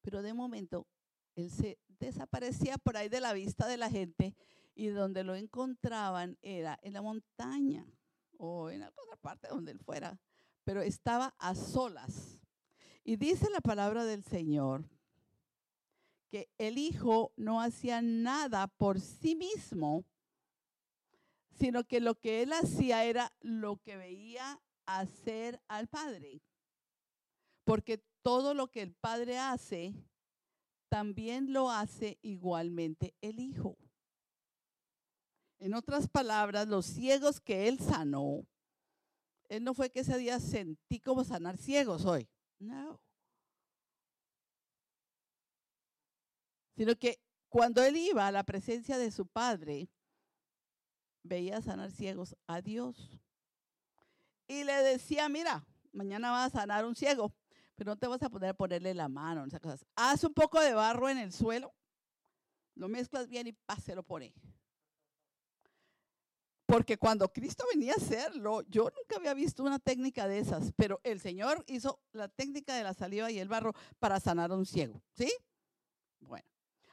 Pero 0.00 0.22
de 0.22 0.34
momento, 0.34 0.88
él 1.36 1.50
se 1.50 1.78
desaparecía 1.86 2.78
por 2.78 2.96
ahí 2.96 3.08
de 3.08 3.20
la 3.20 3.32
vista 3.32 3.68
de 3.68 3.76
la 3.76 3.90
gente 3.90 4.34
y 4.74 4.88
donde 4.88 5.22
lo 5.22 5.36
encontraban 5.36 6.36
era 6.42 6.80
en 6.82 6.94
la 6.94 7.02
montaña 7.02 7.86
o 8.38 8.70
en 8.70 8.82
alguna 8.82 9.14
parte 9.20 9.46
donde 9.46 9.70
él 9.70 9.78
fuera, 9.78 10.18
pero 10.64 10.82
estaba 10.82 11.32
a 11.38 11.54
solas. 11.54 12.40
Y 13.04 13.14
dice 13.14 13.48
la 13.50 13.60
palabra 13.60 14.04
del 14.04 14.24
Señor 14.24 14.84
que 16.28 16.50
el 16.58 16.78
Hijo 16.78 17.32
no 17.36 17.60
hacía 17.60 18.02
nada 18.02 18.68
por 18.68 19.00
sí 19.00 19.34
mismo, 19.34 20.04
sino 21.58 21.84
que 21.84 22.00
lo 22.00 22.14
que 22.14 22.42
él 22.42 22.52
hacía 22.52 23.04
era 23.04 23.32
lo 23.40 23.78
que 23.78 23.96
veía 23.96 24.60
hacer 24.86 25.60
al 25.68 25.88
Padre. 25.88 26.40
Porque 27.64 28.02
todo 28.22 28.54
lo 28.54 28.70
que 28.70 28.82
el 28.82 28.94
Padre 28.94 29.38
hace, 29.38 29.94
también 30.88 31.52
lo 31.52 31.70
hace 31.70 32.18
igualmente 32.22 33.14
el 33.20 33.40
Hijo. 33.40 33.76
En 35.58 35.74
otras 35.74 36.08
palabras, 36.08 36.68
los 36.68 36.86
ciegos 36.86 37.40
que 37.40 37.68
Él 37.68 37.78
sanó, 37.80 38.46
Él 39.48 39.64
no 39.64 39.74
fue 39.74 39.90
que 39.90 40.00
ese 40.00 40.16
día 40.16 40.38
sentí 40.38 41.00
como 41.00 41.24
sanar 41.24 41.56
ciegos 41.56 42.04
hoy. 42.04 42.28
No. 42.58 43.00
Sino 46.78 46.96
que 46.96 47.20
cuando 47.48 47.82
Él 47.82 47.96
iba 47.96 48.28
a 48.28 48.30
la 48.30 48.44
presencia 48.44 48.98
de 48.98 49.10
su 49.10 49.26
Padre, 49.26 49.90
veía 51.24 51.60
sanar 51.60 51.90
ciegos 51.90 52.36
a 52.46 52.62
Dios 52.62 53.20
y 54.46 54.62
le 54.62 54.74
decía, 54.84 55.28
mira, 55.28 55.66
mañana 55.90 56.30
vas 56.30 56.54
a 56.54 56.60
sanar 56.60 56.84
un 56.84 56.94
ciego, 56.94 57.34
pero 57.74 57.90
no 57.90 57.96
te 57.96 58.06
vas 58.06 58.22
a 58.22 58.30
poder 58.30 58.54
ponerle 58.54 58.94
la 58.94 59.08
mano, 59.08 59.44
esas 59.44 59.58
cosas. 59.58 59.84
Haz 59.96 60.22
un 60.22 60.32
poco 60.32 60.60
de 60.60 60.72
barro 60.72 61.08
en 61.08 61.18
el 61.18 61.32
suelo, 61.32 61.74
lo 62.76 62.88
mezclas 62.88 63.26
bien 63.26 63.48
y 63.48 63.52
páselo 63.54 64.04
por 64.04 64.22
ahí. 64.22 64.32
Porque 66.64 66.96
cuando 66.96 67.32
Cristo 67.32 67.64
venía 67.74 67.94
a 67.94 67.96
hacerlo, 67.96 68.62
yo 68.68 68.84
nunca 68.84 69.16
había 69.16 69.34
visto 69.34 69.64
una 69.64 69.80
técnica 69.80 70.28
de 70.28 70.38
esas, 70.38 70.70
pero 70.76 71.00
el 71.02 71.18
Señor 71.18 71.64
hizo 71.66 72.00
la 72.12 72.28
técnica 72.28 72.76
de 72.76 72.84
la 72.84 72.94
saliva 72.94 73.32
y 73.32 73.40
el 73.40 73.48
barro 73.48 73.72
para 73.98 74.20
sanar 74.20 74.52
a 74.52 74.56
un 74.56 74.64
ciego, 74.64 75.02
¿sí? 75.10 75.28
Bueno, 76.20 76.46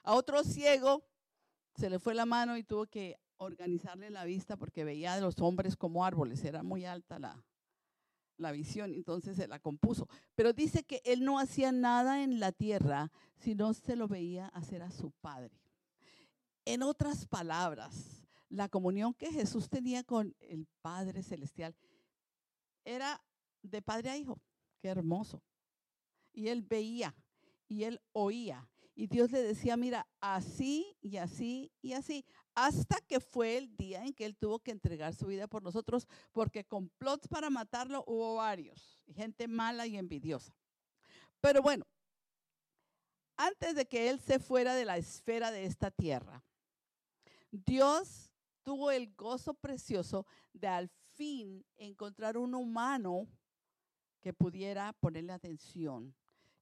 a 0.05 0.13
otro 0.13 0.43
ciego 0.43 1.03
se 1.75 1.89
le 1.89 1.99
fue 1.99 2.13
la 2.13 2.25
mano 2.25 2.55
y 2.57 2.63
tuvo 2.63 2.85
que 2.85 3.19
organizarle 3.37 4.09
la 4.09 4.23
vista 4.23 4.55
porque 4.55 4.83
veía 4.83 5.13
a 5.13 5.19
los 5.19 5.39
hombres 5.39 5.75
como 5.75 6.05
árboles, 6.05 6.43
era 6.43 6.63
muy 6.63 6.85
alta 6.85 7.19
la, 7.19 7.43
la 8.37 8.51
visión, 8.51 8.93
entonces 8.93 9.35
se 9.35 9.47
la 9.47 9.59
compuso. 9.59 10.07
Pero 10.35 10.53
dice 10.53 10.83
que 10.83 11.01
él 11.05 11.23
no 11.23 11.39
hacía 11.39 11.71
nada 11.71 12.23
en 12.23 12.39
la 12.39 12.51
tierra, 12.51 13.11
sino 13.35 13.73
se 13.73 13.95
lo 13.95 14.07
veía 14.07 14.47
hacer 14.49 14.81
a 14.81 14.91
su 14.91 15.11
padre. 15.11 15.59
En 16.65 16.81
otras 16.81 17.27
palabras, 17.27 18.25
la 18.49 18.69
comunión 18.69 19.13
que 19.13 19.31
Jesús 19.31 19.69
tenía 19.69 20.03
con 20.03 20.35
el 20.39 20.67
Padre 20.81 21.23
Celestial 21.23 21.75
era 22.83 23.21
de 23.61 23.81
padre 23.81 24.11
a 24.11 24.17
hijo. 24.17 24.39
Qué 24.79 24.87
hermoso. 24.87 25.43
Y 26.33 26.47
él 26.47 26.61
veía 26.61 27.15
y 27.67 27.83
él 27.83 28.01
oía. 28.13 28.67
Y 28.95 29.07
Dios 29.07 29.29
le 29.31 29.43
decía, 29.43 29.75
mira, 29.75 30.07
así 30.21 30.97
y 31.01 31.17
así 31.17 31.69
y 31.81 31.93
así 31.93 32.25
hasta 32.55 33.01
que 33.01 33.19
fue 33.19 33.57
el 33.57 33.75
día 33.75 34.05
en 34.05 34.13
que 34.13 34.25
él 34.25 34.37
tuvo 34.37 34.59
que 34.59 34.71
entregar 34.71 35.13
su 35.13 35.27
vida 35.27 35.47
por 35.47 35.61
nosotros, 35.61 36.07
porque 36.31 36.63
complots 36.63 37.27
para 37.27 37.49
matarlo 37.49 38.05
hubo 38.07 38.35
varios, 38.35 39.03
gente 39.13 39.49
mala 39.49 39.85
y 39.85 39.97
envidiosa. 39.97 40.55
Pero 41.41 41.61
bueno, 41.61 41.85
antes 43.35 43.75
de 43.75 43.85
que 43.85 44.09
él 44.09 44.21
se 44.21 44.39
fuera 44.39 44.73
de 44.73 44.85
la 44.85 44.97
esfera 44.97 45.51
de 45.51 45.65
esta 45.65 45.91
tierra, 45.91 46.45
Dios 47.51 48.31
tuvo 48.63 48.89
el 48.89 49.13
gozo 49.15 49.53
precioso 49.53 50.25
de 50.53 50.67
al 50.67 50.89
fin 51.15 51.65
encontrar 51.75 52.37
un 52.37 52.55
humano 52.55 53.27
que 54.21 54.33
pudiera 54.33 54.93
ponerle 54.93 55.33
atención 55.33 56.15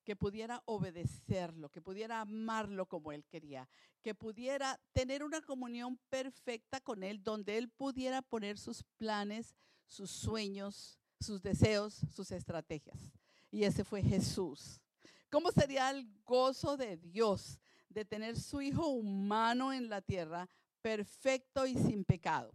que 0.03 0.15
pudiera 0.15 0.61
obedecerlo, 0.65 1.69
que 1.69 1.81
pudiera 1.81 2.21
amarlo 2.21 2.85
como 2.87 3.11
él 3.11 3.25
quería, 3.25 3.67
que 4.01 4.13
pudiera 4.13 4.79
tener 4.91 5.23
una 5.23 5.41
comunión 5.41 5.97
perfecta 6.09 6.79
con 6.81 7.03
él, 7.03 7.23
donde 7.23 7.57
él 7.57 7.69
pudiera 7.69 8.21
poner 8.21 8.57
sus 8.57 8.83
planes, 8.97 9.55
sus 9.87 10.11
sueños, 10.11 10.99
sus 11.19 11.41
deseos, 11.41 12.01
sus 12.13 12.31
estrategias. 12.31 13.11
Y 13.49 13.63
ese 13.63 13.83
fue 13.83 14.01
Jesús. 14.01 14.81
¿Cómo 15.29 15.51
sería 15.51 15.89
el 15.89 16.07
gozo 16.25 16.77
de 16.77 16.97
Dios 16.97 17.59
de 17.89 18.05
tener 18.05 18.37
su 18.39 18.61
Hijo 18.61 18.87
humano 18.87 19.71
en 19.71 19.89
la 19.89 20.01
tierra, 20.01 20.49
perfecto 20.81 21.65
y 21.65 21.75
sin 21.75 22.03
pecado? 22.03 22.53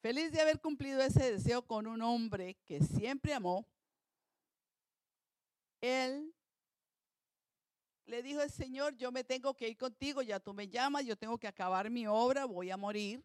Feliz 0.00 0.32
de 0.32 0.40
haber 0.40 0.60
cumplido 0.60 1.02
ese 1.02 1.32
deseo 1.32 1.62
con 1.66 1.86
un 1.86 2.00
hombre 2.00 2.56
que 2.64 2.80
siempre 2.80 3.34
amó, 3.34 3.66
él 5.80 6.34
le 8.06 8.22
dijo 8.22 8.40
el 8.42 8.50
Señor, 8.50 8.96
yo 8.96 9.12
me 9.12 9.24
tengo 9.24 9.54
que 9.54 9.68
ir 9.68 9.76
contigo, 9.76 10.20
ya 10.22 10.40
tú 10.40 10.52
me 10.52 10.68
llamas, 10.68 11.04
yo 11.04 11.16
tengo 11.16 11.38
que 11.38 11.46
acabar 11.46 11.88
mi 11.90 12.06
obra, 12.06 12.44
voy 12.44 12.70
a 12.70 12.76
morir, 12.76 13.22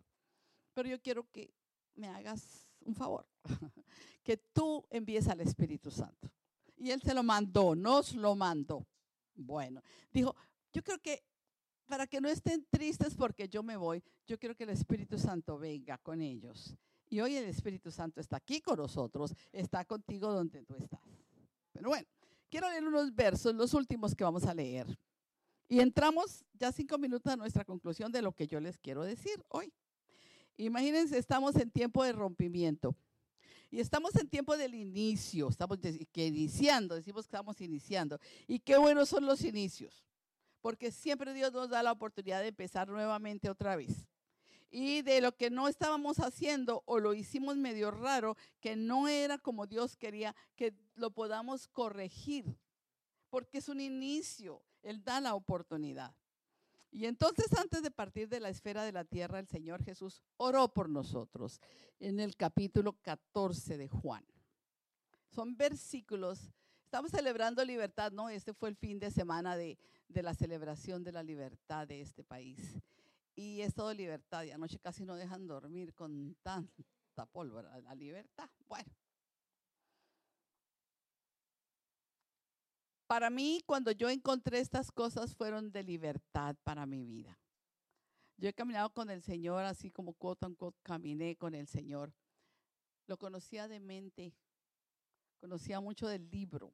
pero 0.74 0.88
yo 0.88 1.02
quiero 1.02 1.30
que 1.32 1.52
me 1.96 2.08
hagas 2.08 2.68
un 2.82 2.94
favor, 2.94 3.28
que 4.24 4.38
tú 4.38 4.86
envíes 4.90 5.28
al 5.28 5.42
Espíritu 5.42 5.90
Santo. 5.90 6.30
Y 6.78 6.92
él 6.92 7.02
se 7.02 7.14
lo 7.14 7.24
mandó, 7.24 7.74
nos 7.74 8.14
lo 8.14 8.36
mandó. 8.36 8.86
Bueno, 9.34 9.82
dijo, 10.12 10.36
yo 10.72 10.84
creo 10.84 11.00
que 11.00 11.24
para 11.88 12.08
que 12.08 12.22
no 12.22 12.30
estén 12.30 12.66
tristes 12.70 13.16
porque 13.16 13.48
yo 13.48 13.64
me 13.64 13.78
voy, 13.78 14.04
yo 14.28 14.38
quiero 14.38 14.56
que 14.56 14.64
el 14.64 14.72
Espíritu 14.72 15.18
Santo 15.18 15.58
venga 15.58 15.98
con 15.98 16.22
ellos. 16.22 16.76
Y 17.10 17.20
hoy 17.20 17.36
el 17.36 17.46
Espíritu 17.46 17.92
Santo 17.92 18.20
está 18.20 18.38
aquí 18.38 18.62
con 18.62 18.78
nosotros, 18.78 19.34
está 19.52 19.86
contigo 19.86 20.32
donde 20.32 20.64
tú 20.64 20.76
estás. 20.76 21.00
Pero 21.72 21.90
bueno, 21.90 22.08
Quiero 22.50 22.70
leer 22.70 22.86
unos 22.86 23.14
versos, 23.14 23.54
los 23.56 23.74
últimos 23.74 24.16
que 24.16 24.24
vamos 24.24 24.46
a 24.46 24.54
leer. 24.54 24.98
Y 25.68 25.80
entramos 25.80 26.46
ya 26.54 26.72
cinco 26.72 26.98
minutos 26.98 27.32
a 27.32 27.36
nuestra 27.36 27.66
conclusión 27.66 28.12
de 28.12 28.22
lo 28.22 28.32
que 28.32 28.48
yo 28.48 28.60
les 28.60 28.78
quiero 28.78 29.04
decir 29.04 29.44
hoy. 29.50 29.74
Imagínense, 30.58 31.18
estamos 31.18 31.56
en 31.56 31.72
tiempo 31.72 32.04
de 32.04 32.14
rompimiento. 32.14 32.96
Y 33.72 33.80
estamos 33.80 34.16
en 34.16 34.30
tiempo 34.30 34.56
del 34.56 34.76
inicio, 34.76 35.50
estamos 35.50 35.80
que 35.80 36.28
iniciando, 36.28 36.96
decimos 36.96 37.26
que 37.26 37.28
estamos 37.28 37.60
iniciando. 37.60 38.20
Y 38.48 38.60
qué 38.60 38.78
buenos 38.78 39.10
son 39.10 39.26
los 39.26 39.44
inicios, 39.44 40.06
porque 40.62 40.92
siempre 40.92 41.34
Dios 41.34 41.52
nos 41.52 41.70
da 41.70 41.84
la 41.84 41.92
oportunidad 41.92 42.42
de 42.42 42.48
empezar 42.50 42.88
nuevamente 42.88 43.50
otra 43.50 43.76
vez. 43.76 44.08
Y 44.70 45.02
de 45.04 45.22
lo 45.22 45.36
que 45.36 45.50
no 45.50 45.68
estábamos 45.68 46.20
haciendo 46.20 46.84
o 46.86 47.00
lo 47.00 47.14
hicimos 47.14 47.56
medio 47.58 47.92
raro, 47.92 48.36
que 48.60 48.76
no 48.76 49.08
era 49.08 49.38
como 49.38 49.68
Dios 49.68 49.96
quería, 49.96 50.36
que 50.56 50.74
lo 50.96 51.12
podamos 51.12 51.68
corregir, 51.68 52.58
porque 53.30 53.60
es 53.60 53.70
un 53.70 53.80
inicio, 53.80 54.62
Él 54.82 55.04
da 55.04 55.22
la 55.22 55.36
oportunidad. 55.36 56.14
Y 56.96 57.08
entonces 57.08 57.52
antes 57.58 57.84
de 57.84 57.92
partir 57.92 58.30
de 58.30 58.40
la 58.40 58.48
esfera 58.48 58.86
de 58.86 58.94
la 58.94 59.04
tierra, 59.04 59.40
el 59.40 59.48
Señor 59.48 59.84
Jesús 59.84 60.24
oró 60.38 60.74
por 60.74 60.88
nosotros 60.88 61.60
en 62.00 62.22
el 62.22 62.38
capítulo 62.38 62.94
14 63.02 63.78
de 63.78 63.90
Juan. 63.90 64.26
Son 65.28 65.58
versículos. 65.58 66.54
Estamos 66.86 67.12
celebrando 67.12 67.66
libertad, 67.66 68.14
¿no? 68.14 68.30
Este 68.30 68.54
fue 68.54 68.70
el 68.70 68.78
fin 68.78 68.98
de 68.98 69.12
semana 69.12 69.58
de, 69.58 69.78
la 70.08 70.34
celebración 70.34 71.04
de 71.04 71.12
la 71.12 71.22
libertad 71.22 71.86
de 71.86 72.00
este 72.00 72.24
país. 72.24 72.78
Y 73.36 73.62
es 73.62 73.74
todo 73.74 73.94
libertad. 73.94 74.44
Y 74.44 74.52
anoche 74.52 74.80
casi 74.80 75.06
no 75.06 75.16
dejan 75.16 75.48
dormir 75.48 75.94
con 75.94 76.36
tanta 76.42 77.26
pólvora. 77.32 77.80
La 77.82 77.94
libertad. 77.94 78.50
Bueno, 78.68 78.92
Para 83.08 83.30
mí, 83.30 83.62
cuando 83.68 83.92
yo 83.92 84.10
encontré 84.10 84.60
estas 84.60 84.92
cosas, 84.92 85.36
fueron 85.36 85.72
de 85.72 85.84
libertad 85.84 86.56
para 86.64 86.88
mi 86.88 87.06
vida. 87.06 87.40
Yo 88.38 88.50
he 88.50 88.54
caminado 88.54 88.90
con 88.90 89.10
el 89.10 89.22
Señor, 89.22 89.64
así 89.64 89.92
como 89.92 90.14
quote 90.14 90.48
unquote, 90.48 90.78
caminé 90.82 91.36
con 91.36 91.54
el 91.54 91.68
Señor. 91.68 92.14
Lo 93.08 93.18
conocía 93.18 93.68
de 93.68 93.80
mente, 93.80 94.34
conocía 95.40 95.80
mucho 95.80 96.08
del 96.08 96.30
libro. 96.32 96.74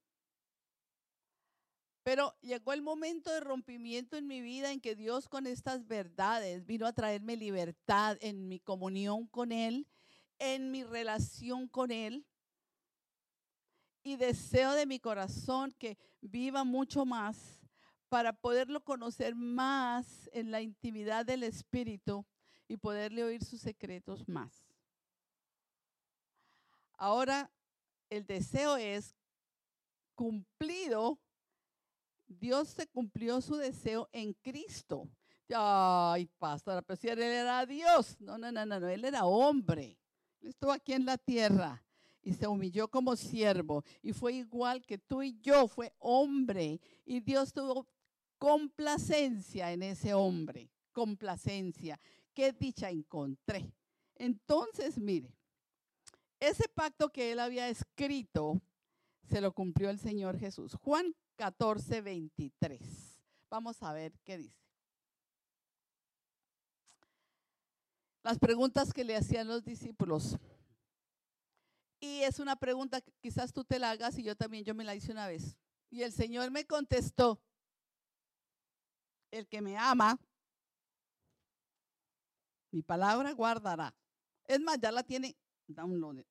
Pero 2.04 2.36
llegó 2.41 2.74
el 2.74 2.82
momento 2.82 3.32
de 3.32 3.41
rompimiento 3.41 4.18
en 4.18 4.28
mi 4.28 4.41
vida 4.41 4.72
en 4.72 4.82
que 4.82 4.95
Dios 4.95 5.30
con 5.30 5.45
estas 5.45 5.88
verdades 5.88 6.66
vino 6.66 6.88
a 6.88 6.93
traerme 6.93 7.36
libertad 7.36 8.18
en 8.22 8.47
mi 8.47 8.60
comunión 8.60 9.28
con 9.28 9.52
Él, 9.52 9.88
en 10.39 10.72
mi 10.72 10.84
relación 10.84 11.68
con 11.68 11.91
Él 11.91 12.26
y 14.04 14.16
deseo 14.16 14.74
de 14.74 14.86
mi 14.86 14.99
corazón 14.99 15.72
que 15.78 15.97
viva 16.22 16.64
mucho 16.64 17.06
más 17.06 17.60
para 18.10 18.34
poderlo 18.34 18.84
conocer 18.84 19.36
más 19.36 20.30
en 20.34 20.52
la 20.52 20.62
intimidad 20.62 21.26
del 21.26 21.43
Espíritu 21.43 22.26
y 22.68 22.78
poderle 22.78 23.24
oír 23.24 23.43
sus 23.43 23.62
secretos 23.62 24.28
más. 24.28 24.66
Ahora, 26.97 27.52
el 28.10 28.26
deseo 28.26 28.76
es 28.78 29.16
cumplido. 30.16 31.20
Dios 32.32 32.69
se 32.69 32.88
cumplió 32.88 33.41
su 33.41 33.55
deseo 33.55 34.09
en 34.11 34.34
Cristo. 34.34 35.09
Ay, 35.53 36.27
pastora, 36.38 36.82
pero 36.82 36.97
si 36.97 37.07
él 37.07 37.21
era 37.21 37.65
Dios. 37.65 38.15
No, 38.19 38.38
no, 38.38 38.51
no, 38.51 38.65
no, 38.65 38.88
él 38.88 39.05
era 39.05 39.25
hombre. 39.25 39.97
Él 40.41 40.49
estuvo 40.49 40.71
aquí 40.71 40.93
en 40.93 41.05
la 41.05 41.17
tierra 41.17 41.84
y 42.23 42.34
se 42.34 42.47
humilló 42.47 42.88
como 42.88 43.15
siervo 43.15 43.84
y 44.01 44.13
fue 44.13 44.34
igual 44.34 44.86
que 44.86 44.97
tú 44.97 45.21
y 45.21 45.39
yo, 45.41 45.67
fue 45.67 45.93
hombre 45.99 46.79
y 47.05 47.19
Dios 47.19 47.53
tuvo 47.53 47.88
complacencia 48.38 49.71
en 49.71 49.84
ese 49.84 50.13
hombre, 50.13 50.69
complacencia. 50.91 51.99
Qué 52.34 52.53
dicha 52.53 52.89
encontré. 52.89 53.73
Entonces, 54.15 54.97
mire, 54.97 55.34
ese 56.39 56.67
pacto 56.69 57.09
que 57.09 57.32
él 57.32 57.39
había 57.39 57.69
escrito 57.69 58.61
se 59.29 59.41
lo 59.41 59.53
cumplió 59.53 59.89
el 59.89 59.99
Señor 59.99 60.38
Jesús. 60.38 60.75
Juan 60.75 61.15
14, 61.42 62.02
23. 62.02 62.80
Vamos 63.50 63.82
a 63.82 63.92
ver 63.94 64.14
qué 64.24 64.38
dice. 64.38 64.62
Las 68.22 68.38
preguntas 68.38 68.94
que 68.94 69.04
le 69.04 69.16
hacían 69.16 69.48
los 69.48 69.64
discípulos. 69.64 70.38
Y 72.00 72.22
es 72.22 72.38
una 72.38 72.56
pregunta 72.56 73.02
que 73.02 73.12
quizás 73.20 73.52
tú 73.52 73.64
te 73.64 73.80
la 73.80 73.89
hagas 73.89 74.20
y 74.20 74.24
yo 74.24 74.36
también, 74.36 74.64
yo 74.64 74.76
me 74.76 74.84
la 74.84 74.94
hice 74.94 75.12
una 75.12 75.26
vez. 75.26 75.58
Y 75.89 76.04
el 76.04 76.12
Señor 76.12 76.52
me 76.52 76.68
contestó, 76.68 77.42
el 79.32 79.48
que 79.48 79.62
me 79.62 79.76
ama, 79.80 80.20
mi 82.70 82.84
palabra 82.84 83.32
guardará. 83.32 83.96
Es 84.46 84.60
más, 84.60 84.78
ya 84.80 84.92
la 84.92 85.02
tiene, 85.02 85.36
download. 85.66 86.24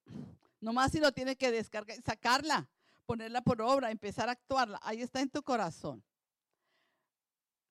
Nomás 0.61 0.93
si 0.93 1.01
lo 1.01 1.11
tiene 1.11 1.35
que 1.35 1.51
descargar, 1.51 2.01
sacarla, 2.01 2.71
ponerla 3.11 3.43
por 3.43 3.61
obra, 3.61 3.91
empezar 3.91 4.29
a 4.29 4.33
actuarla. 4.33 4.79
Ahí 4.85 5.03
está 5.03 5.21
en 5.21 5.29
tu 5.29 5.43
corazón. 5.43 6.01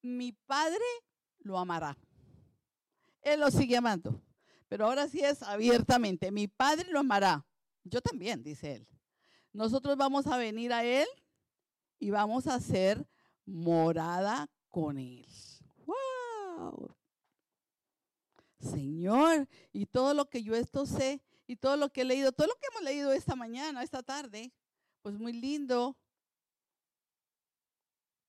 Mi 0.02 0.34
Padre 0.34 0.84
lo 1.38 1.58
amará. 1.58 1.98
Él 3.22 3.40
lo 3.40 3.50
sigue 3.50 3.78
amando. 3.78 4.22
Pero 4.68 4.86
ahora 4.86 5.08
sí 5.08 5.22
es 5.22 5.42
abiertamente. 5.42 6.30
Mi 6.30 6.50
Padre 6.50 6.92
lo 6.92 7.00
amará. 7.00 7.46
Yo 7.86 8.02
también, 8.02 8.44
dice 8.44 8.76
él. 8.76 8.88
Nosotros 9.54 9.96
vamos 9.96 10.28
a 10.28 10.36
venir 10.36 10.74
a 10.74 10.84
él 10.84 11.08
y 12.00 12.10
vamos 12.10 12.46
a 12.46 12.56
hacer 12.56 13.08
morada 13.46 14.50
con 14.68 14.98
él. 14.98 15.26
¡Wow! 15.86 16.94
Señor, 18.60 19.48
y 19.72 19.86
todo 19.86 20.14
lo 20.14 20.30
que 20.30 20.44
yo 20.44 20.54
esto 20.54 20.86
sé 20.86 21.22
y 21.48 21.56
todo 21.56 21.78
lo 21.78 21.94
que 21.94 22.02
he 22.02 22.06
leído, 22.06 22.34
todo 22.34 22.48
lo 22.48 22.56
que 22.56 22.68
hemos 22.72 22.84
leído 22.84 23.14
esta 23.14 23.38
mañana, 23.38 23.84
esta 23.84 24.04
tarde, 24.04 24.52
pues 25.02 25.18
muy 25.18 25.34
lindo. 25.34 25.98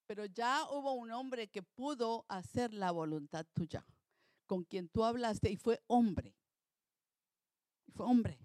Pero 0.07 0.25
ya 0.25 0.67
hubo 0.71 0.93
un 0.95 1.11
hombre 1.13 1.49
que 1.49 1.63
pudo 1.63 2.25
hacer 2.29 2.75
la 2.75 2.91
voluntad 2.91 3.47
tuya, 3.53 3.87
con 4.47 4.65
quien 4.65 4.89
tú 4.89 5.05
hablaste 5.05 5.51
y 5.51 5.57
fue 5.57 5.81
hombre. 5.87 6.35
fue 7.93 8.07
hombre 8.07 8.39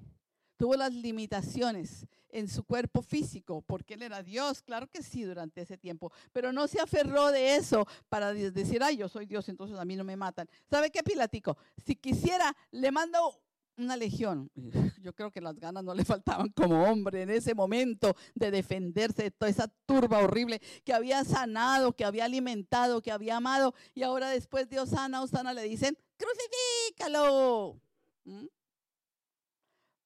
tuvo 0.58 0.76
las 0.76 0.94
limitaciones 0.94 2.08
en 2.30 2.50
su 2.50 2.64
cuerpo 2.64 3.02
físico, 3.02 3.62
porque 3.62 3.94
él 3.94 4.02
era 4.02 4.22
Dios, 4.22 4.62
claro 4.62 4.88
que 4.88 5.02
sí, 5.02 5.24
durante 5.24 5.62
ese 5.62 5.78
tiempo, 5.78 6.12
pero 6.34 6.52
no 6.52 6.68
se 6.68 6.82
aferró 6.82 7.32
de 7.32 7.56
eso 7.56 7.88
para 8.10 8.34
decir, 8.34 8.84
ay, 8.84 8.98
yo 8.98 9.08
soy 9.08 9.26
Dios, 9.26 9.48
entonces 9.48 9.78
a 9.78 9.86
mí 9.86 9.96
no 9.96 10.04
me 10.04 10.18
matan. 10.18 10.50
¿Sabe 10.70 10.92
qué, 10.92 11.02
Pilatico? 11.02 11.58
Si 11.86 11.96
quisiera, 11.96 12.56
le 12.72 12.92
mando 12.92 13.40
una 13.78 13.98
legión. 13.98 14.50
Yo 15.02 15.14
creo 15.14 15.32
que 15.32 15.42
las 15.42 15.60
ganas 15.60 15.84
no 15.84 15.94
le 15.94 16.06
faltaban 16.06 16.50
como 16.50 16.84
hombre 16.84 17.22
en 17.22 17.30
ese 17.30 17.54
momento 17.54 18.16
de 18.34 18.52
defenderse 18.52 19.24
de 19.24 19.32
toda 19.32 19.50
esa 19.50 19.68
turba 19.86 20.20
horrible 20.20 20.62
que 20.84 20.94
había 20.94 21.24
sanado, 21.24 21.94
que 21.94 22.06
había 22.06 22.26
alimentado, 22.26 23.02
que 23.02 23.12
había 23.12 23.38
amado, 23.38 23.74
y 23.94 24.04
ahora 24.04 24.30
después 24.30 24.70
Dios 24.70 24.90
sana, 24.90 25.22
Osana 25.22 25.54
le 25.54 25.64
dicen, 25.64 25.98
crucifícalo. 26.18 27.80
¿Mm? 28.24 28.46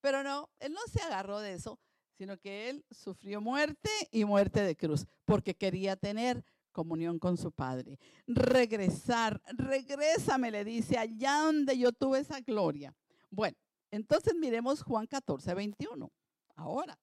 Pero 0.02 0.24
no, 0.24 0.50
él 0.60 0.74
no 0.74 0.82
se 0.92 1.02
agarró 1.02 1.40
de 1.40 1.54
eso, 1.54 1.80
sino 2.18 2.38
que 2.38 2.70
él 2.70 2.86
sufrió 2.90 3.42
muerte 3.42 3.90
y 4.12 4.26
muerte 4.26 4.62
de 4.62 4.76
cruz, 4.76 5.06
porque 5.26 5.56
quería 5.56 5.96
tener 5.96 6.44
comunión 6.72 7.20
con 7.20 7.38
su 7.38 7.52
Padre. 7.52 8.00
Regresar, 8.28 9.42
regrésame, 9.48 10.52
le 10.52 10.64
dice, 10.64 10.98
allá 10.98 11.42
donde 11.42 11.78
yo 11.78 11.92
tuve 11.92 12.20
esa 12.20 12.40
gloria. 12.40 12.96
Bueno, 13.30 13.58
entonces 13.92 14.36
miremos 14.36 14.84
Juan 14.84 15.08
14, 15.08 15.54
21. 15.54 16.12
Ahora, 16.56 17.00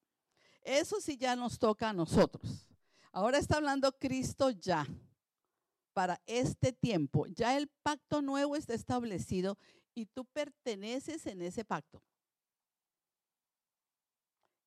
eso 0.61 0.99
sí 0.99 1.17
ya 1.17 1.35
nos 1.35 1.57
toca 1.57 1.89
a 1.89 1.93
nosotros. 1.93 2.67
Ahora 3.11 3.37
está 3.37 3.57
hablando 3.57 3.91
Cristo 3.93 4.49
ya 4.51 4.85
para 5.93 6.21
este 6.25 6.73
tiempo. 6.73 7.25
Ya 7.27 7.57
el 7.57 7.69
pacto 7.81 8.21
nuevo 8.21 8.55
está 8.55 8.73
establecido 8.73 9.57
y 9.95 10.05
tú 10.05 10.25
perteneces 10.25 11.25
en 11.25 11.41
ese 11.41 11.65
pacto. 11.65 12.03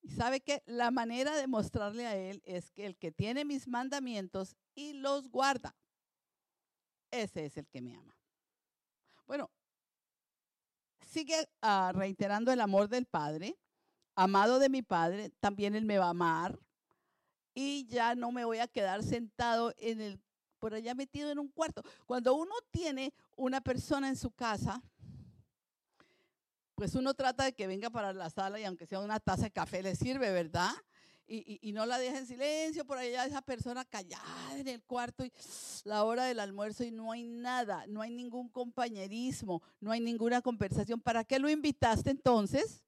Y 0.03 0.11
sabe 0.11 0.41
que 0.41 0.63
la 0.67 0.91
manera 0.91 1.37
de 1.37 1.47
mostrarle 1.47 2.07
a 2.07 2.17
Él 2.17 2.43
es 2.45 2.71
que 2.73 2.87
el 2.87 2.97
que 2.97 3.13
tiene 3.13 3.45
mis 3.45 3.69
mandamientos 3.69 4.57
y 4.75 4.95
los 4.95 5.29
guarda, 5.29 5.77
ese 7.11 7.45
es 7.45 7.57
el 7.57 7.69
que 7.69 7.83
me 7.83 7.95
ama. 7.95 8.17
Bueno, 9.27 9.51
sigue 11.11 11.49
ah, 11.61 11.93
reiterando 11.95 12.53
el 12.53 12.61
amor 12.61 12.89
del 12.89 13.07
Padre, 13.07 13.59
amado 14.15 14.59
de 14.59 14.69
mi 14.69 14.83
Padre, 14.83 15.31
también 15.41 15.75
Él 15.75 15.85
me 15.85 15.99
va 15.99 16.07
a 16.07 16.11
amar 16.11 16.59
y 17.55 17.87
ya 17.87 18.15
no 18.15 18.31
me 18.31 18.45
voy 18.45 18.59
a 18.59 18.69
quedar 18.69 19.03
sentado 19.03 19.75
en 19.79 20.01
el, 20.01 20.21
por 20.59 20.75
allá 20.75 20.95
metido 20.95 21.31
en 21.31 21.39
un 21.39 21.49
cuarto. 21.49 21.83
Cuando 22.07 22.35
uno 22.35 22.55
tiene 22.71 23.13
una 23.37 23.61
persona 23.61 24.09
en 24.09 24.17
su 24.17 24.31
casa, 24.31 24.81
pues 26.77 26.95
uno 26.95 27.13
trata 27.13 27.45
de 27.45 27.53
que 27.53 27.67
venga 27.67 27.91
para 27.91 28.13
la 28.13 28.31
sala 28.31 28.59
y 28.61 28.65
aunque 28.65 28.87
sea 28.87 29.01
una 29.01 29.21
taza 29.21 29.45
de 29.45 29.51
café 29.51 29.83
le 29.83 29.97
sirve, 29.97 30.33
¿verdad? 30.33 30.71
Y, 31.31 31.73
no 31.73 31.87
la 31.87 31.99
deja 31.99 32.19
en 32.19 32.27
silencio, 32.27 32.85
por 32.85 32.99
allá 32.99 33.25
esa 33.25 33.41
persona 33.41 33.85
callada 33.85 34.59
en 34.59 34.67
el 34.67 34.83
cuarto 34.83 35.25
y 35.25 35.33
la 35.85 36.03
hora 36.05 36.25
del 36.25 36.41
almuerzo 36.41 36.83
y 36.83 36.91
no 36.91 37.13
hay 37.13 37.23
nada, 37.23 37.87
no 37.87 38.03
hay 38.03 38.11
ningún 38.11 38.49
compañerismo, 38.49 39.63
no 39.81 39.93
hay 39.93 40.01
ninguna 40.01 40.43
conversación. 40.43 41.01
¿Para 41.01 41.23
qué 41.23 41.39
lo 41.39 41.49
invitaste 41.49 42.11
entonces? 42.11 42.83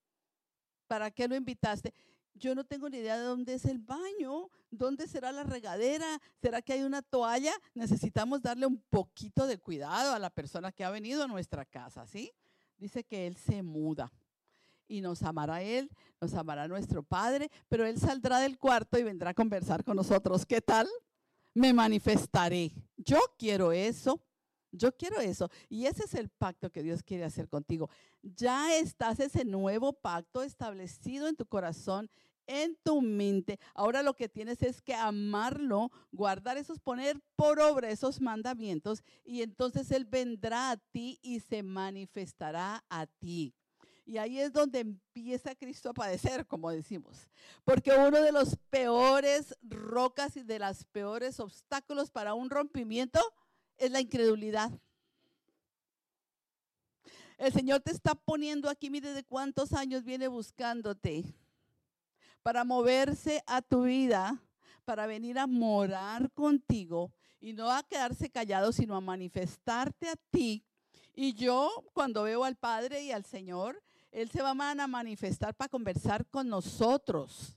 ¿Para 0.89 1.11
qué 1.13 1.29
lo 1.29 1.37
invitaste? 1.37 1.95
Yo 2.35 2.57
no 2.57 2.65
tengo 2.65 2.91
ni 2.91 2.99
idea 2.99 3.17
de 3.17 3.25
dónde 3.25 3.55
es 3.55 3.65
el 3.65 3.79
baño, 3.79 4.49
dónde 4.71 5.07
será 5.07 5.31
la 5.31 5.45
regadera, 5.45 6.21
será 6.41 6.63
que 6.63 6.73
hay 6.73 6.83
una 6.83 7.03
toalla. 7.03 7.53
Necesitamos 7.75 8.43
darle 8.43 8.67
un 8.67 8.79
poquito 8.91 9.47
de 9.47 9.59
cuidado 9.59 10.13
a 10.13 10.19
la 10.19 10.31
persona 10.31 10.73
que 10.73 10.83
ha 10.83 10.91
venido 10.91 11.23
a 11.23 11.29
nuestra 11.29 11.65
casa, 11.65 12.07
¿sí? 12.07 12.33
Dice 12.77 13.05
que 13.05 13.29
él 13.29 13.37
se 13.37 13.63
muda 13.63 14.11
y 14.93 15.01
nos 15.01 15.23
amará 15.23 15.63
Él, 15.63 15.91
nos 16.21 16.35
amará 16.35 16.69
nuestro 16.69 17.03
Padre, 17.03 17.51
pero 17.71 17.87
Él 17.87 17.99
saldrá 17.99 18.41
del 18.41 18.59
cuarto 18.59 18.99
y 18.99 19.03
vendrá 19.03 19.31
a 19.31 19.35
conversar 19.35 19.83
con 19.85 19.97
nosotros. 19.97 20.45
¿Qué 20.45 20.61
tal? 20.61 20.87
Me 21.55 21.73
manifestaré. 21.73 22.73
Yo 22.99 23.19
quiero 23.39 23.73
eso. 23.73 24.23
Yo 24.71 24.95
quiero 24.95 25.19
eso. 25.19 25.49
Y 25.71 25.87
ese 25.87 26.05
es 26.05 26.15
el 26.15 26.29
pacto 26.29 26.71
que 26.71 26.83
Dios 26.83 27.03
quiere 27.03 27.25
hacer 27.25 27.49
contigo. 27.49 27.89
Ya 28.23 28.77
estás 28.77 29.19
ese 29.19 29.47
nuevo 29.47 29.95
pacto 29.95 30.43
establecido 30.43 31.27
en 31.27 31.37
tu 31.37 31.47
corazón, 31.47 32.11
en 32.47 32.77
tu 32.83 33.01
mente. 33.01 33.59
Ahora 33.75 34.03
lo 34.03 34.15
que 34.15 34.29
tienes 34.29 34.61
es 34.63 34.83
que 34.83 34.95
amarlo, 34.95 35.91
guardar 36.11 36.59
esos, 36.59 36.81
poner 36.81 37.19
por 37.35 37.61
obra 37.61 37.89
esos 37.89 38.21
mandamientos 38.21 39.03
y 39.25 39.41
entonces 39.41 39.91
Él 39.91 40.05
vendrá 40.05 40.71
a 40.71 40.77
ti 40.77 41.19
y 41.23 41.41
se 41.41 41.63
manifestará 41.63 42.85
a 42.91 43.07
ti. 43.07 43.55
Y 44.05 44.19
ahí 44.19 44.41
es 44.41 44.53
donde 44.53 44.81
empieza 44.81 45.55
Cristo 45.55 45.91
a 45.91 45.95
padecer, 45.95 46.47
como 46.47 46.71
decimos. 46.71 47.29
Porque 47.65 47.93
uno 47.93 48.21
de 48.21 48.33
los 48.33 48.57
peores 48.71 49.57
rocas 49.63 50.37
y 50.37 50.43
de 50.43 50.59
los 50.59 50.85
peores 50.87 51.39
obstáculos 51.39 52.11
para 52.11 52.35
un 52.35 52.51
rompimiento 52.51 53.21
es 53.79 53.91
la 53.91 54.01
incredulidad. 54.01 54.73
El 57.39 57.53
Señor 57.53 57.81
te 57.81 57.93
está 57.93 58.15
poniendo 58.15 58.69
aquí, 58.69 58.91
mire 58.91 59.13
de 59.13 59.25
cuántos 59.25 59.73
años 59.73 60.05
viene 60.05 60.29
buscándote 60.29 61.25
para 62.43 62.65
moverse 62.65 63.43
a 63.47 63.63
tu 63.63 63.85
vida, 63.85 64.41
para 64.85 65.07
venir 65.07 65.39
a 65.39 65.47
morar 65.47 66.31
contigo 66.33 67.13
y 67.41 67.53
no 67.53 67.71
a 67.71 67.83
quedarse 67.83 68.31
callado, 68.31 68.73
sino 68.73 68.97
a 68.97 69.01
manifestarte 69.01 70.09
a 70.09 70.17
ti. 70.31 70.65
Y 71.15 71.35
yo 71.35 71.85
cuando 71.93 72.23
veo 72.23 72.45
al 72.45 72.57
Padre 72.57 73.03
y 73.03 73.13
al 73.13 73.25
Señor, 73.25 73.83
él 74.13 74.31
se 74.31 74.43
va 74.43 74.51
a 74.51 74.87
manifestar 74.87 75.55
para 75.55 75.71
conversar 75.71 76.27
con 76.29 76.49
nosotros, 76.49 77.57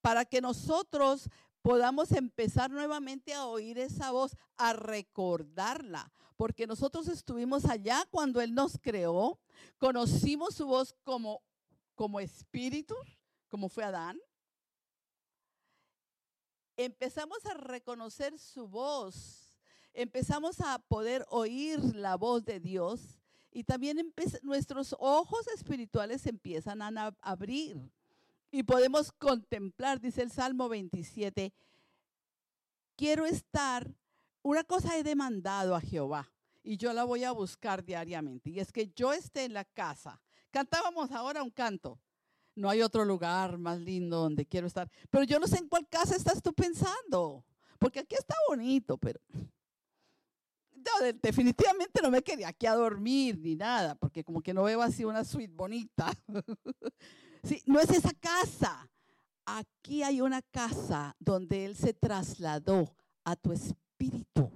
para 0.00 0.24
que 0.24 0.40
nosotros 0.40 1.28
podamos 1.60 2.10
empezar 2.12 2.70
nuevamente 2.70 3.34
a 3.34 3.46
oír 3.46 3.78
esa 3.78 4.10
voz, 4.10 4.34
a 4.56 4.72
recordarla, 4.72 6.10
porque 6.36 6.66
nosotros 6.66 7.08
estuvimos 7.08 7.66
allá 7.66 8.04
cuando 8.10 8.40
Él 8.40 8.54
nos 8.54 8.78
creó, 8.78 9.38
conocimos 9.78 10.54
su 10.54 10.66
voz 10.66 10.94
como, 11.04 11.42
como 11.94 12.20
espíritu, 12.20 12.96
como 13.48 13.68
fue 13.68 13.84
Adán. 13.84 14.18
Empezamos 16.74 17.44
a 17.44 17.52
reconocer 17.52 18.38
su 18.38 18.66
voz, 18.66 19.54
empezamos 19.92 20.58
a 20.60 20.78
poder 20.78 21.26
oír 21.28 21.78
la 21.94 22.16
voz 22.16 22.44
de 22.46 22.60
Dios 22.60 23.21
y 23.52 23.64
también 23.64 24.12
nuestros 24.42 24.96
ojos 24.98 25.46
espirituales 25.48 26.26
empiezan 26.26 26.82
a 26.82 27.14
abrir 27.20 27.90
y 28.50 28.62
podemos 28.62 29.12
contemplar, 29.12 30.00
dice 30.00 30.22
el 30.22 30.30
Salmo 30.30 30.68
27, 30.68 31.52
quiero 32.96 33.26
estar, 33.26 33.94
una 34.42 34.64
cosa 34.64 34.96
he 34.96 35.02
demandado 35.02 35.74
a 35.74 35.80
Jehová 35.80 36.30
y 36.62 36.76
yo 36.76 36.92
la 36.92 37.04
voy 37.04 37.24
a 37.24 37.32
buscar 37.32 37.84
diariamente, 37.84 38.50
y 38.50 38.60
es 38.60 38.72
que 38.72 38.92
yo 38.94 39.12
esté 39.12 39.44
en 39.44 39.54
la 39.54 39.64
casa. 39.64 40.20
Cantábamos 40.50 41.10
ahora 41.10 41.42
un 41.42 41.50
canto. 41.50 41.98
No 42.54 42.68
hay 42.68 42.82
otro 42.82 43.04
lugar 43.04 43.58
más 43.58 43.80
lindo 43.80 44.18
donde 44.18 44.44
quiero 44.44 44.66
estar. 44.66 44.90
Pero 45.08 45.24
yo 45.24 45.40
no 45.40 45.46
sé 45.46 45.56
en 45.56 45.68
cuál 45.68 45.88
casa 45.88 46.14
estás 46.14 46.42
tú 46.42 46.52
pensando. 46.52 47.44
Porque 47.78 48.00
aquí 48.00 48.14
está 48.14 48.34
bonito, 48.46 48.98
pero 48.98 49.18
definitivamente 51.22 52.00
no 52.02 52.10
me 52.10 52.22
quería 52.22 52.48
aquí 52.48 52.66
a 52.66 52.74
dormir 52.74 53.38
ni 53.38 53.56
nada, 53.56 53.94
porque 53.94 54.24
como 54.24 54.40
que 54.40 54.54
no 54.54 54.64
veo 54.64 54.82
así 54.82 55.04
una 55.04 55.24
suite 55.24 55.52
bonita. 55.54 56.12
sí, 57.44 57.62
no 57.66 57.80
es 57.80 57.90
esa 57.90 58.12
casa. 58.14 58.90
Aquí 59.44 60.02
hay 60.02 60.20
una 60.20 60.42
casa 60.42 61.16
donde 61.18 61.64
Él 61.64 61.76
se 61.76 61.92
trasladó 61.92 62.94
a 63.24 63.36
tu 63.36 63.52
espíritu. 63.52 64.50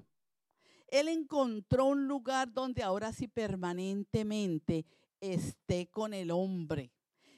Él 0.89 1.09
encontró 1.09 1.87
un 1.87 2.07
lugar 2.07 2.53
donde 2.53 2.83
ahora 2.83 3.13
sí 3.13 3.27
permanentemente 3.27 4.87
esté 5.21 5.89
con 5.89 6.15
el 6.15 6.31
hombre. 6.31 6.93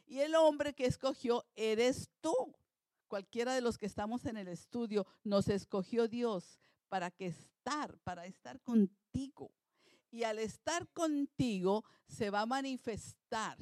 Y 0.07 0.20
el 0.20 0.34
hombre 0.34 0.74
que 0.74 0.86
escogió 0.86 1.47
eres 1.55 2.11
tú. 2.20 2.34
Cualquiera 3.09 3.55
de 3.55 3.62
los 3.62 3.78
que 3.78 3.86
estamos 3.86 4.26
en 4.26 4.36
el 4.36 4.49
estudio 4.49 5.07
nos 5.24 5.49
escogió 5.49 6.09
Dios 6.09 6.61
para 6.89 7.11
que 7.11 7.26
estar, 7.26 7.99
para 7.99 8.26
estar 8.26 8.61
contigo. 8.61 9.51
Y 10.11 10.22
al 10.24 10.39
estar 10.39 10.89
contigo 10.89 11.84
se 12.07 12.30
va 12.30 12.43
a 12.43 12.47
manifestar 12.47 13.59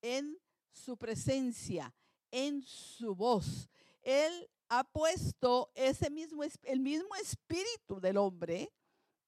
en 0.00 0.38
su 0.70 0.96
presencia, 0.96 1.94
en 2.30 2.62
su 2.62 3.14
voz. 3.14 3.68
Él 4.02 4.48
ha 4.68 4.84
puesto 4.84 5.70
ese 5.74 6.08
mismo, 6.08 6.42
el 6.62 6.80
mismo 6.80 7.14
espíritu 7.16 8.00
del 8.00 8.16
hombre, 8.16 8.72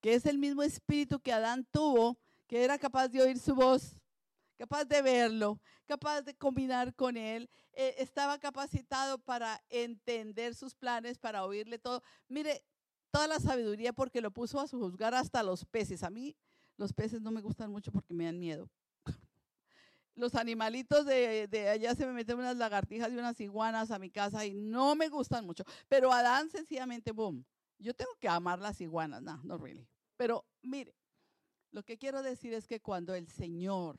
que 0.00 0.14
es 0.14 0.26
el 0.26 0.38
mismo 0.38 0.62
espíritu 0.62 1.20
que 1.20 1.32
Adán 1.32 1.66
tuvo, 1.70 2.18
que 2.46 2.64
era 2.64 2.78
capaz 2.78 3.08
de 3.08 3.22
oír 3.22 3.38
su 3.38 3.54
voz, 3.54 3.98
capaz 4.56 4.84
de 4.84 5.02
verlo, 5.02 5.60
capaz 5.86 6.22
de 6.22 6.34
combinar 6.34 6.94
con 6.94 7.16
él, 7.16 7.50
eh, 7.72 7.96
estaba 7.98 8.38
capacitado 8.38 9.18
para 9.18 9.62
entender 9.68 10.54
sus 10.54 10.74
planes, 10.74 11.18
para 11.18 11.44
oírle 11.44 11.78
todo. 11.78 12.02
Mire, 12.28 12.64
toda 13.14 13.28
la 13.28 13.38
sabiduría 13.38 13.92
porque 13.92 14.20
lo 14.20 14.32
puso 14.32 14.58
a 14.58 14.66
juzgar 14.66 15.14
hasta 15.14 15.44
los 15.44 15.64
peces. 15.64 16.02
A 16.02 16.10
mí 16.10 16.34
los 16.76 16.92
peces 16.92 17.22
no 17.22 17.30
me 17.30 17.42
gustan 17.42 17.70
mucho 17.70 17.92
porque 17.92 18.12
me 18.12 18.24
dan 18.24 18.40
miedo. 18.40 18.68
Los 20.16 20.34
animalitos 20.34 21.06
de, 21.06 21.68
allá 21.72 21.94
se 21.94 22.06
me 22.06 22.12
meten 22.12 22.40
unas 22.40 22.56
lagartijas 22.56 23.12
y 23.12 23.16
unas 23.16 23.38
iguanas 23.40 23.92
a 23.92 24.00
mi 24.00 24.10
casa 24.10 24.44
y 24.44 24.54
no 24.54 24.96
me 24.96 25.08
gustan 25.08 25.46
mucho. 25.46 25.62
Pero 25.86 26.12
Adán 26.12 26.50
sencillamente, 26.50 27.12
boom, 27.12 27.44
yo 27.78 27.94
tengo 27.94 28.10
que 28.18 28.26
amar 28.26 28.58
las 28.58 28.80
iguanas. 28.80 29.22
No, 29.22 29.40
no 29.44 29.58
really. 29.58 29.86
Pero 30.16 30.44
mire, 30.62 30.92
lo 31.70 31.84
que 31.84 31.96
quiero 31.96 32.20
decir 32.20 32.52
es 32.52 32.66
que 32.66 32.80
cuando 32.80 33.14
el 33.14 33.28
Señor 33.28 33.96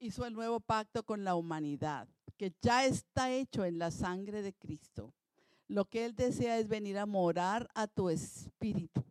hizo 0.00 0.26
el 0.26 0.34
nuevo 0.34 0.58
pacto 0.58 1.04
con 1.04 1.22
la 1.22 1.36
humanidad, 1.36 2.08
que 2.36 2.52
ya 2.60 2.86
está 2.86 3.30
hecho 3.30 3.64
en 3.64 3.78
la 3.78 3.92
sangre 3.92 4.42
de 4.42 4.52
Cristo, 4.52 5.14
lo 5.68 5.84
que 5.86 6.04
Él 6.04 6.14
desea 6.14 6.58
es 6.58 6.68
venir 6.68 6.98
a 6.98 7.06
morar 7.06 7.68
a 7.74 7.86
tu 7.86 8.08
espíritu. 8.10 9.04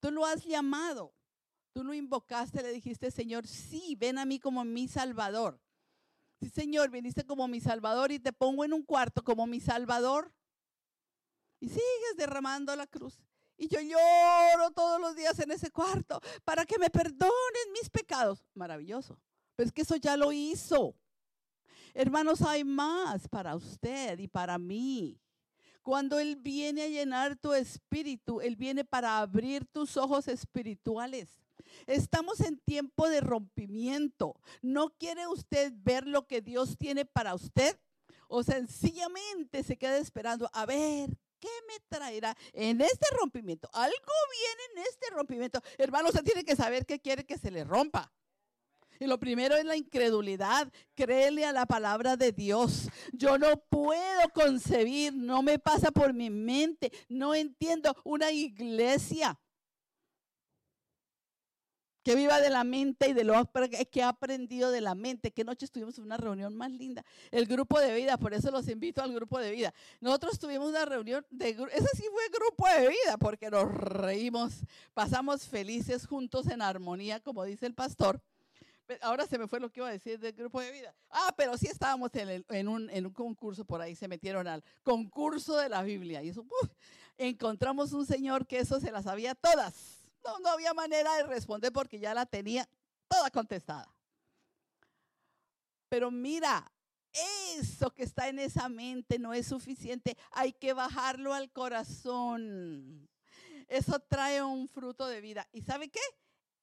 Tú 0.00 0.10
lo 0.10 0.24
has 0.26 0.44
llamado, 0.44 1.14
tú 1.72 1.82
lo 1.82 1.94
invocaste, 1.94 2.62
le 2.62 2.72
dijiste, 2.72 3.10
Señor, 3.10 3.46
sí, 3.46 3.96
ven 3.96 4.18
a 4.18 4.24
mí 4.24 4.38
como 4.38 4.64
mi 4.64 4.86
Salvador. 4.86 5.60
Sí, 6.40 6.48
Señor, 6.48 6.90
viniste 6.90 7.24
como 7.24 7.48
mi 7.48 7.60
Salvador 7.60 8.12
y 8.12 8.18
te 8.18 8.32
pongo 8.32 8.64
en 8.64 8.72
un 8.72 8.82
cuarto 8.82 9.24
como 9.24 9.46
mi 9.46 9.60
Salvador. 9.60 10.32
Y 11.60 11.68
sigues 11.68 12.16
derramando 12.16 12.76
la 12.76 12.86
cruz. 12.86 13.24
Y 13.56 13.68
yo 13.68 13.80
lloro 13.80 14.70
todos 14.72 15.00
los 15.00 15.14
días 15.14 15.38
en 15.38 15.50
ese 15.52 15.70
cuarto 15.70 16.20
para 16.44 16.66
que 16.66 16.78
me 16.78 16.90
perdonen 16.90 17.72
mis 17.72 17.88
pecados. 17.88 18.44
Maravilloso. 18.54 19.18
Pero 19.56 19.66
es 19.66 19.72
que 19.72 19.82
eso 19.82 19.96
ya 19.96 20.16
lo 20.16 20.32
hizo. 20.32 20.94
Hermanos, 21.94 22.42
hay 22.42 22.64
más 22.64 23.28
para 23.28 23.54
usted 23.54 24.18
y 24.18 24.26
para 24.26 24.58
mí. 24.58 25.20
Cuando 25.80 26.18
Él 26.18 26.34
viene 26.34 26.82
a 26.82 26.88
llenar 26.88 27.36
tu 27.36 27.52
espíritu, 27.52 28.40
Él 28.40 28.56
viene 28.56 28.84
para 28.84 29.18
abrir 29.18 29.64
tus 29.66 29.96
ojos 29.96 30.26
espirituales. 30.26 31.28
Estamos 31.86 32.40
en 32.40 32.58
tiempo 32.58 33.08
de 33.08 33.20
rompimiento. 33.20 34.34
¿No 34.60 34.90
quiere 34.98 35.28
usted 35.28 35.72
ver 35.76 36.06
lo 36.06 36.26
que 36.26 36.40
Dios 36.40 36.76
tiene 36.78 37.04
para 37.04 37.34
usted? 37.34 37.78
O 38.26 38.42
sencillamente 38.42 39.62
se 39.62 39.76
queda 39.76 39.98
esperando 39.98 40.50
a 40.52 40.66
ver 40.66 41.16
qué 41.38 41.50
me 41.68 41.78
traerá 41.88 42.36
en 42.52 42.80
este 42.80 43.06
rompimiento. 43.20 43.68
Algo 43.72 44.12
viene 44.32 44.62
en 44.80 44.88
este 44.90 45.10
rompimiento. 45.14 45.60
Hermano, 45.78 46.08
usted 46.08 46.24
tiene 46.24 46.44
que 46.44 46.56
saber 46.56 46.86
qué 46.86 46.98
quiere 46.98 47.24
que 47.24 47.38
se 47.38 47.50
le 47.50 47.62
rompa. 47.62 48.12
Y 48.98 49.06
lo 49.06 49.18
primero 49.18 49.56
es 49.56 49.64
la 49.64 49.76
incredulidad. 49.76 50.70
Créele 50.94 51.44
a 51.44 51.52
la 51.52 51.66
palabra 51.66 52.16
de 52.16 52.32
Dios. 52.32 52.88
Yo 53.12 53.38
no 53.38 53.56
puedo 53.68 54.28
concebir, 54.32 55.14
no 55.14 55.42
me 55.42 55.58
pasa 55.58 55.90
por 55.90 56.12
mi 56.12 56.30
mente, 56.30 56.92
no 57.08 57.34
entiendo 57.34 57.94
una 58.04 58.30
iglesia 58.30 59.38
que 62.04 62.14
viva 62.14 62.38
de 62.38 62.50
la 62.50 62.64
mente 62.64 63.08
y 63.08 63.12
de 63.14 63.24
lo 63.24 63.50
que 63.90 64.02
ha 64.02 64.08
aprendido 64.10 64.70
de 64.70 64.82
la 64.82 64.94
mente. 64.94 65.32
Que 65.32 65.42
noche 65.42 65.64
estuvimos 65.64 65.96
en 65.98 66.04
una 66.04 66.18
reunión 66.18 66.54
más 66.54 66.70
linda, 66.70 67.02
el 67.30 67.46
grupo 67.46 67.80
de 67.80 67.94
vida, 67.94 68.18
por 68.18 68.34
eso 68.34 68.50
los 68.50 68.68
invito 68.68 69.02
al 69.02 69.12
grupo 69.12 69.40
de 69.40 69.50
vida. 69.50 69.74
Nosotros 70.00 70.38
tuvimos 70.38 70.68
una 70.68 70.84
reunión 70.84 71.26
de 71.30 71.48
ese 71.48 71.88
sí 71.96 72.04
fue 72.12 72.28
grupo 72.30 72.68
de 72.68 72.88
vida, 72.88 73.16
porque 73.18 73.50
nos 73.50 73.72
reímos, 73.72 74.64
pasamos 74.92 75.48
felices 75.48 76.06
juntos 76.06 76.46
en 76.48 76.60
armonía, 76.60 77.20
como 77.20 77.42
dice 77.44 77.66
el 77.66 77.74
pastor. 77.74 78.20
Ahora 79.00 79.26
se 79.26 79.38
me 79.38 79.48
fue 79.48 79.60
lo 79.60 79.70
que 79.70 79.80
iba 79.80 79.88
a 79.88 79.92
decir 79.92 80.18
del 80.18 80.32
grupo 80.34 80.60
de 80.60 80.70
vida. 80.70 80.94
Ah, 81.10 81.32
pero 81.36 81.56
sí 81.56 81.66
estábamos 81.66 82.10
en, 82.14 82.68
un, 82.68 82.90
en 82.90 83.06
un, 83.06 83.12
concurso 83.12 83.64
por 83.64 83.80
ahí, 83.80 83.96
se 83.96 84.08
metieron 84.08 84.46
al 84.46 84.62
concurso 84.82 85.56
de 85.56 85.68
la 85.68 85.82
Biblia. 85.82 86.22
Y 86.22 86.28
eso, 86.28 86.44
encontramos 87.16 87.92
un 87.92 88.06
señor 88.06 88.46
que 88.46 88.58
eso 88.58 88.80
se 88.80 88.92
las 88.92 89.04
sabía 89.04 89.34
todas. 89.34 90.04
No, 90.24 90.38
no 90.40 90.50
había 90.50 90.74
manera 90.74 91.16
de 91.16 91.24
responder 91.24 91.72
porque 91.72 91.98
ya 91.98 92.12
la 92.14 92.26
tenía 92.26 92.68
toda 93.08 93.30
contestada. 93.30 93.94
Pero 95.88 96.10
mira, 96.10 96.70
eso 97.12 97.90
que 97.92 98.02
está 98.02 98.28
en 98.28 98.38
esa 98.38 98.68
mente 98.68 99.18
no 99.18 99.32
es 99.32 99.46
suficiente. 99.46 100.16
Hay 100.32 100.52
que 100.52 100.72
bajarlo 100.72 101.32
al 101.32 101.50
corazón. 101.52 103.08
Eso 103.68 103.98
trae 104.00 104.42
un 104.42 104.68
fruto 104.68 105.06
de 105.06 105.20
vida. 105.20 105.46
¿Y 105.52 105.62
sabe 105.62 105.88
qué? 105.88 106.00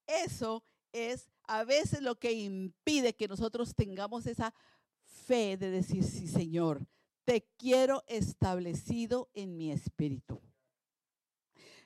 Eso 0.06 0.64
es 0.92 1.30
a 1.52 1.66
veces 1.66 2.02
lo 2.02 2.18
que 2.18 2.32
impide 2.32 3.14
que 3.14 3.28
nosotros 3.28 3.76
tengamos 3.76 4.26
esa 4.26 4.54
fe 5.04 5.58
de 5.58 5.70
decir, 5.70 6.02
sí, 6.06 6.30
Señor, 6.30 6.88
te 7.26 7.46
quiero 7.58 8.06
establecido 8.08 9.30
en 9.34 9.58
mi 9.58 9.70
espíritu. 9.70 10.42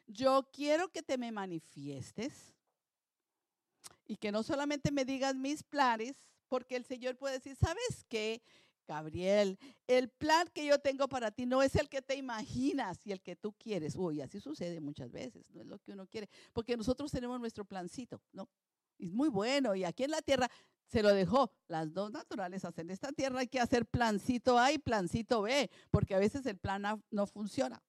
Yo 0.05 0.47
quiero 0.53 0.89
que 0.89 1.01
te 1.01 1.17
me 1.17 1.31
manifiestes 1.31 2.53
y 4.05 4.17
que 4.17 4.31
no 4.31 4.43
solamente 4.43 4.91
me 4.91 5.03
digas 5.03 5.33
mis 5.33 5.63
planes, 5.63 6.15
porque 6.47 6.75
el 6.75 6.85
Señor 6.85 7.17
puede 7.17 7.39
decir, 7.39 7.55
¿sabes 7.55 8.05
qué? 8.07 8.43
Gabriel, 8.87 9.57
el 9.87 10.09
plan 10.09 10.47
que 10.53 10.67
yo 10.67 10.77
tengo 10.77 11.07
para 11.07 11.31
ti 11.31 11.47
no 11.47 11.63
es 11.63 11.73
el 11.73 11.89
que 11.89 12.03
te 12.03 12.15
imaginas 12.15 12.99
y 13.03 13.13
el 13.13 13.19
que 13.19 13.35
tú 13.35 13.51
quieres. 13.53 13.95
Uy, 13.95 14.21
así 14.21 14.39
sucede 14.39 14.79
muchas 14.79 15.11
veces, 15.11 15.49
no 15.55 15.61
es 15.61 15.65
lo 15.65 15.79
que 15.79 15.93
uno 15.93 16.05
quiere, 16.05 16.29
porque 16.53 16.77
nosotros 16.77 17.11
tenemos 17.11 17.39
nuestro 17.39 17.65
plancito, 17.65 18.21
¿no? 18.31 18.47
Es 18.97 19.11
muy 19.11 19.29
bueno 19.29 19.75
y 19.75 19.83
aquí 19.83 20.03
en 20.03 20.11
la 20.11 20.21
tierra 20.21 20.49
se 20.87 21.03
lo 21.03 21.13
dejó. 21.13 21.51
Las 21.67 21.93
dos 21.93 22.11
naturalezas 22.11 22.77
en 22.77 22.89
esta 22.89 23.11
tierra 23.11 23.39
hay 23.39 23.47
que 23.47 23.59
hacer 23.59 23.85
plancito 23.85 24.57
A 24.59 24.71
y 24.71 24.77
plancito 24.77 25.41
B, 25.43 25.69
porque 25.91 26.15
a 26.15 26.19
veces 26.19 26.45
el 26.45 26.57
plan 26.57 26.85
A 26.85 26.99
no 27.11 27.27
funciona. 27.27 27.81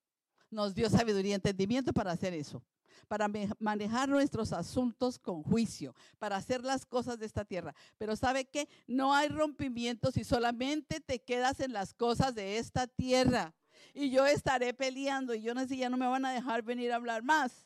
Nos 0.50 0.74
dio 0.74 0.88
sabiduría 0.88 1.32
y 1.32 1.34
entendimiento 1.34 1.92
para 1.92 2.12
hacer 2.12 2.32
eso, 2.32 2.62
para 3.08 3.28
manejar 3.58 4.08
nuestros 4.08 4.52
asuntos 4.52 5.18
con 5.18 5.42
juicio, 5.42 5.94
para 6.18 6.36
hacer 6.36 6.64
las 6.64 6.86
cosas 6.86 7.18
de 7.18 7.26
esta 7.26 7.44
tierra. 7.44 7.74
Pero 7.98 8.16
¿sabe 8.16 8.44
qué? 8.44 8.68
No 8.86 9.14
hay 9.14 9.28
rompimiento 9.28 10.10
si 10.12 10.24
solamente 10.24 11.00
te 11.00 11.20
quedas 11.20 11.60
en 11.60 11.72
las 11.72 11.94
cosas 11.94 12.34
de 12.34 12.58
esta 12.58 12.86
tierra. 12.86 13.54
Y 13.92 14.10
yo 14.10 14.24
estaré 14.24 14.72
peleando 14.72 15.34
y 15.34 15.42
yo 15.42 15.52
no 15.52 15.66
sé, 15.66 15.76
ya 15.76 15.90
no 15.90 15.96
me 15.96 16.06
van 16.06 16.24
a 16.24 16.32
dejar 16.32 16.62
venir 16.62 16.92
a 16.92 16.96
hablar 16.96 17.22
más. 17.22 17.65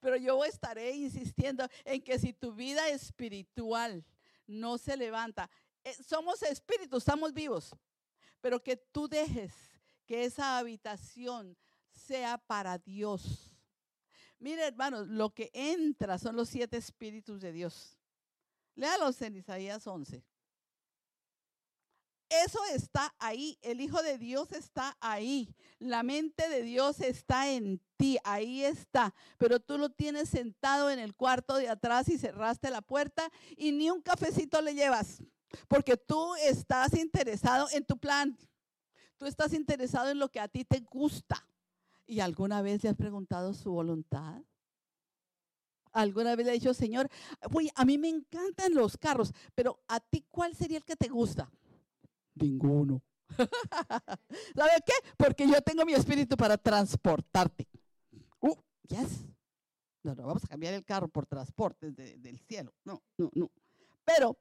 Pero 0.00 0.16
yo 0.16 0.44
estaré 0.44 0.92
insistiendo 0.92 1.66
en 1.84 2.02
que 2.02 2.18
si 2.18 2.32
tu 2.32 2.52
vida 2.52 2.88
espiritual 2.88 4.04
no 4.46 4.78
se 4.78 4.96
levanta, 4.96 5.50
eh, 5.84 5.94
somos 6.06 6.42
espíritus, 6.42 7.02
estamos 7.02 7.32
vivos, 7.32 7.74
pero 8.40 8.62
que 8.62 8.76
tú 8.76 9.08
dejes 9.08 9.52
que 10.06 10.24
esa 10.24 10.58
habitación 10.58 11.56
sea 11.90 12.38
para 12.38 12.78
Dios. 12.78 13.50
Mire, 14.38 14.66
hermanos, 14.66 15.08
lo 15.08 15.30
que 15.30 15.50
entra 15.52 16.18
son 16.18 16.36
los 16.36 16.48
siete 16.48 16.76
espíritus 16.76 17.40
de 17.40 17.52
Dios. 17.52 17.98
Léalos 18.74 19.20
en 19.22 19.36
Isaías 19.36 19.86
11. 19.86 20.22
Eso 22.28 22.58
está 22.74 23.14
ahí. 23.18 23.58
El 23.62 23.80
Hijo 23.80 24.02
de 24.02 24.18
Dios 24.18 24.52
está 24.52 24.96
ahí. 25.00 25.54
La 25.78 26.02
mente 26.02 26.48
de 26.48 26.62
Dios 26.62 27.00
está 27.00 27.50
en 27.50 27.80
ti. 27.96 28.18
Ahí 28.24 28.64
está. 28.64 29.14
Pero 29.38 29.60
tú 29.60 29.78
lo 29.78 29.90
tienes 29.90 30.28
sentado 30.28 30.90
en 30.90 30.98
el 30.98 31.14
cuarto 31.14 31.56
de 31.56 31.68
atrás 31.68 32.08
y 32.08 32.18
cerraste 32.18 32.70
la 32.70 32.82
puerta 32.82 33.30
y 33.56 33.72
ni 33.72 33.90
un 33.90 34.02
cafecito 34.02 34.60
le 34.60 34.74
llevas. 34.74 35.22
Porque 35.68 35.96
tú 35.96 36.34
estás 36.36 36.94
interesado 36.94 37.68
en 37.72 37.84
tu 37.84 37.98
plan. 37.98 38.36
Tú 39.18 39.26
estás 39.26 39.52
interesado 39.54 40.10
en 40.10 40.18
lo 40.18 40.28
que 40.28 40.40
a 40.40 40.48
ti 40.48 40.64
te 40.64 40.80
gusta. 40.80 41.46
¿Y 42.06 42.20
alguna 42.20 42.60
vez 42.62 42.82
le 42.82 42.90
has 42.90 42.96
preguntado 42.96 43.54
su 43.54 43.70
voluntad? 43.70 44.42
¿Alguna 45.92 46.36
vez 46.36 46.44
le 46.44 46.52
has 46.52 46.58
dicho, 46.60 46.74
Señor, 46.74 47.08
uy, 47.52 47.70
a 47.74 47.84
mí 47.84 47.96
me 47.96 48.08
encantan 48.08 48.74
los 48.74 48.98
carros, 48.98 49.32
pero 49.54 49.80
a 49.88 49.98
ti 49.98 50.26
cuál 50.30 50.54
sería 50.54 50.76
el 50.76 50.84
que 50.84 50.94
te 50.94 51.08
gusta? 51.08 51.50
Ninguno. 52.36 53.02
¿Sabe 54.54 54.70
qué? 54.84 54.92
Porque 55.16 55.48
yo 55.48 55.60
tengo 55.62 55.84
mi 55.84 55.94
espíritu 55.94 56.36
para 56.36 56.56
transportarte. 56.56 57.66
Uh, 58.40 58.54
yes. 58.88 59.26
No, 60.02 60.14
no, 60.14 60.26
vamos 60.26 60.44
a 60.44 60.48
cambiar 60.48 60.74
el 60.74 60.84
carro 60.84 61.08
por 61.08 61.26
transporte 61.26 61.90
del 61.90 62.38
cielo. 62.38 62.72
No, 62.84 63.02
no, 63.18 63.30
no. 63.34 63.50
Pero 64.04 64.38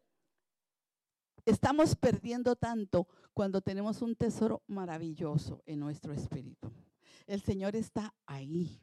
estamos 1.45 1.95
perdiendo 1.95 2.55
tanto 2.55 3.07
cuando 3.33 3.61
tenemos 3.61 4.01
un 4.01 4.15
tesoro 4.15 4.61
maravilloso 4.67 5.63
en 5.65 5.79
nuestro 5.79 6.13
espíritu. 6.13 6.71
El 7.25 7.41
Señor 7.41 7.75
está 7.75 8.13
ahí. 8.27 8.79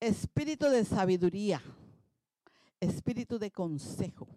Espíritu 0.00 0.66
de 0.66 0.84
sabiduría, 0.84 1.62
espíritu 2.80 3.38
de 3.38 3.50
consejo, 3.50 4.28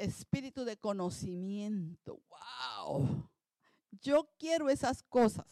espíritu 0.00 0.64
de 0.64 0.76
conocimiento. 0.76 2.20
¡Wow! 2.28 3.28
Yo 4.00 4.30
quiero 4.38 4.70
esas 4.70 5.02
cosas. 5.02 5.46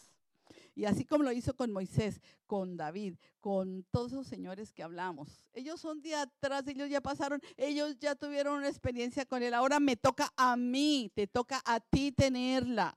Y 0.75 0.85
así 0.85 1.05
como 1.05 1.25
lo 1.25 1.33
hizo 1.33 1.57
con 1.57 1.73
Moisés, 1.73 2.21
con 2.47 2.77
David, 2.77 3.17
con 3.41 3.85
todos 3.91 4.13
esos 4.13 4.29
señores 4.29 4.73
que 4.73 4.85
hablamos. 4.85 5.45
Ellos 5.53 5.81
son 5.81 6.01
de 6.01 6.15
atrás, 6.15 6.67
ellos 6.69 6.89
ya 6.89 7.01
pasaron, 7.01 7.41
ellos 7.57 7.99
ya 7.99 8.15
tuvieron 8.15 8.59
una 8.59 8.69
experiencia 8.69 9.27
con 9.27 9.43
él. 9.43 9.55
Ahora 9.55 9.81
me 9.81 9.97
toca 9.97 10.33
a 10.37 10.57
mí, 10.57 11.11
te 11.15 11.27
toca 11.27 11.61
a 11.65 11.81
ti 11.81 12.13
tenerla, 12.13 12.97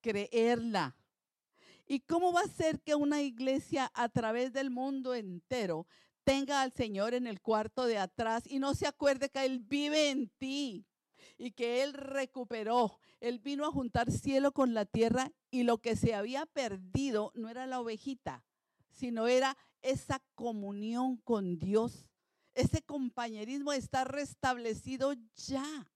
creerla. 0.00 0.96
¿Y 1.86 2.00
cómo 2.00 2.32
va 2.32 2.40
a 2.40 2.48
ser 2.48 2.80
que 2.80 2.94
una 2.94 3.20
iglesia 3.20 3.90
a 3.94 4.08
través 4.08 4.52
del 4.54 4.70
mundo 4.70 5.14
entero 5.14 5.86
tenga 6.24 6.62
al 6.62 6.72
Señor 6.72 7.14
en 7.14 7.26
el 7.26 7.40
cuarto 7.40 7.86
de 7.86 7.98
atrás 7.98 8.44
y 8.46 8.58
no 8.58 8.74
se 8.74 8.86
acuerde 8.86 9.30
que 9.30 9.44
Él 9.44 9.60
vive 9.60 10.10
en 10.10 10.28
ti 10.38 10.86
y 11.38 11.52
que 11.52 11.82
Él 11.82 11.92
recuperó. 11.92 12.98
Él 13.20 13.38
vino 13.38 13.66
a 13.66 13.72
juntar 13.72 14.10
cielo 14.10 14.52
con 14.52 14.74
la 14.74 14.84
tierra 14.84 15.32
y 15.50 15.62
lo 15.62 15.78
que 15.78 15.96
se 15.96 16.14
había 16.14 16.46
perdido 16.46 17.32
no 17.34 17.48
era 17.48 17.66
la 17.66 17.80
ovejita, 17.80 18.44
sino 18.90 19.26
era 19.26 19.56
esa 19.82 20.22
comunión 20.34 21.16
con 21.18 21.58
Dios. 21.58 22.08
Ese 22.54 22.82
compañerismo 22.82 23.72
está 23.72 24.04
restablecido 24.04 25.14
ya. 25.36 25.90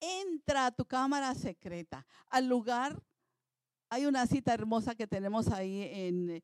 Entra 0.00 0.66
a 0.66 0.72
tu 0.72 0.84
cámara 0.84 1.34
secreta, 1.34 2.06
al 2.28 2.48
lugar 2.48 3.00
hay 3.92 4.06
una 4.06 4.26
cita 4.26 4.54
hermosa 4.54 4.94
que 4.94 5.06
tenemos 5.06 5.48
ahí 5.48 5.82
en, 5.82 6.42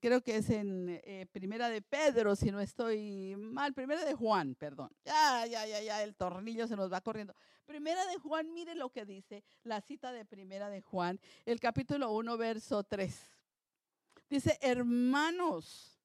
creo 0.00 0.20
que 0.22 0.36
es 0.36 0.50
en 0.50 1.00
eh, 1.04 1.26
Primera 1.32 1.68
de 1.68 1.82
Pedro, 1.82 2.36
si 2.36 2.50
no 2.50 2.60
estoy 2.60 3.36
mal, 3.36 3.72
Primera 3.74 4.04
de 4.04 4.14
Juan, 4.14 4.54
perdón. 4.54 4.90
Ya, 5.04 5.46
ya, 5.46 5.66
ya, 5.66 5.80
ya, 5.80 6.02
el 6.02 6.14
tornillo 6.14 6.66
se 6.66 6.76
nos 6.76 6.92
va 6.92 7.00
corriendo. 7.00 7.34
Primera 7.64 8.04
de 8.06 8.16
Juan, 8.18 8.52
mire 8.52 8.74
lo 8.74 8.90
que 8.90 9.04
dice 9.04 9.44
la 9.62 9.80
cita 9.80 10.12
de 10.12 10.24
Primera 10.24 10.70
de 10.70 10.80
Juan, 10.80 11.20
el 11.46 11.60
capítulo 11.60 12.12
1, 12.12 12.36
verso 12.36 12.82
3. 12.82 13.14
Dice, 14.28 14.58
hermanos, 14.60 15.98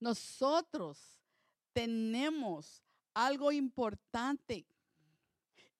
nosotros 0.00 0.98
tenemos 1.72 2.82
algo 3.14 3.52
importante. 3.52 4.66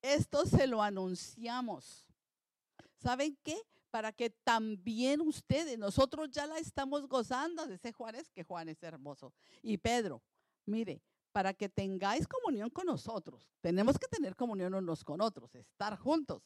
Esto 0.01 0.47
se 0.47 0.67
lo 0.69 0.83
anunciamos 0.83 2.09
¿Saben 2.99 3.39
qué? 3.45 3.57
Para 3.99 4.13
que 4.13 4.31
también 4.31 5.21
ustedes, 5.21 5.77
nosotros 5.77 6.31
ya 6.31 6.47
la 6.47 6.59
estamos 6.59 7.09
gozando, 7.09 7.67
dice 7.67 7.93
Juárez, 7.93 8.31
que 8.31 8.45
Juan 8.45 8.69
es 8.69 8.81
hermoso. 8.81 9.33
Y 9.61 9.77
Pedro, 9.77 10.23
mire, 10.67 11.03
para 11.33 11.53
que 11.53 11.69
tengáis 11.69 12.29
comunión 12.29 12.71
con 12.71 12.87
nosotros, 12.87 13.51
tenemos 13.61 13.99
que 13.99 14.07
tener 14.07 14.37
comunión 14.37 14.73
unos 14.75 15.03
con 15.03 15.21
otros, 15.21 15.53
estar 15.57 15.99
juntos. 15.99 16.45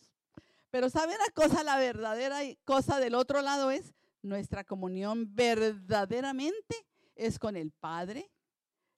Pero 0.70 0.88
¿saben 0.88 1.18
la 1.18 1.30
cosa? 1.34 1.62
La 1.62 1.76
verdadera 1.76 2.38
cosa 2.64 2.98
del 2.98 3.14
otro 3.14 3.42
lado 3.42 3.70
es 3.70 3.92
nuestra 4.22 4.64
comunión 4.64 5.34
verdaderamente 5.34 6.74
es 7.14 7.38
con 7.38 7.54
el 7.54 7.70
Padre, 7.70 8.30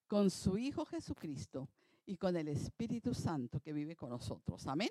con 0.06 0.30
su 0.30 0.58
Hijo 0.58 0.84
Jesucristo 0.84 1.68
y 2.06 2.16
con 2.16 2.36
el 2.36 2.46
Espíritu 2.46 3.14
Santo 3.14 3.58
que 3.58 3.72
vive 3.72 3.96
con 3.96 4.10
nosotros. 4.10 4.64
Amén. 4.68 4.90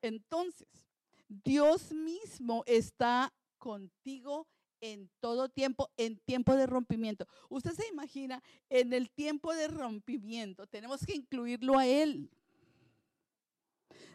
Entonces, 0.00 0.85
Dios 1.28 1.92
mismo 1.92 2.62
está 2.66 3.32
contigo 3.58 4.46
en 4.80 5.10
todo 5.20 5.48
tiempo, 5.48 5.90
en 5.96 6.18
tiempo 6.20 6.54
de 6.54 6.66
rompimiento. 6.66 7.26
Usted 7.48 7.72
se 7.72 7.88
imagina, 7.88 8.42
en 8.68 8.92
el 8.92 9.10
tiempo 9.10 9.54
de 9.54 9.68
rompimiento 9.68 10.66
tenemos 10.66 11.04
que 11.04 11.14
incluirlo 11.14 11.78
a 11.78 11.86
Él. 11.86 12.30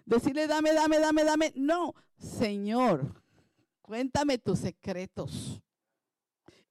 Decirle, 0.06 0.48
dame, 0.48 0.74
dame, 0.74 1.00
dame, 1.00 1.24
dame. 1.24 1.54
No, 1.56 1.96
Señor, 2.18 3.22
cuéntame 3.82 4.38
tus 4.38 4.60
secretos. 4.60 5.62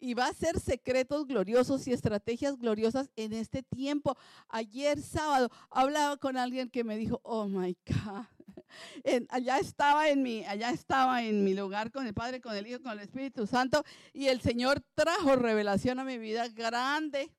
Y 0.01 0.15
va 0.15 0.27
a 0.27 0.33
ser 0.33 0.59
secretos 0.59 1.27
gloriosos 1.27 1.87
y 1.87 1.93
estrategias 1.93 2.57
gloriosas 2.59 3.11
en 3.17 3.35
este 3.35 3.63
tiempo. 3.63 4.17
Ayer 4.49 5.01
sábado 5.01 5.51
hablaba 5.71 6.17
con 6.17 6.39
alguien 6.39 6.71
que 6.71 6.85
me 6.85 6.97
dijo, 6.97 7.21
oh 7.23 7.47
my 7.47 7.77
God, 7.87 8.25
allá 9.29 9.59
estaba 9.59 10.09
en 10.09 10.23
mi, 10.23 10.45
allá 10.45 10.71
estaba 10.71 11.23
en 11.23 11.45
mi 11.45 11.55
lugar 11.55 11.91
con 11.91 12.07
el 12.07 12.15
Padre, 12.15 12.41
con 12.41 12.55
el 12.55 12.67
Hijo, 12.67 12.83
con 12.83 12.93
el 12.93 13.01
Espíritu 13.01 13.47
Santo, 13.47 13.85
y 14.13 14.27
el 14.29 14.41
Señor 14.41 14.81
trajo 14.95 15.37
revelación 15.37 15.99
a 15.99 16.05
mi 16.05 16.19
vida 16.19 16.49
grande. 16.49 17.31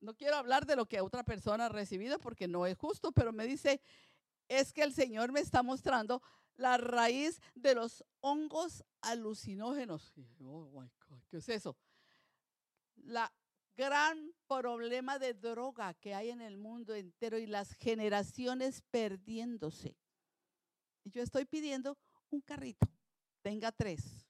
No 0.00 0.14
quiero 0.14 0.36
hablar 0.36 0.66
de 0.66 0.76
lo 0.76 0.84
que 0.84 1.00
otra 1.00 1.24
persona 1.24 1.64
ha 1.64 1.68
recibido 1.70 2.18
porque 2.18 2.46
no 2.46 2.66
es 2.66 2.76
justo, 2.76 3.10
pero 3.10 3.32
me 3.32 3.46
dice, 3.46 3.80
es 4.48 4.70
que 4.74 4.82
el 4.82 4.92
Señor 4.92 5.32
me 5.32 5.40
está 5.40 5.62
mostrando 5.62 6.20
la 6.56 6.76
raíz 6.76 7.40
de 7.54 7.74
los 7.74 8.04
hongos 8.20 8.84
alucinógenos. 9.00 10.12
Oh 10.40 10.68
my 10.80 10.88
God, 11.08 11.20
¿qué 11.28 11.38
es 11.38 11.48
eso? 11.48 11.76
La 12.96 13.32
gran 13.76 14.32
problema 14.46 15.18
de 15.18 15.34
droga 15.34 15.94
que 15.94 16.14
hay 16.14 16.30
en 16.30 16.40
el 16.40 16.56
mundo 16.56 16.94
entero 16.94 17.38
y 17.38 17.46
las 17.46 17.72
generaciones 17.74 18.82
perdiéndose. 18.90 19.96
Y 21.02 21.10
yo 21.10 21.22
estoy 21.22 21.44
pidiendo 21.44 21.98
un 22.30 22.40
carrito, 22.40 22.86
tenga 23.42 23.72
tres. 23.72 24.26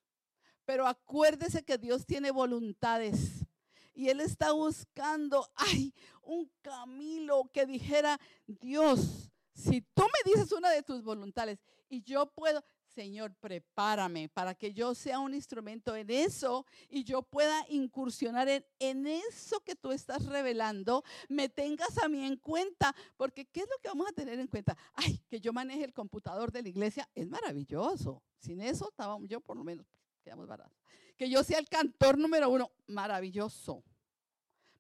Pero 0.65 0.87
acuérdese 0.87 1.63
que 1.63 1.79
Dios 1.79 2.07
tiene 2.07 2.31
voluntades. 2.31 3.45
Y 3.93 4.09
Él 4.09 4.21
está 4.21 4.53
buscando, 4.53 5.49
ay, 5.55 5.95
un 6.23 6.51
Camilo 6.63 7.49
que 7.53 7.67
dijera, 7.67 8.19
Dios, 8.47 9.31
si 9.55 9.81
tú 9.81 10.03
me 10.03 10.33
dices 10.33 10.51
una 10.53 10.71
de 10.71 10.83
tus 10.83 11.03
voluntades 11.03 11.61
y 11.89 12.03
yo 12.03 12.27
puedo, 12.27 12.65
Señor, 12.87 13.35
prepárame 13.37 14.29
para 14.29 14.55
que 14.55 14.73
yo 14.73 14.95
sea 14.95 15.21
un 15.21 15.33
instrumento 15.33 15.95
en 15.95 16.11
eso 16.11 16.67
y 16.89 17.05
yo 17.05 17.23
pueda 17.23 17.65
incursionar 17.69 18.49
en, 18.49 18.65
en, 18.81 19.07
eso 19.07 19.61
que 19.61 19.77
tú 19.77 19.93
estás 19.93 20.27
revelando, 20.27 21.05
me 21.29 21.49
tengas 21.49 21.99
a 21.99 22.09
mí 22.09 22.25
en 22.25 22.37
cuenta, 22.37 22.95
porque 23.17 23.45
¿qué 23.47 23.61
es 23.61 23.69
lo 23.69 23.79
que 23.81 23.89
vamos 23.89 24.09
a 24.09 24.13
tener 24.13 24.39
en 24.39 24.49
cuenta? 24.49 24.77
Ay, 24.95 25.19
que 25.29 25.41
yo 25.41 25.53
maneje 25.53 25.85
el 25.85 25.93
computador 25.93 26.51
de 26.51 26.63
la 26.63 26.69
iglesia 26.69 27.09
es 27.15 27.29
maravilloso. 27.29 28.23
Sin 28.39 28.61
eso 28.61 28.89
estábamos, 28.89 29.29
yo 29.29 29.41
por 29.41 29.57
lo 29.57 29.65
menos 29.65 29.87
quedamos 30.23 30.49
baratos. 30.49 30.79
Que 31.17 31.31
yo 31.31 31.45
sea 31.45 31.59
el 31.59 31.69
cantor 31.69 32.19
número 32.19 32.51
uno, 32.51 32.73
maravilloso. 32.87 33.85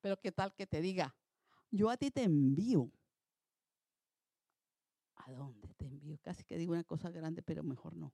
Pero 0.00 0.20
qué 0.20 0.32
tal 0.32 0.52
que 0.54 0.66
te 0.66 0.80
diga, 0.80 1.14
yo 1.70 1.90
a 1.90 1.96
ti 1.96 2.10
te 2.10 2.22
envío 2.22 2.90
¿A 5.26 5.32
dónde 5.32 5.68
te 5.74 5.86
envío? 5.86 6.18
Casi 6.22 6.44
que 6.44 6.58
digo 6.58 6.72
una 6.72 6.84
cosa 6.84 7.10
grande, 7.10 7.42
pero 7.42 7.62
mejor 7.62 7.96
no. 7.96 8.12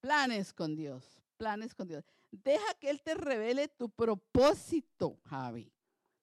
Planes 0.00 0.52
con 0.52 0.76
Dios, 0.76 1.22
planes 1.36 1.74
con 1.74 1.88
Dios. 1.88 2.04
Deja 2.30 2.74
que 2.78 2.90
Él 2.90 3.02
te 3.02 3.14
revele 3.14 3.68
tu 3.68 3.88
propósito, 3.88 5.18
Javi. 5.24 5.72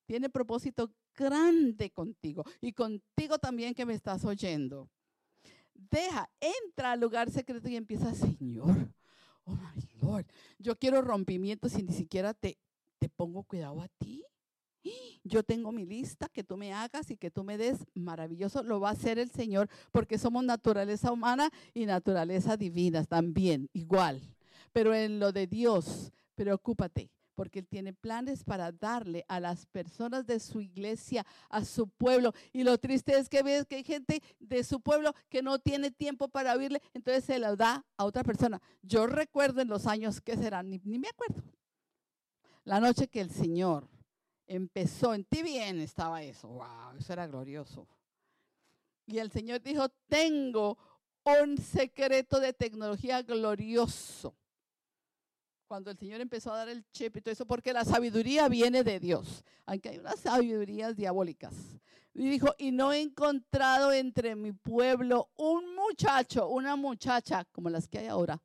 Tiene 0.05 0.29
propósito 0.29 0.93
grande 1.15 1.91
contigo 1.91 2.43
y 2.61 2.71
contigo 2.73 3.39
también 3.39 3.73
que 3.73 3.85
me 3.85 3.93
estás 3.93 4.23
oyendo. 4.25 4.89
Deja, 5.73 6.29
entra 6.39 6.91
al 6.91 6.99
lugar 6.99 7.29
secreto 7.31 7.67
y 7.67 7.75
empieza, 7.75 8.13
Señor, 8.13 8.93
oh 9.45 9.51
my 9.51 9.87
Lord, 10.01 10.25
yo 10.59 10.77
quiero 10.77 11.01
rompimientos 11.01 11.77
y 11.77 11.83
ni 11.83 11.93
siquiera 11.93 12.33
te, 12.33 12.57
te 12.99 13.09
pongo 13.09 13.43
cuidado 13.43 13.81
a 13.81 13.87
ti. 13.87 14.23
Yo 15.23 15.43
tengo 15.43 15.71
mi 15.71 15.85
lista 15.85 16.29
que 16.29 16.43
tú 16.43 16.57
me 16.57 16.73
hagas 16.73 17.11
y 17.11 17.17
que 17.17 17.31
tú 17.31 17.43
me 17.43 17.57
des. 17.57 17.85
Maravilloso, 17.93 18.63
lo 18.63 18.79
va 18.79 18.89
a 18.89 18.93
hacer 18.93 19.19
el 19.19 19.31
Señor 19.31 19.69
porque 19.91 20.17
somos 20.17 20.43
naturaleza 20.43 21.11
humana 21.11 21.49
y 21.73 21.85
naturaleza 21.85 22.57
divina 22.57 23.03
también, 23.03 23.69
igual. 23.73 24.21
Pero 24.71 24.93
en 24.93 25.19
lo 25.19 25.31
de 25.31 25.47
Dios, 25.47 26.11
preocúpate 26.35 27.09
porque 27.37 27.59
Él 27.59 27.67
tiene 27.67 27.93
planes 27.93 28.43
para 28.43 28.71
darle 28.71 29.23
a 29.27 29.39
las 29.39 29.67
personas 29.67 30.25
de 30.25 30.39
su 30.39 30.59
iglesia, 30.59 31.23
a 31.49 31.63
su 31.63 31.87
pueblo. 31.87 32.33
Y 32.51 32.63
lo 32.63 32.79
triste 32.79 33.15
es 33.15 33.29
que 33.29 33.43
ves 33.43 33.67
que 33.67 33.75
hay 33.75 33.83
gente 33.83 34.23
de 34.39 34.63
su 34.63 34.81
pueblo 34.81 35.13
que 35.29 35.43
no 35.43 35.59
tiene 35.59 35.91
tiempo 35.91 36.29
para 36.29 36.55
oírle, 36.55 36.81
entonces 36.95 37.23
se 37.23 37.37
lo 37.37 37.55
da 37.55 37.85
a 37.95 38.05
otra 38.05 38.23
persona. 38.23 38.59
Yo 38.81 39.05
recuerdo 39.05 39.61
en 39.61 39.67
los 39.67 39.85
años 39.85 40.19
que 40.19 40.35
serán, 40.35 40.71
ni, 40.71 40.81
ni 40.83 40.97
me 40.97 41.09
acuerdo, 41.09 41.43
la 42.63 42.79
noche 42.79 43.07
que 43.07 43.21
el 43.21 43.29
Señor 43.29 43.87
empezó, 44.47 45.13
en 45.13 45.25
ti 45.25 45.43
bien 45.43 45.79
estaba 45.81 46.23
eso, 46.23 46.47
wow, 46.47 46.97
eso 46.97 47.13
era 47.13 47.27
glorioso. 47.27 47.87
Y 49.05 49.19
el 49.19 49.31
Señor 49.31 49.61
dijo, 49.61 49.87
tengo 50.07 50.77
un 51.23 51.57
secreto 51.57 52.39
de 52.39 52.53
tecnología 52.53 53.21
glorioso. 53.21 54.35
Cuando 55.67 55.91
el 55.91 55.97
Señor 55.97 56.21
empezó 56.21 56.53
a 56.53 56.57
dar 56.57 56.69
el 56.69 56.85
chip 56.91 57.17
y 57.17 57.21
todo 57.21 57.33
eso, 57.33 57.45
porque 57.45 57.73
la 57.73 57.83
sabiduría 57.83 58.47
viene 58.47 58.83
de 58.83 58.99
Dios, 58.99 59.43
aunque 59.65 59.89
hay 59.89 59.97
unas 59.97 60.19
sabidurías 60.19 60.95
diabólicas. 60.95 61.53
Y 62.13 62.29
dijo, 62.29 62.55
y 62.57 62.71
no 62.71 62.93
he 62.93 63.01
encontrado 63.01 63.91
entre 63.91 64.35
mi 64.35 64.53
pueblo 64.53 65.29
un 65.35 65.75
muchacho, 65.75 66.47
una 66.47 66.75
muchacha 66.75 67.45
como 67.51 67.69
las 67.69 67.87
que 67.87 67.99
hay 67.99 68.07
ahora, 68.07 68.41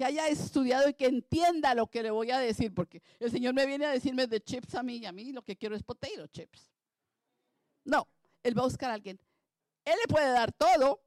que 0.00 0.06
haya 0.06 0.28
estudiado 0.28 0.88
y 0.88 0.94
que 0.94 1.04
entienda 1.04 1.74
lo 1.74 1.86
que 1.86 2.02
le 2.02 2.10
voy 2.10 2.30
a 2.30 2.38
decir, 2.38 2.72
porque 2.72 3.02
el 3.18 3.30
Señor 3.30 3.52
me 3.52 3.66
viene 3.66 3.84
a 3.84 3.90
decirme 3.90 4.26
de 4.26 4.40
chips 4.40 4.74
a 4.74 4.82
mí 4.82 4.96
y 4.96 5.04
a 5.04 5.12
mí 5.12 5.30
lo 5.30 5.42
que 5.42 5.56
quiero 5.56 5.76
es 5.76 5.82
potato 5.82 6.26
chips. 6.28 6.70
No, 7.84 8.08
Él 8.42 8.56
va 8.56 8.62
a 8.62 8.64
buscar 8.64 8.90
a 8.90 8.94
alguien. 8.94 9.20
Él 9.84 9.92
le 10.00 10.08
puede 10.10 10.32
dar 10.32 10.52
todo, 10.52 11.02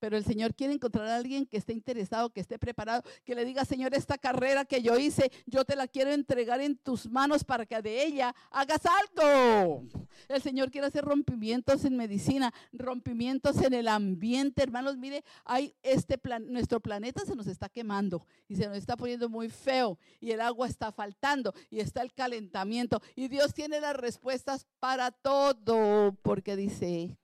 pero 0.00 0.16
el 0.16 0.24
Señor 0.24 0.54
quiere 0.54 0.72
encontrar 0.72 1.06
a 1.06 1.16
alguien 1.16 1.46
que 1.46 1.58
esté 1.58 1.72
interesado, 1.72 2.30
que 2.30 2.40
esté 2.40 2.58
preparado, 2.58 3.02
que 3.24 3.34
le 3.34 3.44
diga, 3.44 3.64
Señor, 3.64 3.94
esta 3.94 4.18
carrera 4.18 4.64
que 4.64 4.82
yo 4.82 4.98
hice, 4.98 5.30
yo 5.46 5.64
te 5.64 5.76
la 5.76 5.86
quiero 5.86 6.10
entregar 6.10 6.60
en 6.60 6.76
tus 6.76 7.08
manos 7.08 7.44
para 7.44 7.66
que 7.66 7.80
de 7.80 8.02
ella 8.02 8.34
hagas 8.50 8.80
algo. 8.86 9.84
El 10.28 10.42
Señor 10.42 10.70
quiere 10.70 10.86
hacer 10.86 11.04
rompimientos 11.04 11.84
en 11.84 11.96
medicina, 11.96 12.52
rompimientos 12.72 13.62
en 13.62 13.74
el 13.74 13.88
ambiente. 13.88 14.62
Hermanos, 14.62 14.96
mire, 14.96 15.22
hay 15.44 15.74
este 15.82 16.18
plan, 16.18 16.50
nuestro 16.50 16.80
planeta 16.80 17.24
se 17.24 17.36
nos 17.36 17.46
está 17.46 17.68
quemando 17.68 18.26
y 18.48 18.56
se 18.56 18.66
nos 18.66 18.76
está 18.76 18.96
poniendo 18.96 19.28
muy 19.28 19.50
feo 19.50 19.98
y 20.20 20.32
el 20.32 20.40
agua 20.40 20.66
está 20.66 20.92
faltando 20.92 21.54
y 21.68 21.80
está 21.80 22.02
el 22.02 22.12
calentamiento 22.12 23.00
y 23.14 23.28
Dios 23.28 23.54
tiene 23.54 23.80
las 23.80 23.96
respuestas 23.96 24.66
para 24.78 25.10
todo 25.10 26.16
porque 26.22 26.56
dice, 26.56 27.18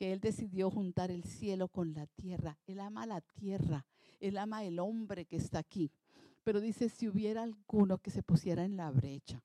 que 0.00 0.14
Él 0.14 0.20
decidió 0.20 0.70
juntar 0.70 1.10
el 1.10 1.24
cielo 1.24 1.68
con 1.68 1.92
la 1.92 2.06
tierra. 2.06 2.58
Él 2.66 2.80
ama 2.80 3.04
la 3.04 3.20
tierra, 3.20 3.84
Él 4.18 4.38
ama 4.38 4.64
el 4.64 4.78
hombre 4.78 5.26
que 5.26 5.36
está 5.36 5.58
aquí. 5.58 5.92
Pero 6.42 6.62
dice, 6.62 6.88
si 6.88 7.06
hubiera 7.06 7.42
alguno 7.42 7.98
que 7.98 8.10
se 8.10 8.22
pusiera 8.22 8.64
en 8.64 8.78
la 8.78 8.90
brecha. 8.90 9.44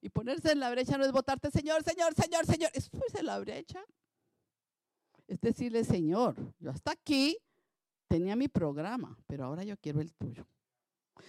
Y 0.00 0.08
ponerse 0.08 0.52
en 0.52 0.60
la 0.60 0.70
brecha 0.70 0.96
no 0.96 1.04
es 1.04 1.12
votarte, 1.12 1.50
Señor, 1.50 1.84
Señor, 1.84 2.14
Señor, 2.14 2.46
Señor. 2.46 2.70
Es 2.72 2.88
ponerse 2.88 3.18
en 3.18 3.26
la 3.26 3.38
brecha. 3.38 3.84
Es 5.28 5.42
decirle, 5.42 5.84
Señor, 5.84 6.36
yo 6.58 6.70
hasta 6.70 6.92
aquí 6.92 7.36
tenía 8.08 8.34
mi 8.34 8.48
programa, 8.48 9.18
pero 9.26 9.44
ahora 9.44 9.62
yo 9.62 9.76
quiero 9.76 10.00
el 10.00 10.14
tuyo. 10.14 10.46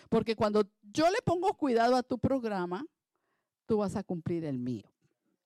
Porque 0.08 0.38
cuando 0.38 0.64
yo 0.82 1.10
le 1.10 1.22
pongo 1.26 1.54
cuidado 1.58 1.98
a 1.98 2.04
tu 2.04 2.18
programa, 2.18 2.86
tú 3.66 3.80
vas 3.80 3.98
a 3.98 4.04
cumplir 4.04 4.46
el 4.46 4.58
mío. 4.58 4.90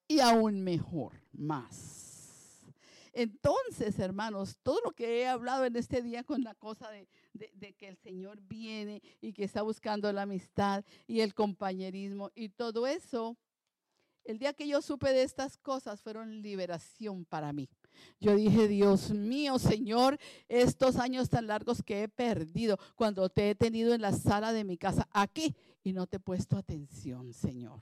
Y 0.07 0.20
aún 0.20 0.61
mejor, 0.61 1.20
más. 1.32 2.07
Entonces, 3.18 3.97
hermanos, 3.97 4.59
todo 4.61 4.80
lo 4.86 4.91
que 4.91 5.22
he 5.22 5.28
hablado 5.28 5.65
en 5.65 5.76
este 5.76 6.03
día 6.03 6.24
con 6.24 6.43
la 6.43 6.53
cosa 6.53 6.91
de, 6.91 7.07
que 7.74 7.88
el 7.88 7.97
Señor 7.97 8.39
viene 8.41 9.01
y 9.22 9.34
que 9.34 9.43
está 9.43 9.63
buscando 9.63 10.13
la 10.13 10.22
amistad 10.22 10.86
y 11.07 11.22
el 11.22 11.34
compañerismo 11.34 12.30
y 12.36 12.49
todo 12.49 12.86
eso, 12.86 13.36
el 14.24 14.38
día 14.38 14.53
que 14.53 14.68
yo 14.68 14.84
supe 14.84 15.13
de 15.13 15.24
estas 15.24 15.57
cosas 15.57 15.99
fueron 15.99 16.43
liberación 16.43 17.26
para 17.26 17.51
mí. 17.53 17.68
Yo 18.20 18.36
dije, 18.36 18.68
Dios 18.68 19.09
mío, 19.09 19.57
Señor, 19.57 20.20
estos 20.47 20.97
años 20.97 21.28
tan 21.28 21.47
largos 21.47 21.82
que 21.82 22.03
he 22.03 22.09
perdido 22.09 22.78
cuando 22.95 23.30
te 23.30 23.49
he 23.49 23.55
tenido 23.55 23.95
en 23.95 24.01
la 24.01 24.11
sala 24.11 24.53
de 24.53 24.63
mi 24.63 24.78
casa 24.78 25.07
aquí 25.09 25.55
y 25.84 25.91
no 25.91 26.05
te 26.05 26.18
he 26.18 26.20
puesto 26.20 26.55
atención, 26.55 27.34
Señor. 27.34 27.82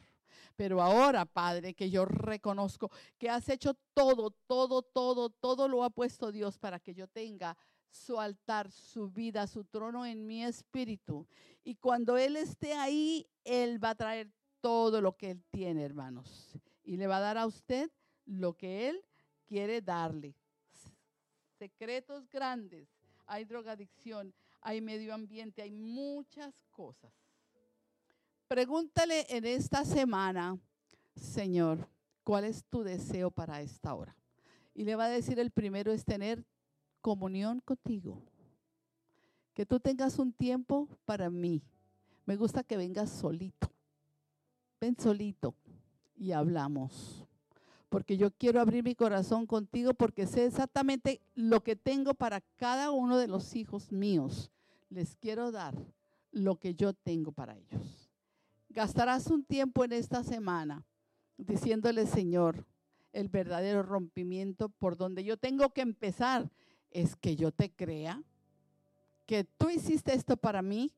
Pero 0.56 0.82
ahora, 0.82 1.26
Padre, 1.26 1.74
que 1.74 1.90
yo 1.90 2.06
reconozco 2.06 2.90
que 3.18 3.30
has 3.30 3.50
hecho 3.50 3.74
todo, 3.94 4.32
todo, 4.48 4.82
todo, 4.82 5.30
todo 5.30 5.68
lo 5.68 5.84
ha 5.84 5.90
puesto 5.90 6.32
Dios 6.32 6.58
para 6.58 6.80
que 6.80 6.94
yo 6.94 7.08
tenga 7.08 7.58
su 7.90 8.20
altar, 8.20 8.72
su 8.72 9.10
vida, 9.10 9.48
su 9.48 9.66
trono 9.66 10.06
en 10.06 10.26
mi 10.26 10.44
espíritu. 10.44 11.28
Y 11.64 11.76
cuando 11.76 12.18
Él 12.18 12.36
esté 12.36 12.74
ahí, 12.74 13.28
Él 13.44 13.84
va 13.84 13.92
a 13.92 13.96
traer 13.96 14.32
todo 14.62 15.02
lo 15.02 15.16
que 15.18 15.32
Él 15.32 15.44
tiene, 15.50 15.84
hermanos. 15.84 16.58
Y 16.84 16.98
le 16.98 17.08
va 17.08 17.18
a 17.18 17.22
dar 17.22 17.38
a 17.38 17.46
usted 17.46 17.90
lo 18.26 18.54
que 18.54 18.90
Él 18.90 19.02
quiere 19.46 19.82
darle. 19.82 20.36
Secretos 21.58 22.30
grandes. 22.30 22.88
Hay 23.28 23.46
drogadicción, 23.46 24.34
hay 24.62 24.82
medio 24.82 25.14
ambiente, 25.14 25.62
hay 25.62 25.72
muchas 25.72 26.64
cosas. 26.72 27.25
Pregúntale 28.48 29.26
en 29.30 29.46
esta 29.46 29.84
semana, 29.84 30.60
Señor, 31.16 31.90
¿cuál 32.24 32.44
es 32.44 32.64
tu 32.66 32.84
deseo 32.84 33.32
para 33.32 33.62
esta 33.62 33.96
hora? 33.96 34.16
Y 34.76 34.84
le 34.84 34.96
va 34.96 35.06
a 35.06 35.10
decir 35.10 35.40
el 35.40 35.50
primero 35.50 35.92
es 35.92 36.06
tener 36.06 36.46
comunión 37.02 37.60
contigo. 37.62 38.22
Que 39.56 39.66
tú 39.66 39.80
tengas 39.80 40.20
un 40.20 40.32
tiempo 40.32 40.88
para 41.06 41.32
mí. 41.32 41.64
Me 42.26 42.36
gusta 42.36 42.64
que 42.64 42.78
vengas 42.78 43.10
solito. 43.10 43.72
Ven 44.80 44.96
solito 45.00 45.56
y 46.16 46.32
hablamos. 46.32 47.26
Porque 47.90 48.16
yo 48.18 48.30
quiero 48.30 48.62
abrir 48.62 48.84
mi 48.84 48.94
corazón 48.94 49.48
contigo 49.48 49.94
porque 49.96 50.28
sé 50.28 50.46
exactamente 50.46 51.22
lo 51.34 51.64
que 51.64 51.76
tengo 51.76 52.14
para 52.14 52.42
cada 52.58 52.92
uno 52.92 53.18
de 53.18 53.28
los 53.28 53.56
hijos 53.56 53.92
míos. 53.92 54.52
Les 54.90 55.16
quiero 55.16 55.52
dar 55.52 55.74
lo 56.32 56.58
que 56.58 56.76
yo 56.76 56.94
tengo 56.94 57.32
para 57.32 57.56
ellos. 57.56 58.05
Gastarás 58.76 59.28
un 59.28 59.46
tiempo 59.46 59.86
en 59.86 59.94
esta 59.94 60.22
semana 60.22 60.84
diciéndole, 61.38 62.06
Señor, 62.06 62.66
el 63.14 63.30
verdadero 63.30 63.84
rompimiento 63.84 64.68
por 64.68 64.98
donde 64.98 65.24
yo 65.24 65.38
tengo 65.38 65.70
que 65.70 65.80
empezar 65.80 66.52
es 66.92 67.16
que 67.16 67.38
yo 67.38 67.52
te 67.52 67.72
crea, 67.72 68.22
que 69.26 69.46
tú 69.46 69.70
hiciste 69.70 70.14
esto 70.14 70.36
para 70.36 70.62
mí, 70.62 70.92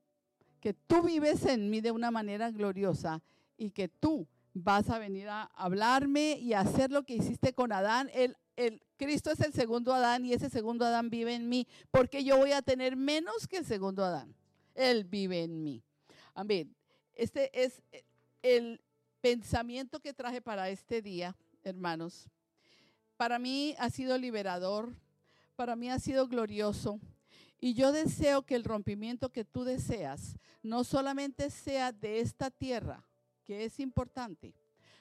que 0.60 0.74
tú 0.74 1.04
vives 1.04 1.46
en 1.46 1.70
mí 1.70 1.80
de 1.80 1.92
una 1.92 2.10
manera 2.10 2.50
gloriosa 2.50 3.22
y 3.58 3.70
que 3.70 3.88
tú 3.88 4.28
vas 4.56 4.90
a 4.90 4.98
venir 4.98 5.30
a 5.30 5.44
hablarme 5.54 6.40
y 6.40 6.54
a 6.54 6.62
hacer 6.62 6.92
lo 6.92 7.04
que 7.04 7.14
hiciste 7.14 7.54
con 7.54 7.72
Adán. 7.72 8.10
El, 8.12 8.38
el, 8.56 8.82
Cristo 8.98 9.30
es 9.30 9.40
el 9.42 9.54
segundo 9.54 9.94
Adán 9.94 10.26
y 10.26 10.34
ese 10.34 10.50
segundo 10.50 10.84
Adán 10.84 11.12
vive 11.12 11.36
en 11.36 11.48
mí, 11.48 11.68
porque 11.92 12.24
yo 12.24 12.38
voy 12.38 12.54
a 12.54 12.64
tener 12.64 12.96
menos 12.96 13.48
que 13.48 13.58
el 13.58 13.66
segundo 13.68 14.04
Adán. 14.04 14.34
Él 14.74 15.04
vive 15.04 15.44
en 15.44 15.62
mí. 15.62 15.84
Amén. 16.34 16.76
Este 17.18 17.50
es 17.64 17.82
el 18.44 18.80
pensamiento 19.22 20.00
que 20.00 20.14
traje 20.14 20.40
para 20.40 20.70
este 20.70 21.02
día 21.02 21.36
hermanos. 21.64 22.30
Para 23.18 23.40
mí 23.40 23.76
ha 23.80 23.90
sido 23.90 24.20
liberador, 24.20 24.94
para 25.56 25.76
mí 25.76 25.90
ha 25.90 25.98
sido 25.98 26.28
glorioso. 26.28 27.00
Y 27.60 27.74
yo 27.74 27.92
deseo 27.92 28.44
que 28.44 28.54
el 28.54 28.64
rompimiento 28.64 29.30
que 29.30 29.44
tú 29.44 29.64
deseas 29.64 30.38
no 30.62 30.84
solamente 30.84 31.50
sea 31.50 31.92
de 31.92 32.20
esta 32.20 32.52
tierra, 32.52 33.04
que 33.44 33.66
es 33.66 33.80
importante, 33.80 34.54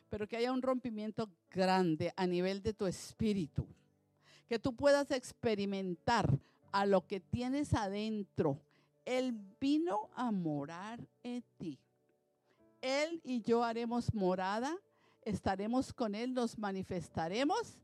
pero 0.08 0.26
que 0.26 0.38
haya 0.38 0.52
un 0.52 0.62
rompimiento 0.62 1.30
grande 1.50 2.14
a 2.16 2.26
nivel 2.26 2.62
de 2.62 2.72
tu 2.72 2.86
espíritu. 2.86 3.66
Que 4.48 4.58
tú 4.58 4.74
puedas 4.74 5.10
experimentar 5.10 6.30
a 6.72 6.86
lo 6.86 7.06
que 7.06 7.20
tienes 7.20 7.74
adentro. 7.74 8.58
Él 9.04 9.34
vino 9.60 10.08
a 10.14 10.30
morar 10.30 11.06
en 11.22 11.44
ti. 11.58 11.78
Él 12.86 13.20
y 13.24 13.42
yo 13.42 13.64
haremos 13.64 14.14
morada 14.14 14.76
estaremos 15.26 15.92
con 15.92 16.14
Él, 16.14 16.32
nos 16.32 16.56
manifestaremos 16.56 17.76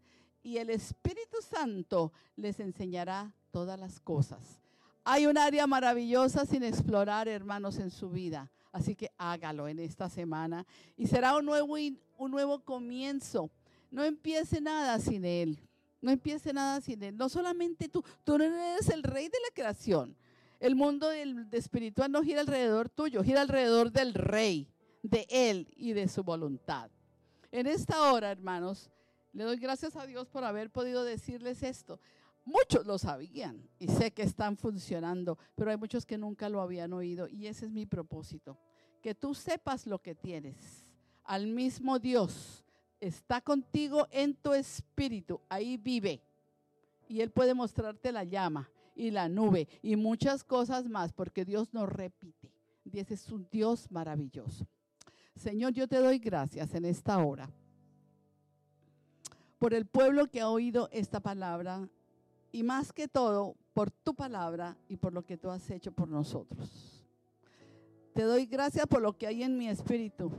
y 0.42 0.56
el 0.58 0.70
Espíritu 0.70 1.38
Santo 1.42 2.12
les 2.36 2.60
enseñará 2.60 3.34
todas 3.50 3.78
las 3.78 4.00
cosas. 4.00 4.60
Hay 5.04 5.26
un 5.26 5.36
área 5.36 5.66
maravillosa 5.66 6.46
sin 6.46 6.62
explorar, 6.62 7.26
hermanos, 7.26 7.78
en 7.78 7.90
su 7.90 8.10
vida. 8.10 8.50
Así 8.70 8.94
que 8.94 9.10
hágalo 9.18 9.68
en 9.68 9.80
esta 9.80 10.08
semana 10.08 10.64
y 10.96 11.08
será 11.08 11.36
un 11.36 11.44
nuevo, 11.44 11.74
un 11.74 12.30
nuevo 12.30 12.60
comienzo. 12.60 13.50
No 13.90 14.04
empiece 14.04 14.60
nada 14.60 14.98
sin 15.00 15.24
Él. 15.24 15.58
No 16.00 16.12
empiece 16.12 16.52
nada 16.52 16.80
sin 16.80 17.02
Él. 17.02 17.16
No 17.16 17.28
solamente 17.28 17.88
tú, 17.88 18.04
tú 18.24 18.38
no 18.38 18.44
eres 18.44 18.88
el 18.88 19.02
rey 19.02 19.24
de 19.24 19.38
la 19.48 19.52
creación. 19.52 20.16
El 20.60 20.76
mundo 20.76 21.08
del, 21.08 21.48
espiritual 21.50 22.12
no 22.12 22.22
gira 22.22 22.40
alrededor 22.40 22.88
tuyo, 22.88 23.24
gira 23.24 23.40
alrededor 23.40 23.90
del 23.90 24.14
rey, 24.14 24.68
de 25.02 25.26
Él 25.28 25.68
y 25.76 25.92
de 25.92 26.08
su 26.08 26.22
voluntad. 26.22 26.90
En 27.50 27.66
esta 27.66 28.12
hora, 28.12 28.30
hermanos, 28.30 28.90
le 29.32 29.44
doy 29.44 29.56
gracias 29.56 29.96
a 29.96 30.06
Dios 30.06 30.28
por 30.28 30.44
haber 30.44 30.70
podido 30.70 31.04
decirles 31.04 31.62
esto. 31.62 32.00
Muchos 32.44 32.86
lo 32.86 32.98
sabían 32.98 33.68
y 33.78 33.88
sé 33.88 34.12
que 34.12 34.22
están 34.22 34.56
funcionando, 34.56 35.38
pero 35.54 35.70
hay 35.70 35.76
muchos 35.76 36.04
que 36.04 36.18
nunca 36.18 36.48
lo 36.48 36.60
habían 36.60 36.92
oído 36.92 37.28
y 37.28 37.46
ese 37.46 37.66
es 37.66 37.72
mi 37.72 37.86
propósito, 37.86 38.58
que 39.00 39.14
tú 39.14 39.34
sepas 39.34 39.86
lo 39.86 40.00
que 40.00 40.14
tienes. 40.14 40.84
Al 41.24 41.46
mismo 41.46 41.98
Dios 42.00 42.64
está 43.00 43.40
contigo 43.40 44.08
en 44.10 44.34
tu 44.34 44.54
espíritu, 44.54 45.40
ahí 45.48 45.76
vive 45.76 46.20
y 47.08 47.20
Él 47.20 47.30
puede 47.30 47.54
mostrarte 47.54 48.10
la 48.10 48.24
llama 48.24 48.68
y 48.94 49.10
la 49.10 49.28
nube 49.28 49.68
y 49.80 49.96
muchas 49.96 50.42
cosas 50.42 50.88
más, 50.88 51.12
porque 51.12 51.44
Dios 51.44 51.72
no 51.72 51.86
repite. 51.86 52.50
Dios 52.84 53.10
es 53.10 53.28
un 53.30 53.46
Dios 53.50 53.90
maravilloso. 53.90 54.66
Señor, 55.36 55.72
yo 55.72 55.88
te 55.88 55.98
doy 55.98 56.18
gracias 56.18 56.74
en 56.74 56.84
esta 56.84 57.18
hora 57.18 57.50
por 59.58 59.74
el 59.74 59.86
pueblo 59.86 60.26
que 60.26 60.40
ha 60.40 60.48
oído 60.48 60.88
esta 60.92 61.20
palabra 61.20 61.88
y 62.50 62.64
más 62.64 62.92
que 62.92 63.06
todo 63.06 63.54
por 63.72 63.90
tu 63.90 64.14
palabra 64.14 64.76
y 64.88 64.96
por 64.96 65.12
lo 65.12 65.24
que 65.24 65.36
tú 65.38 65.50
has 65.50 65.70
hecho 65.70 65.92
por 65.92 66.08
nosotros. 66.08 67.06
Te 68.12 68.22
doy 68.22 68.46
gracias 68.46 68.86
por 68.86 69.00
lo 69.00 69.16
que 69.16 69.26
hay 69.26 69.42
en 69.42 69.56
mi 69.56 69.68
espíritu. 69.68 70.32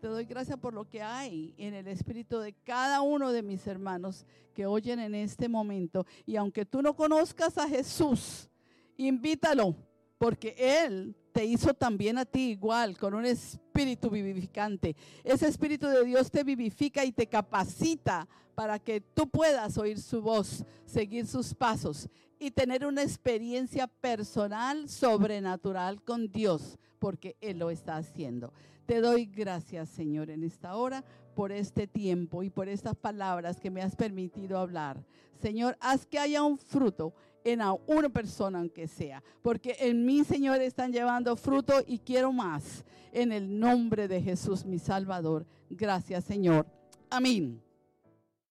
Te 0.00 0.06
doy 0.06 0.24
gracias 0.24 0.58
por 0.58 0.74
lo 0.74 0.88
que 0.88 1.02
hay 1.02 1.54
en 1.58 1.74
el 1.74 1.86
espíritu 1.86 2.38
de 2.38 2.52
cada 2.52 3.02
uno 3.02 3.32
de 3.32 3.42
mis 3.42 3.66
hermanos 3.66 4.26
que 4.54 4.66
oyen 4.66 4.98
en 4.98 5.14
este 5.14 5.48
momento. 5.48 6.06
Y 6.24 6.36
aunque 6.36 6.64
tú 6.64 6.82
no 6.82 6.94
conozcas 6.94 7.58
a 7.58 7.68
Jesús, 7.68 8.48
invítalo, 8.96 9.76
porque 10.22 10.54
Él 10.56 11.16
te 11.32 11.44
hizo 11.44 11.74
también 11.74 12.16
a 12.16 12.24
ti 12.24 12.50
igual, 12.50 12.96
con 12.96 13.12
un 13.12 13.26
espíritu 13.26 14.08
vivificante. 14.08 14.94
Ese 15.24 15.48
espíritu 15.48 15.88
de 15.88 16.04
Dios 16.04 16.30
te 16.30 16.44
vivifica 16.44 17.04
y 17.04 17.10
te 17.10 17.26
capacita 17.26 18.28
para 18.54 18.78
que 18.78 19.00
tú 19.00 19.28
puedas 19.28 19.76
oír 19.78 19.98
su 19.98 20.22
voz, 20.22 20.64
seguir 20.86 21.26
sus 21.26 21.52
pasos 21.52 22.08
y 22.38 22.52
tener 22.52 22.86
una 22.86 23.02
experiencia 23.02 23.88
personal, 23.88 24.88
sobrenatural 24.88 26.00
con 26.04 26.30
Dios, 26.30 26.78
porque 27.00 27.34
Él 27.40 27.58
lo 27.58 27.70
está 27.70 27.96
haciendo. 27.96 28.52
Te 28.86 29.00
doy 29.00 29.26
gracias, 29.26 29.88
Señor, 29.88 30.30
en 30.30 30.44
esta 30.44 30.76
hora 30.76 31.04
por 31.34 31.50
este 31.50 31.88
tiempo 31.88 32.44
y 32.44 32.50
por 32.50 32.68
estas 32.68 32.94
palabras 32.94 33.58
que 33.58 33.72
me 33.72 33.82
has 33.82 33.96
permitido 33.96 34.56
hablar. 34.58 35.02
Señor, 35.40 35.76
haz 35.80 36.06
que 36.06 36.20
haya 36.20 36.44
un 36.44 36.58
fruto 36.58 37.12
en 37.44 37.60
una 37.86 38.08
persona 38.08 38.58
aunque 38.58 38.86
sea, 38.86 39.22
porque 39.42 39.76
en 39.80 40.04
mí, 40.04 40.24
Señor, 40.24 40.60
están 40.60 40.92
llevando 40.92 41.36
fruto 41.36 41.74
y 41.86 41.98
quiero 41.98 42.32
más. 42.32 42.84
En 43.12 43.30
el 43.30 43.58
nombre 43.58 44.08
de 44.08 44.22
Jesús, 44.22 44.64
mi 44.64 44.78
Salvador. 44.78 45.44
Gracias, 45.68 46.24
Señor. 46.24 46.66
Amén. 47.10 47.60